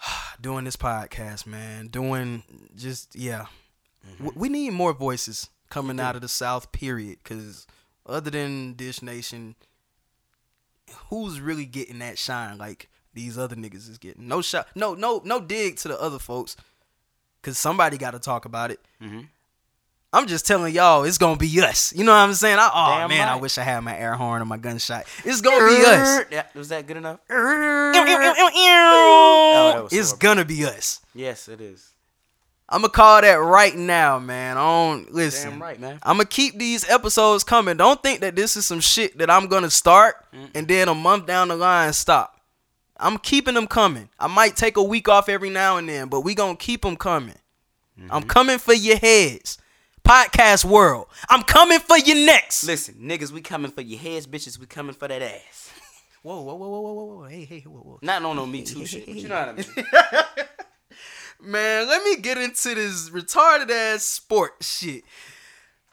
doing 0.40 0.64
this 0.64 0.76
podcast, 0.76 1.46
man. 1.46 1.88
Doing 1.88 2.42
just 2.76 3.16
yeah. 3.16 3.46
W 4.18 4.32
We 4.36 4.48
need 4.48 4.70
more 4.72 4.92
voices 4.92 5.48
coming 5.70 5.98
out 5.98 6.16
of 6.16 6.22
the 6.22 6.28
South 6.28 6.72
period 6.72 7.24
cuz 7.24 7.66
other 8.04 8.30
than 8.30 8.74
Dish 8.74 9.00
Nation 9.00 9.54
who's 11.08 11.40
really 11.40 11.64
getting 11.64 12.00
that 12.00 12.18
shine 12.18 12.58
like 12.58 12.90
these 13.14 13.38
other 13.38 13.56
niggas 13.56 13.88
is 13.88 13.98
getting? 13.98 14.28
No 14.28 14.42
shot. 14.42 14.68
No 14.74 14.94
no 14.94 15.22
no 15.24 15.40
dig 15.40 15.76
to 15.78 15.88
the 15.88 16.00
other 16.00 16.18
folks 16.18 16.56
cuz 17.42 17.58
somebody 17.58 17.96
got 17.98 18.12
to 18.12 18.18
talk 18.18 18.44
about 18.44 18.70
it. 18.70 18.80
Mm-hmm. 19.02 19.20
I'm 20.12 20.28
just 20.28 20.46
telling 20.46 20.72
y'all, 20.72 21.02
it's 21.02 21.18
gonna 21.18 21.36
be 21.36 21.60
us. 21.60 21.92
You 21.92 22.04
know 22.04 22.12
what 22.12 22.18
I'm 22.18 22.34
saying? 22.34 22.58
I, 22.60 22.70
oh 22.72 22.98
Damn 23.00 23.08
man, 23.08 23.28
I 23.28 23.34
wish 23.34 23.58
I 23.58 23.64
had 23.64 23.80
my 23.80 23.98
air 23.98 24.14
horn 24.14 24.42
or 24.42 24.44
my 24.44 24.58
gunshot. 24.58 25.06
It's 25.24 25.40
gonna 25.40 25.66
be 25.66 25.84
us. 25.84 26.24
Yeah, 26.30 26.44
was 26.54 26.68
that 26.68 26.86
good 26.86 26.98
enough? 26.98 27.18
Oh, 27.28 27.92
that 29.88 29.96
It's 29.96 30.10
horrible. 30.10 30.18
gonna 30.20 30.44
be 30.44 30.64
us. 30.64 31.00
Yes, 31.14 31.48
it 31.48 31.60
is. 31.60 31.90
I'm 32.68 32.80
gonna 32.80 32.92
call 32.92 33.20
that 33.20 33.34
right 33.34 33.74
now, 33.74 34.18
man. 34.18 34.56
Don't 34.56 35.12
listen. 35.12 35.50
Damn 35.50 35.62
right, 35.62 35.78
man. 35.80 35.98
I'm 36.02 36.16
gonna 36.16 36.24
keep 36.26 36.58
these 36.58 36.88
episodes 36.88 37.44
coming. 37.44 37.76
Don't 37.76 38.02
think 38.02 38.20
that 38.20 38.36
this 38.36 38.56
is 38.56 38.64
some 38.66 38.80
shit 38.80 39.18
that 39.18 39.30
I'm 39.30 39.48
gonna 39.48 39.70
start 39.70 40.16
and 40.54 40.66
then 40.68 40.88
a 40.88 40.94
month 40.94 41.26
down 41.26 41.48
the 41.48 41.56
line 41.56 41.92
stop. 41.92 42.33
I'm 42.98 43.18
keeping 43.18 43.54
them 43.54 43.66
coming. 43.66 44.08
I 44.18 44.26
might 44.28 44.56
take 44.56 44.76
a 44.76 44.82
week 44.82 45.08
off 45.08 45.28
every 45.28 45.50
now 45.50 45.76
and 45.76 45.88
then, 45.88 46.08
but 46.08 46.20
we 46.20 46.34
gonna 46.34 46.56
keep 46.56 46.82
them 46.82 46.96
coming. 46.96 47.34
I'm 48.10 48.22
Mm-hmm. 48.22 48.28
coming 48.28 48.58
for 48.58 48.72
your 48.74 48.96
heads, 48.96 49.58
podcast 50.04 50.64
world. 50.64 51.06
I'm 51.30 51.42
coming 51.44 51.78
for 51.78 51.96
your 51.98 52.16
necks. 52.26 52.64
Listen, 52.64 52.94
niggas, 53.00 53.30
we 53.30 53.40
coming 53.40 53.70
for 53.70 53.82
your 53.82 53.98
heads, 54.00 54.26
bitches. 54.26 54.58
We 54.58 54.66
coming 54.66 54.94
for 54.94 55.06
that 55.08 55.22
ass. 55.22 55.70
Whoa, 56.22 56.40
whoa, 56.42 56.54
whoa, 56.54 56.68
whoa, 56.68 56.80
whoa, 56.80 56.92
whoa, 56.92 57.04
whoa, 57.16 57.24
hey, 57.24 57.44
hey, 57.44 57.60
whoa, 57.60 57.78
whoa. 57.80 57.98
Not 58.02 58.24
on 58.24 58.34
no 58.36 58.46
Me 58.46 58.62
Too 58.64 58.84
shit. 58.86 59.06
But 59.06 59.14
you 59.14 59.28
know 59.28 59.36
what 59.36 59.48
I 59.48 59.52
mean. 59.76 59.86
Man, 61.52 61.86
let 61.88 62.02
me 62.04 62.16
get 62.16 62.38
into 62.38 62.74
this 62.74 63.10
retarded 63.10 63.70
ass 63.70 64.02
sport 64.04 64.52
shit. 64.62 65.04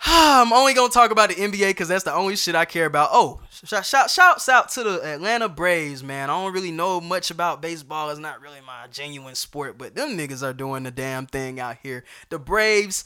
I'm 0.05 0.51
only 0.51 0.73
gonna 0.73 0.89
talk 0.89 1.11
about 1.11 1.29
the 1.29 1.35
NBA 1.35 1.69
because 1.69 1.87
that's 1.87 2.03
the 2.03 2.13
only 2.13 2.35
shit 2.35 2.55
I 2.55 2.65
care 2.65 2.87
about. 2.87 3.09
Oh, 3.11 3.39
shout, 3.51 3.85
shout 3.85 4.09
shouts 4.09 4.49
out 4.49 4.69
to 4.69 4.83
the 4.83 5.05
Atlanta 5.05 5.47
Braves, 5.47 6.01
man. 6.01 6.31
I 6.31 6.33
don't 6.33 6.53
really 6.53 6.71
know 6.71 6.99
much 6.99 7.29
about 7.29 7.61
baseball. 7.61 8.09
It's 8.09 8.19
not 8.19 8.41
really 8.41 8.61
my 8.65 8.87
genuine 8.91 9.35
sport, 9.35 9.77
but 9.77 9.93
them 9.93 10.17
niggas 10.17 10.41
are 10.41 10.53
doing 10.53 10.83
the 10.83 10.91
damn 10.91 11.27
thing 11.27 11.59
out 11.59 11.77
here. 11.83 12.03
The 12.29 12.39
Braves, 12.39 13.03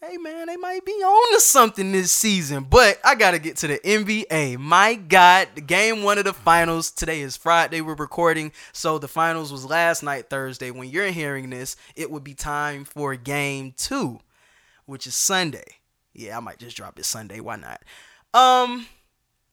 hey 0.00 0.16
man, 0.16 0.46
they 0.46 0.56
might 0.56 0.82
be 0.86 0.92
on 0.92 1.34
to 1.34 1.40
something 1.40 1.92
this 1.92 2.10
season. 2.10 2.64
But 2.70 3.00
I 3.04 3.16
gotta 3.16 3.38
get 3.38 3.58
to 3.58 3.66
the 3.66 3.78
NBA. 3.78 4.56
My 4.56 4.94
God, 4.94 5.48
the 5.54 5.60
game 5.60 6.02
one 6.02 6.16
of 6.16 6.24
the 6.24 6.32
finals. 6.32 6.90
Today 6.90 7.20
is 7.20 7.36
Friday. 7.36 7.82
We're 7.82 7.96
recording, 7.96 8.52
so 8.72 8.98
the 8.98 9.08
finals 9.08 9.52
was 9.52 9.66
last 9.66 10.02
night, 10.02 10.30
Thursday. 10.30 10.70
When 10.70 10.88
you're 10.88 11.08
hearing 11.08 11.50
this, 11.50 11.76
it 11.96 12.10
would 12.10 12.24
be 12.24 12.32
time 12.32 12.86
for 12.86 13.14
game 13.14 13.74
two, 13.76 14.20
which 14.86 15.06
is 15.06 15.14
Sunday. 15.14 15.79
Yeah, 16.12 16.36
I 16.36 16.40
might 16.40 16.58
just 16.58 16.76
drop 16.76 16.98
it 16.98 17.04
Sunday. 17.04 17.40
Why 17.40 17.56
not? 17.56 17.82
Um, 18.34 18.86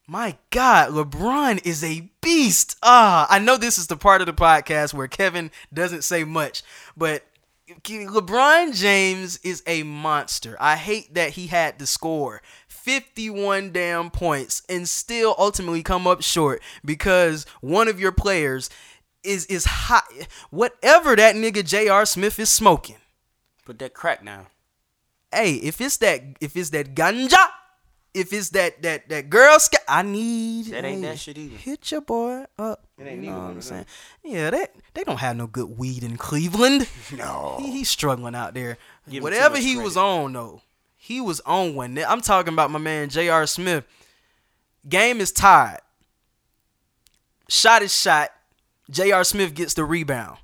my 0.08 0.38
God, 0.50 0.92
LeBron 0.92 1.66
is 1.66 1.84
a 1.84 2.10
beast. 2.22 2.78
Ah, 2.82 3.28
I 3.30 3.40
know 3.40 3.58
this 3.58 3.78
is 3.78 3.88
the 3.88 3.98
part 3.98 4.22
of 4.22 4.28
the 4.28 4.34
podcast 4.34 4.94
where 4.94 5.08
Kevin 5.08 5.52
doesn't 5.74 6.04
say 6.04 6.24
much, 6.24 6.64
but 6.96 7.24
LeBron 7.84 8.74
James 8.76 9.38
is 9.44 9.62
a 9.68 9.84
monster. 9.84 10.56
I 10.60 10.78
hate 10.78 11.14
that 11.16 11.32
he 11.32 11.48
had 11.48 11.78
to 11.80 11.86
score 11.86 12.42
51 12.68 13.74
damn 13.74 14.10
points 14.10 14.64
and 14.70 14.88
still 14.88 15.36
ultimately 15.38 15.84
come 15.84 16.08
up 16.08 16.22
short 16.22 16.62
because 16.86 17.46
one 17.60 17.88
of 17.90 18.00
your 18.00 18.14
players 18.14 18.70
is 19.24 19.46
is 19.48 19.66
hot. 19.66 20.06
Whatever 20.50 21.16
that 21.18 21.36
nigga 21.36 21.66
J.R. 21.66 22.06
Smith 22.06 22.40
is 22.40 22.50
smoking. 22.50 22.96
Put 23.66 23.80
that 23.80 23.94
crack 23.94 24.24
now. 24.24 24.48
Hey, 25.32 25.56
if 25.56 25.82
it's 25.82 25.98
that 25.98 26.22
if 26.40 26.56
it's 26.56 26.70
that 26.72 26.96
ganja, 26.96 27.46
if 28.14 28.34
it's 28.34 28.50
that 28.50 28.82
that 28.82 29.10
that 29.10 29.30
girl 29.30 29.60
scout, 29.60 29.82
I 29.88 30.02
need 30.02 30.66
That 30.68 30.86
ain't 30.86 31.04
hey, 31.04 31.10
that 31.10 31.20
shit 31.20 31.38
either. 31.38 31.56
Hit 31.58 31.92
your 31.92 32.02
boy 32.02 32.46
up. 32.58 32.86
It 32.98 33.06
ain't 33.08 33.24
you 33.24 33.32
know 33.32 33.40
what 33.40 33.52
I'm 33.52 33.62
saying? 33.62 33.86
Yeah, 34.24 34.50
they 34.50 34.68
they 34.94 35.04
don't 35.04 35.20
have 35.20 35.36
no 35.36 35.48
good 35.48 35.78
weed 35.78 36.04
in 36.04 36.18
Cleveland. 36.18 36.88
No. 37.18 37.58
He, 37.60 37.72
he's 37.72 37.90
struggling 37.90 38.36
out 38.36 38.54
there. 38.54 38.78
Give 39.10 39.24
Whatever 39.24 39.58
he 39.58 39.78
was 39.78 39.98
on 39.98 40.34
though, 40.34 40.62
he 40.96 41.22
was 41.22 41.40
on 41.42 41.76
one. 41.76 41.98
I'm 41.98 42.22
talking 42.22 42.54
about 42.54 42.72
my 42.72 42.80
man 42.80 43.10
J.R. 43.10 43.46
Smith. 43.48 43.86
Game 44.88 45.20
is 45.20 45.32
tied. 45.32 45.80
Shot 47.50 47.82
is 47.82 47.94
shot. 47.94 48.30
J.R. 48.90 49.24
Smith 49.24 49.54
gets 49.54 49.74
the 49.74 49.84
rebound. 49.84 50.38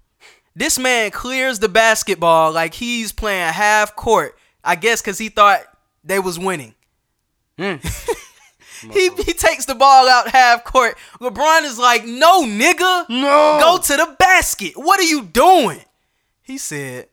This 0.55 0.77
man 0.77 1.11
clears 1.11 1.59
the 1.59 1.69
basketball 1.69 2.51
like 2.51 2.73
he's 2.75 3.11
playing 3.11 3.51
half 3.53 3.95
court. 3.95 4.38
I 4.64 4.76
guess 4.76 5.01
because 5.01 5.18
he 5.18 5.30
thought 5.30 5.61
they 6.03 6.20
was 6.20 6.39
winning. 6.39 6.74
Hmm. 7.57 7.76
he, 8.91 9.09
he 9.09 9.34
takes 9.34 9.66
the 9.66 9.76
ball 9.76 10.07
out 10.09 10.30
half 10.30 10.64
court. 10.64 10.97
LeBron 11.20 11.64
is 11.64 11.78
like, 11.78 12.05
no, 12.05 12.43
nigga. 12.43 13.09
No. 13.09 13.59
Go 13.61 13.78
to 13.78 13.95
the 13.97 14.16
basket. 14.18 14.74
What 14.76 14.99
are 14.99 15.03
you 15.03 15.24
doing? 15.24 15.82
He 16.41 16.57
said, 16.57 17.07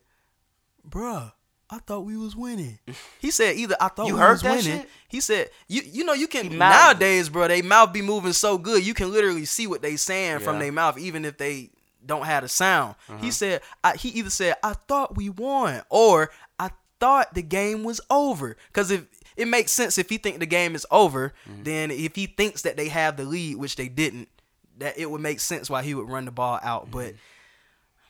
bruh, 0.87 1.31
I 1.69 1.77
thought 1.79 2.01
we 2.01 2.17
was 2.17 2.35
winning. 2.35 2.79
He 3.19 3.31
said 3.31 3.55
either 3.55 3.77
I 3.79 3.87
thought 3.87 4.07
You 4.07 4.15
we 4.15 4.19
heard 4.19 4.33
was 4.33 4.43
winning. 4.43 4.63
shit? 4.81 4.89
He 5.07 5.21
said, 5.21 5.49
you 5.67 5.81
you 5.85 6.03
know 6.03 6.13
you 6.13 6.27
can 6.27 6.57
nowadays, 6.57 7.29
bro. 7.29 7.47
They 7.47 7.61
mouth 7.61 7.93
be 7.93 8.01
moving 8.01 8.33
so 8.33 8.57
good, 8.57 8.85
you 8.85 8.93
can 8.93 9.11
literally 9.11 9.45
see 9.45 9.67
what 9.67 9.81
they 9.81 9.95
saying 9.95 10.39
from 10.39 10.59
their 10.59 10.71
mouth, 10.71 10.97
even 10.97 11.23
if 11.25 11.37
they 11.37 11.69
don't 12.05 12.25
have 12.25 12.43
a 12.43 12.47
sound. 12.49 12.95
Uh-huh. 13.09 13.19
He 13.21 13.31
said, 13.31 13.61
I, 13.83 13.95
he 13.95 14.09
either 14.09 14.29
said 14.29 14.55
I 14.63 14.73
thought 14.87 15.15
we 15.15 15.29
won, 15.29 15.81
or 15.89 16.31
I 16.59 16.71
thought 17.01 17.33
the 17.33 17.41
game 17.41 17.83
was 17.83 17.99
over. 18.09 18.55
Because 18.67 18.91
if 18.91 19.05
it 19.35 19.47
makes 19.49 19.71
sense 19.73 19.97
if 19.97 20.09
he 20.09 20.17
think 20.17 20.39
the 20.39 20.45
game 20.45 20.73
is 20.75 20.85
over, 20.89 21.33
Mm-hmm. 21.49 21.63
then 21.63 21.91
if 21.91 22.15
he 22.15 22.27
thinks 22.27 22.61
that 22.61 22.77
they 22.77 22.87
have 22.87 23.17
the 23.17 23.25
lead, 23.25 23.57
which 23.57 23.75
they 23.75 23.89
didn't, 23.89 24.29
that 24.77 24.97
it 24.97 25.11
would 25.11 25.19
make 25.21 25.39
sense 25.41 25.69
why 25.69 25.83
he 25.83 25.93
would 25.93 26.09
run 26.09 26.23
the 26.25 26.31
ball 26.31 26.59
out. 26.63 26.89
But 26.89 27.15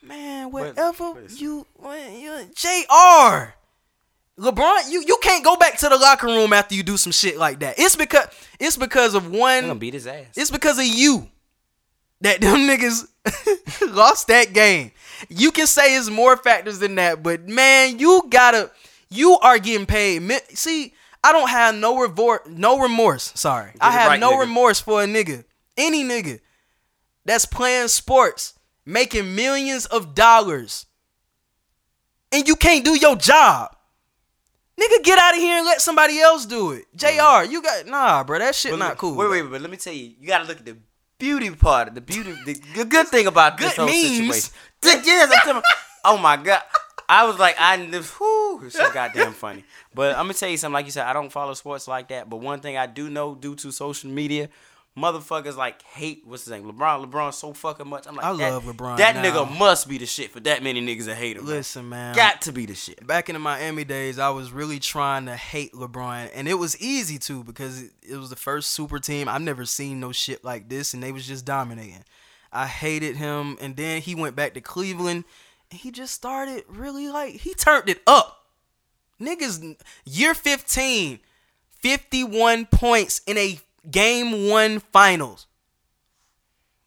man, 0.04 0.52
whatever 0.52 1.14
but- 1.16 1.40
you, 1.42 1.66
when 1.78 2.20
you 2.20 2.48
J.R. 2.56 3.56
LeBron, 4.40 4.90
you, 4.90 5.04
you 5.06 5.18
can't 5.22 5.44
go 5.44 5.56
back 5.56 5.78
to 5.80 5.90
the 5.90 5.98
locker 5.98 6.26
room 6.28 6.54
after 6.54 6.74
you 6.74 6.84
do 6.84 6.98
some 6.98 7.12
shit 7.12 7.38
like 7.38 7.60
that. 7.60 7.76
It's 7.78 7.96
because 7.96 8.26
it's 8.60 8.78
because 8.78 9.14
of 9.14 9.30
one. 9.30 9.62
gonna 9.62 9.76
beat 9.76 9.94
his 9.94 10.08
ass. 10.08 10.26
It's 10.36 10.50
because 10.52 10.80
of 10.80 10.86
you 10.86 11.28
that 12.22 12.40
them 12.42 12.60
niggas 12.68 13.08
lost 13.96 14.28
that 14.30 14.54
game. 14.54 14.92
You 15.30 15.52
can 15.52 15.68
say 15.68 15.96
it's 15.96 16.10
more 16.10 16.38
factors 16.38 16.80
than 16.80 16.96
that, 16.96 17.22
but 17.22 17.48
man, 17.48 18.00
you 18.00 18.24
gotta, 18.30 18.72
you 19.12 19.38
are 19.40 19.60
getting 19.60 19.86
paid. 19.86 20.24
See, 20.56 20.94
I 21.24 21.32
don't 21.34 21.50
have 21.50 21.76
no 21.76 21.96
revor- 21.98 22.48
no 22.48 22.80
remorse. 22.80 23.32
Sorry, 23.36 23.74
I 23.80 23.92
have 23.92 24.08
right, 24.12 24.20
no 24.20 24.32
nigga. 24.32 24.40
remorse 24.40 24.80
for 24.80 25.04
a 25.04 25.06
nigga, 25.06 25.44
any 25.78 26.04
nigga 26.04 26.40
that's 27.26 27.46
playing 27.46 27.90
sports, 27.90 28.56
making 28.86 29.36
millions 29.36 29.86
of 29.86 30.16
dollars, 30.16 30.88
and 32.32 32.48
you 32.48 32.56
can't 32.56 32.84
do 32.84 32.98
your 32.98 33.16
job. 33.16 33.76
Nigga, 34.80 35.04
get 35.04 35.20
out 35.20 35.36
of 35.36 35.40
here 35.40 35.58
and 35.58 35.66
let 35.66 35.80
somebody 35.82 36.20
else 36.20 36.46
do 36.48 36.72
it. 36.72 36.86
Mm. 36.96 37.00
J.R., 37.00 37.46
you 37.46 37.62
got 37.62 37.86
nah, 37.86 38.24
bro. 38.24 38.40
That 38.40 38.56
shit 38.56 38.72
But 38.72 38.78
not 38.80 38.98
cool. 38.98 39.16
Wait, 39.16 39.30
wait, 39.30 39.42
but 39.44 39.62
let 39.62 39.70
me 39.70 39.78
tell 39.78 39.94
you, 39.94 40.14
you 40.20 40.28
gotta 40.28 40.46
look 40.46 40.58
at 40.58 40.66
the 40.66 40.78
beauty 41.20 41.52
part 41.52 41.90
of 41.90 41.94
the 41.94 42.02
beauty, 42.02 42.34
the 42.46 42.56
good, 42.74 42.90
good 42.90 43.08
thing 43.10 43.28
about 43.28 43.58
this 43.60 43.76
Good 43.76 43.78
whole 43.78 43.86
memes. 43.88 44.44
situation. 44.44 44.54
The- 44.82 45.02
yes, 45.06 45.32
I'm 45.32 45.42
telling 45.44 45.64
oh 46.06 46.18
my 46.18 46.38
god, 46.38 46.64
I 47.12 47.26
was 47.26 47.38
like, 47.38 47.58
I 47.60 47.76
it's 47.76 48.08
so 48.78 48.92
goddamn 48.94 49.34
funny. 49.34 49.66
But 49.94 50.16
I'm 50.16 50.24
gonna 50.24 50.34
tell 50.34 50.48
you 50.48 50.56
something. 50.56 50.74
Like 50.74 50.86
you 50.86 50.92
said, 50.92 51.06
I 51.06 51.12
don't 51.12 51.30
follow 51.30 51.54
sports 51.54 51.88
like 51.88 52.08
that. 52.08 52.30
But 52.30 52.38
one 52.38 52.62
thing 52.62 52.78
I 52.78 52.88
do 52.88 53.10
know, 53.10 53.36
due 53.36 53.56
to 53.56 53.72
social 53.72 54.10
media, 54.10 54.48
motherfuckers 54.98 55.58
like 55.58 55.82
hate 55.82 56.24
what's 56.26 56.46
his 56.46 56.52
name, 56.52 56.64
LeBron. 56.64 57.06
LeBron 57.06 57.34
so 57.34 57.52
fucking 57.52 57.88
much. 57.88 58.08
I'm 58.08 58.16
like, 58.16 58.26
I 58.26 58.32
love 58.32 58.64
LeBron 58.64 58.98
That 58.98 59.16
now. 59.16 59.24
nigga 59.24 59.58
must 59.58 59.90
be 59.90 59.98
the 59.98 60.06
shit 60.06 60.32
for 60.32 60.40
that 60.42 60.64
many 60.64 60.82
niggas 60.82 61.06
that 61.06 61.16
hate 61.16 61.36
him. 61.36 61.46
Listen, 61.46 61.90
man. 61.90 62.16
got 62.16 62.42
to 62.44 62.54
be 62.54 62.66
the 62.66 62.76
shit. 62.76 63.06
back 63.06 63.28
in 63.28 63.34
the 63.34 63.40
Miami 63.40 63.84
days, 63.84 64.18
I 64.18 64.30
was 64.30 64.54
really 64.54 64.80
trying 64.80 65.26
to 65.26 65.36
hate 65.36 65.74
LeBron, 65.74 66.32
and 66.34 66.48
it 66.48 66.54
was 66.56 66.80
easy 66.82 67.18
to 67.20 67.44
because 67.44 67.84
it, 68.08 68.16
was 68.16 68.30
the 68.30 68.38
first 68.38 68.72
super 68.72 69.00
team. 69.00 69.28
I've 69.28 69.42
never 69.42 69.66
seen 69.66 70.00
no 70.00 70.14
shit 70.14 70.46
like 70.46 70.70
this, 70.70 70.94
and 70.94 71.04
they 71.04 71.12
was 71.12 71.28
just 71.28 71.44
dominating. 71.44 72.06
I 72.54 72.68
hated 72.68 73.16
him, 73.16 73.58
and 73.62 73.76
then 73.76 74.02
he 74.02 74.16
went 74.16 74.36
back 74.36 74.54
to 74.54 74.62
Cleveland, 74.62 75.18
and 75.18 75.26
he 75.72 75.92
just 75.92 76.14
started 76.14 76.64
really 76.68 77.10
like 77.10 77.36
he 77.36 77.54
turned 77.54 77.90
it 77.90 78.02
up. 78.06 78.46
Niggas, 79.20 79.80
year 80.04 80.34
15, 80.34 81.20
51 81.70 82.66
points 82.66 83.22
in 83.28 83.38
a 83.38 83.60
game 83.90 84.50
one 84.50 84.80
finals. 84.80 85.48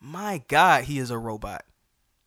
My 0.01 0.43
God, 0.49 0.85
he 0.85 0.99
is 0.99 1.11
a 1.11 1.19
robot. 1.19 1.65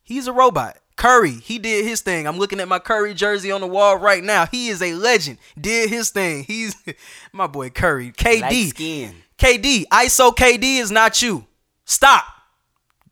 He's 0.02 0.26
a 0.26 0.32
robot. 0.32 0.78
Curry, 0.96 1.30
he 1.30 1.58
did 1.58 1.84
his 1.84 2.00
thing. 2.00 2.26
I'm 2.26 2.38
looking 2.38 2.58
at 2.58 2.66
my 2.66 2.80
Curry 2.80 3.14
jersey 3.14 3.52
on 3.52 3.60
the 3.60 3.68
wall 3.68 3.96
right 3.96 4.24
now. 4.24 4.46
He 4.46 4.68
is 4.68 4.82
a 4.82 4.94
legend. 4.94 5.38
Did 5.60 5.90
his 5.90 6.10
thing. 6.10 6.42
He's 6.42 6.74
my 7.32 7.46
boy 7.46 7.70
Curry. 7.70 8.10
KD. 8.10 8.70
skin. 8.70 9.14
KD. 9.38 9.84
ISO 9.86 10.34
KD 10.34 10.80
is 10.80 10.90
not 10.90 11.22
you. 11.22 11.46
Stop. 11.84 12.24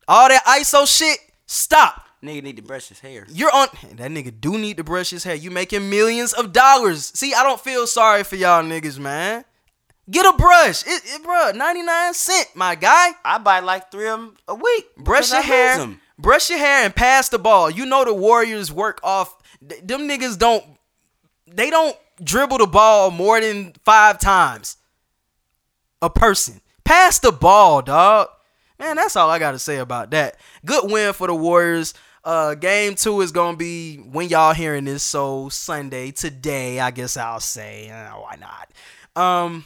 All 0.09 0.29
that 0.29 0.45
ISO 0.45 0.87
shit, 0.87 1.19
stop. 1.47 2.06
Nigga 2.27 2.43
need 2.43 2.57
to 2.57 2.62
brush 2.62 2.89
his 2.89 3.01
hair. 3.01 3.27
You're 3.29 3.55
on 3.55 3.68
that 3.95 4.11
nigga 4.11 4.33
do 4.41 4.59
need 4.59 4.77
to 4.79 4.85
brush 4.85 5.11
his 5.11 5.24
hair. 5.24 5.35
You 5.35 5.51
making 5.51 5.89
millions 5.89 6.33
of 6.33 6.53
dollars. 6.53 7.12
See, 7.14 7.33
I 7.35 7.43
don't 7.43 7.61
feel 7.61 7.87
sorry 7.87 8.24
for 8.24 8.37
y'all 8.37 8.62
niggas, 8.64 8.99
man. 8.99 9.45
Get 10.11 10.24
a 10.27 10.37
brush. 10.37 10.87
It, 10.87 11.03
it 11.05 11.22
bruh, 11.24 11.55
99 11.55 12.14
cent, 12.14 12.49
my 12.55 12.74
guy. 12.77 13.11
I 13.24 13.39
buy 13.39 13.61
like 13.61 13.91
three 13.91 14.09
of 14.09 14.20
them 14.20 14.37
a 14.47 14.55
week. 14.55 14.97
Brush 14.97 15.31
your 15.31 15.39
I 15.39 15.41
lose 15.41 15.49
hair. 15.49 15.81
'em. 15.81 16.01
Brush 16.18 16.49
your 16.51 16.59
hair 16.59 16.85
and 16.85 16.95
pass 16.95 17.29
the 17.29 17.39
ball. 17.39 17.68
You 17.70 17.85
know 17.87 18.05
the 18.05 18.14
Warriors 18.14 18.72
work 18.72 19.01
off. 19.03 19.37
Them 19.61 20.09
niggas 20.09 20.39
don't. 20.39 20.64
They 21.47 21.70
don't 21.70 21.97
dribble 22.22 22.59
the 22.59 22.66
ball 22.66 23.11
more 23.11 23.41
than 23.41 23.74
five 23.85 24.18
times. 24.18 24.77
A 26.03 26.09
person. 26.11 26.61
Pass 26.85 27.18
the 27.18 27.33
ball, 27.33 27.83
dog. 27.83 28.29
Man, 28.79 28.97
that's 28.97 29.16
all 29.16 29.31
I 29.31 29.39
gotta 29.39 29.59
say 29.59 29.79
about 29.79 30.11
that. 30.12 30.37
Good 30.64 30.91
win 30.91 31.12
for 31.12 31.27
the 31.27 31.35
Warriors. 31.35 31.95
Uh, 32.27 32.57
game 32.57 32.97
two 32.97 33.20
is 33.20 33.31
gonna 33.31 33.57
be 33.57 33.99
when 33.99 34.29
y'all 34.29 34.53
hearing 34.53 34.85
this. 34.85 35.05
So 35.05 35.49
Sunday 35.49 36.11
today, 36.11 36.81
I 36.81 36.91
guess 36.91 37.16
I'll 37.16 37.39
say. 37.39 37.89
Uh, 37.89 38.14
why 38.14 38.35
not? 38.35 38.68
Um, 39.14 39.64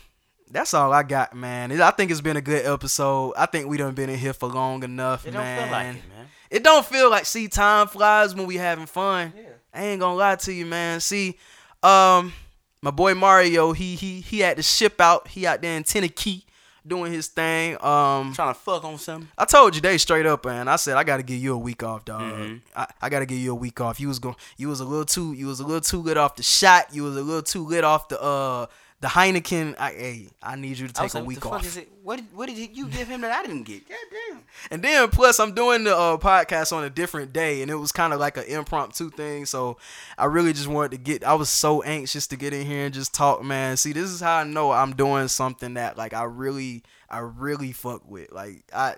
that's 0.51 0.75
all 0.75 0.93
I 0.93 1.03
got, 1.03 1.35
man. 1.35 1.81
I 1.81 1.91
think 1.91 2.11
it's 2.11 2.21
been 2.21 2.37
a 2.37 2.43
good 2.43 2.67
episode. 2.67 3.33
I 3.39 3.47
think 3.47 3.67
we 3.67 3.79
done 3.79 3.95
been 3.95 4.11
in 4.11 4.19
here 4.19 4.35
for 4.35 4.47
long 4.47 4.83
enough, 4.83 5.27
It 5.27 5.31
don't 5.31 5.43
feel 5.43 5.71
like 5.73 5.87
it, 5.87 5.93
man. 5.95 6.27
It 6.51 6.63
don't 6.63 6.85
feel 6.85 7.09
like 7.09 7.25
see 7.25 7.49
time 7.49 7.89
flies 7.89 8.35
when 8.35 8.47
we 8.47 8.57
having 8.57 8.85
fun. 8.85 9.33
Yeah. 9.35 9.43
I 9.73 9.85
ain't 9.87 10.01
gonna 10.01 10.17
lie 10.17 10.37
to 10.37 10.53
you, 10.53 10.67
man. 10.67 11.01
See, 11.01 11.39
um, 11.83 12.35
my 12.83 12.91
boy 12.91 13.15
Mario, 13.15 13.73
he 13.73 13.95
he 13.95 14.21
he 14.21 14.41
had 14.41 14.59
to 14.59 14.63
ship 14.63 15.01
out. 15.01 15.29
He 15.29 15.47
out 15.47 15.63
there 15.63 15.79
in 15.79 15.85
Tennessee 15.85 16.45
doing 16.91 17.13
his 17.13 17.29
thing. 17.29 17.75
Um, 17.83 18.35
Trying 18.35 18.53
to 18.53 18.61
fuck 18.61 18.85
on 18.85 18.99
something. 18.99 19.29
I 19.39 19.47
told 19.47 19.75
you 19.75 19.81
they 19.81 19.97
straight 19.97 20.27
up, 20.27 20.45
man. 20.45 20.69
I 20.69 20.77
said 20.77 20.99
I 20.99 21.05
got 21.05 21.17
to 21.17 21.23
give 21.23 21.39
you 21.39 21.55
a 21.55 21.59
week 21.59 21.83
off, 21.83 22.05
dog. 22.05 22.21
Mm-hmm. 22.21 22.57
I, 22.77 22.87
I 23.01 23.09
got 23.09 23.21
to 23.21 23.27
give 23.27 23.39
you 23.39 23.53
a 23.53 23.55
week 23.55 23.81
off. 23.81 23.99
You 23.99 24.09
was 24.09 24.19
going, 24.19 24.37
you 24.59 24.69
was 24.69 24.81
a 24.81 24.85
little 24.85 25.07
too, 25.07 25.33
you 25.33 25.47
was 25.47 25.61
a 25.61 25.65
little 25.65 25.81
too 25.81 26.03
lit 26.03 26.19
off 26.19 26.37
the 26.37 26.43
shot. 26.43 26.95
You 26.95 27.05
was 27.05 27.17
a 27.17 27.23
little 27.23 27.43
too 27.43 27.65
lit 27.65 27.85
off 27.85 28.09
the 28.09 28.21
uh 28.21 28.67
the 29.01 29.09
Heineken. 29.09 29.77
I, 29.79 29.91
hey, 29.91 30.29
I 30.43 30.57
need 30.57 30.79
you 30.79 30.89
to 30.89 31.03
was 31.03 31.13
take 31.13 31.23
a 31.23 31.25
week 31.25 31.45
off. 31.47 31.65
is 31.65 31.77
it? 31.77 31.89
What 32.03 32.17
did, 32.17 32.27
what 32.35 32.49
did 32.49 32.59
you 32.59 32.89
give 32.89 33.09
him 33.09 33.23
that 33.23 33.33
I 33.33 33.47
didn't 33.47 33.65
get? 33.65 33.89
God 33.89 33.97
damn. 34.11 34.43
And 34.71 34.83
then 34.83 35.09
plus 35.09 35.41
I'm 35.41 35.55
doing 35.55 35.85
the 35.85 35.97
uh, 35.97 36.17
podcast 36.19 36.73
on 36.73 36.85
a 36.85 36.91
different 36.91 37.33
day, 37.33 37.63
and 37.63 37.71
it 37.71 37.77
was 37.77 37.93
kind 37.93 38.13
of 38.13 38.21
like 38.21 38.37
an 38.37 38.45
impromptu 38.45 39.11
thing. 39.11 39.47
So 39.47 39.79
I 40.19 40.27
really 40.27 40.53
just 40.53 40.69
wanted 40.69 40.93
to 40.93 40.99
get. 40.99 41.25
I 41.25 41.35
was 41.35 41.49
so 41.49 41.83
anxious 41.83 42.27
to 42.29 42.37
get 42.37 42.53
in 42.53 42.67
here 42.67 42.85
and 42.85 42.95
just 42.95 43.15
talk, 43.15 43.43
man. 43.43 43.77
See, 43.77 43.93
this 43.93 44.11
is 44.11 44.21
how 44.21 44.37
I 44.37 44.45
know 44.45 44.71
I'm 44.71 44.95
doing 44.95 45.29
something 45.29 45.75
that 45.75 45.97
like 45.97 46.13
I 46.13 46.25
really, 46.25 46.83
I 47.09 47.19
really 47.19 47.73
fuck 47.73 48.09
with. 48.09 48.33
Like 48.33 48.65
I, 48.73 48.97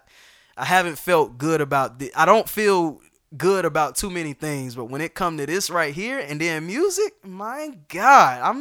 I 0.57 0.64
haven't 0.64 0.98
felt 0.98 1.38
good 1.38 1.61
about. 1.61 2.00
The, 2.00 2.12
I 2.14 2.24
don't 2.24 2.48
feel 2.48 3.00
good 3.36 3.64
about 3.64 3.96
too 3.96 4.11
many 4.11 4.32
things, 4.32 4.74
but 4.74 4.86
when 4.86 5.00
it 5.00 5.14
come 5.14 5.38
to 5.38 5.46
this 5.46 5.70
right 5.70 5.94
here, 5.94 6.18
and 6.18 6.40
then 6.40 6.66
music, 6.66 7.14
my 7.24 7.70
God, 7.88 8.40
I'm 8.42 8.61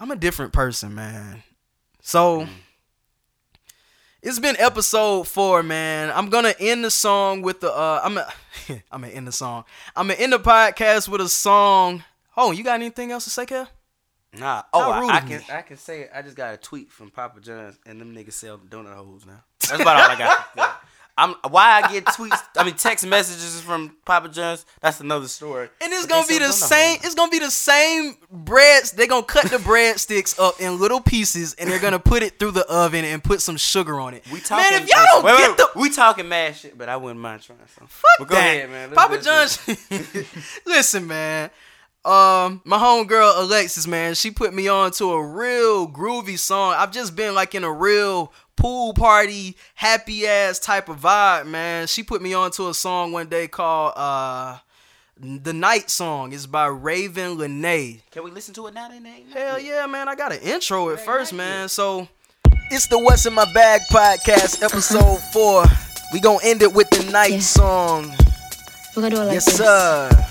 I'm 0.00 0.10
a 0.10 0.16
different 0.16 0.54
person, 0.54 0.94
man. 0.94 1.42
So 2.00 2.46
it's 4.22 4.38
been 4.38 4.56
episode 4.58 5.28
four, 5.28 5.62
man. 5.62 6.10
I'm 6.14 6.30
gonna 6.30 6.54
end 6.58 6.82
the 6.82 6.90
song 6.90 7.42
with 7.42 7.60
the 7.60 7.70
uh 7.70 8.00
I'm 8.02 8.16
a, 8.16 8.32
I'm 8.90 9.02
gonna 9.02 9.08
end 9.08 9.28
the 9.28 9.32
song. 9.32 9.64
I'm 9.94 10.08
gonna 10.08 10.18
end 10.18 10.32
the 10.32 10.38
podcast 10.38 11.06
with 11.06 11.20
a 11.20 11.28
song. 11.28 12.02
Oh, 12.34 12.50
you 12.50 12.64
got 12.64 12.76
anything 12.76 13.12
else 13.12 13.24
to 13.24 13.30
say, 13.30 13.44
Kev? 13.44 13.68
Nah. 14.38 14.62
Oh, 14.72 14.90
I, 14.90 15.16
I 15.16 15.20
can 15.20 15.28
me. 15.28 15.44
I 15.52 15.60
can 15.60 15.76
say 15.76 16.02
it. 16.02 16.10
I 16.14 16.22
just 16.22 16.36
got 16.36 16.54
a 16.54 16.56
tweet 16.56 16.90
from 16.90 17.10
Papa 17.10 17.40
John's, 17.40 17.78
and 17.84 18.00
them 18.00 18.14
niggas 18.14 18.32
sell 18.32 18.56
donut 18.56 18.94
holes 18.94 19.26
now. 19.26 19.44
That's 19.68 19.82
about 19.82 19.96
all 19.96 20.16
I 20.16 20.18
got. 20.56 20.76
I'm 21.20 21.34
why 21.50 21.82
I 21.82 21.92
get 21.92 22.04
tweets. 22.06 22.40
I 22.56 22.64
mean, 22.64 22.74
text 22.74 23.06
messages 23.06 23.60
from 23.60 23.96
Papa 24.04 24.28
John's. 24.30 24.64
That's 24.80 25.00
another 25.00 25.28
story. 25.28 25.68
And 25.82 25.92
it's 25.92 26.06
But 26.06 26.10
gonna 26.14 26.26
be 26.26 26.38
the 26.38 26.50
same. 26.52 26.98
It's 27.04 27.14
gonna 27.14 27.30
be 27.30 27.38
the 27.38 27.50
same 27.50 28.16
breads. 28.30 28.92
They're 28.92 29.06
gonna 29.06 29.22
cut 29.24 29.44
the 29.50 29.58
breadsticks 29.58 30.38
up 30.40 30.60
in 30.60 30.78
little 30.80 31.00
pieces, 31.00 31.54
and 31.54 31.70
they're 31.70 31.78
gonna 31.78 31.98
put 31.98 32.22
it 32.22 32.38
through 32.38 32.52
the 32.52 32.66
oven 32.72 33.04
and 33.04 33.22
put 33.22 33.42
some 33.42 33.56
sugar 33.56 34.00
on 34.00 34.14
it. 34.14 34.24
We 34.32 34.40
talking. 34.40 34.70
man, 34.70 34.82
if 34.82 34.88
y'all 34.88 35.04
don't 35.12 35.24
wait, 35.24 35.36
get 35.38 35.48
wait, 35.50 35.56
the 35.58 35.68
we 35.80 35.90
talking 35.90 36.28
mad 36.28 36.56
shit, 36.56 36.78
but 36.78 36.88
I 36.88 36.96
wouldn't 36.96 37.20
mind 37.20 37.42
trying 37.42 37.58
some. 37.76 37.86
Fuck 37.86 38.10
but 38.20 38.28
go 38.28 38.34
that. 38.36 38.40
ahead, 38.56 38.70
man. 38.70 38.90
Let's- 38.90 39.02
Papa 39.02 39.22
John's. 39.22 40.60
Listen, 40.66 41.06
man. 41.06 41.50
Um, 42.04 42.62
my 42.64 42.78
homegirl 42.78 43.38
Alexis, 43.40 43.86
man, 43.86 44.14
she 44.14 44.30
put 44.30 44.54
me 44.54 44.68
on 44.68 44.90
to 44.92 45.12
a 45.12 45.26
real 45.26 45.86
groovy 45.86 46.38
song. 46.38 46.74
I've 46.76 46.92
just 46.92 47.14
been 47.14 47.34
like 47.34 47.54
in 47.54 47.62
a 47.62 47.70
real 47.72 48.32
pool 48.56 48.94
party, 48.94 49.56
happy 49.74 50.26
ass 50.26 50.58
type 50.58 50.88
of 50.88 51.00
vibe, 51.00 51.46
man. 51.46 51.86
She 51.86 52.02
put 52.02 52.22
me 52.22 52.32
on 52.32 52.52
to 52.52 52.68
a 52.70 52.74
song 52.74 53.12
one 53.12 53.28
day 53.28 53.48
called 53.48 53.92
uh 53.96 54.56
The 55.18 55.52
Night 55.52 55.90
Song. 55.90 56.32
It's 56.32 56.46
by 56.46 56.68
Ravyn 56.68 57.36
Lenae. 57.36 58.00
Can 58.10 58.24
we 58.24 58.30
listen 58.30 58.54
to 58.54 58.66
it 58.68 58.72
now? 58.74 58.88
Then, 58.88 59.04
Hell 59.34 59.60
yeah, 59.60 59.84
man. 59.86 60.08
I 60.08 60.14
got 60.14 60.32
an 60.32 60.40
intro 60.40 60.88
at 60.90 61.00
first, 61.00 61.34
man. 61.34 61.68
So 61.68 62.08
it's 62.70 62.86
the 62.86 62.98
What's 62.98 63.26
in 63.26 63.34
My 63.34 63.50
Bag 63.52 63.82
podcast, 63.92 64.62
episode 64.62 65.18
four. 65.34 65.64
We 66.14 66.20
gonna 66.20 66.38
end 66.44 66.62
it 66.62 66.72
with 66.72 66.88
the 66.88 67.10
night 67.12 67.32
Yeah. 67.32 67.38
song. 67.40 68.14
We're 68.96 69.02
gonna 69.02 69.14
do 69.16 69.20
it 69.20 69.24
like 69.26 69.34
Yes, 69.34 69.44
this. 69.44 69.56
sir. 69.58 70.26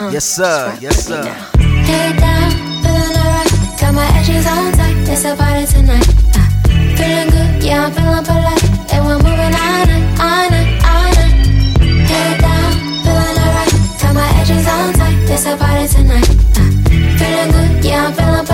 Uh, 0.00 0.10
Yes, 0.12 0.24
sir. 0.24 0.76
Yes, 0.80 1.06
sir. 1.06 1.22
Head 1.24 2.16
down, 2.18 2.50
feeling 2.82 3.16
alright. 3.18 3.50
Got 3.80 3.94
my 3.94 4.06
edges 4.18 4.46
on 4.46 4.72
tight. 4.72 4.96
It's 5.10 5.24
a 5.24 5.34
party 5.34 5.66
tonight. 5.66 6.06
Uh, 6.38 6.48
feeling 6.96 7.30
good, 7.34 7.64
yeah, 7.64 7.86
I'm 7.86 7.92
feeling 7.92 8.24
polite. 8.24 8.64
And 8.94 9.00
we're 9.06 9.18
moving 9.18 9.54
all 9.58 9.82
night, 9.90 10.06
all 10.22 10.46
night, 10.54 10.70
all 10.86 11.08
night. 11.18 11.34
Head 12.10 12.40
down, 12.40 12.72
feeling 13.02 13.38
alright. 13.42 13.72
Got 14.00 14.14
my 14.14 14.28
edges 14.40 14.66
on 14.68 14.92
tight. 14.94 15.18
It's 15.34 15.46
a 15.46 15.56
party 15.56 15.86
tonight. 15.88 16.30
Uh, 16.54 16.70
feeling 17.18 17.50
good, 17.50 17.84
yeah, 17.84 18.06
I'm 18.06 18.12
feeling 18.14 18.46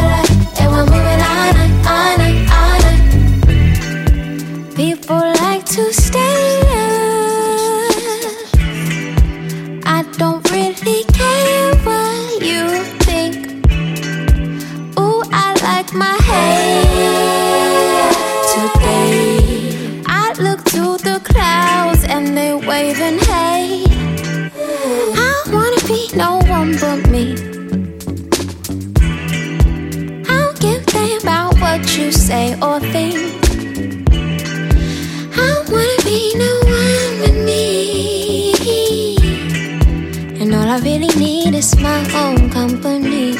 say 32.25 32.55
or 32.63 32.81
think. 32.81 33.17
I 35.37 35.51
wanna 35.69 35.99
be 36.09 36.21
no 36.45 36.53
one 36.81 37.13
but 37.21 37.37
me. 37.45 37.61
And 40.41 40.55
all 40.55 40.69
I 40.77 40.79
really 40.79 41.13
need 41.25 41.55
is 41.55 41.77
my 41.77 42.01
own 42.23 42.49
company. 42.49 43.37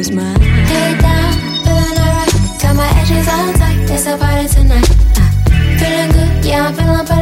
Is 0.00 0.10
my 0.12 0.32
head 0.70 0.98
down, 1.02 1.32
feeling 1.64 1.98
alright. 2.04 2.32
Got 2.62 2.74
my 2.74 2.88
edges 3.00 3.28
on 3.28 3.52
tight. 3.60 3.90
It's 3.94 4.06
a 4.06 4.16
party 4.16 4.48
tonight. 4.48 4.90
Uh, 5.20 5.30
feeling 5.78 6.10
good, 6.16 6.44
yeah, 6.46 6.68
I'm 6.68 7.21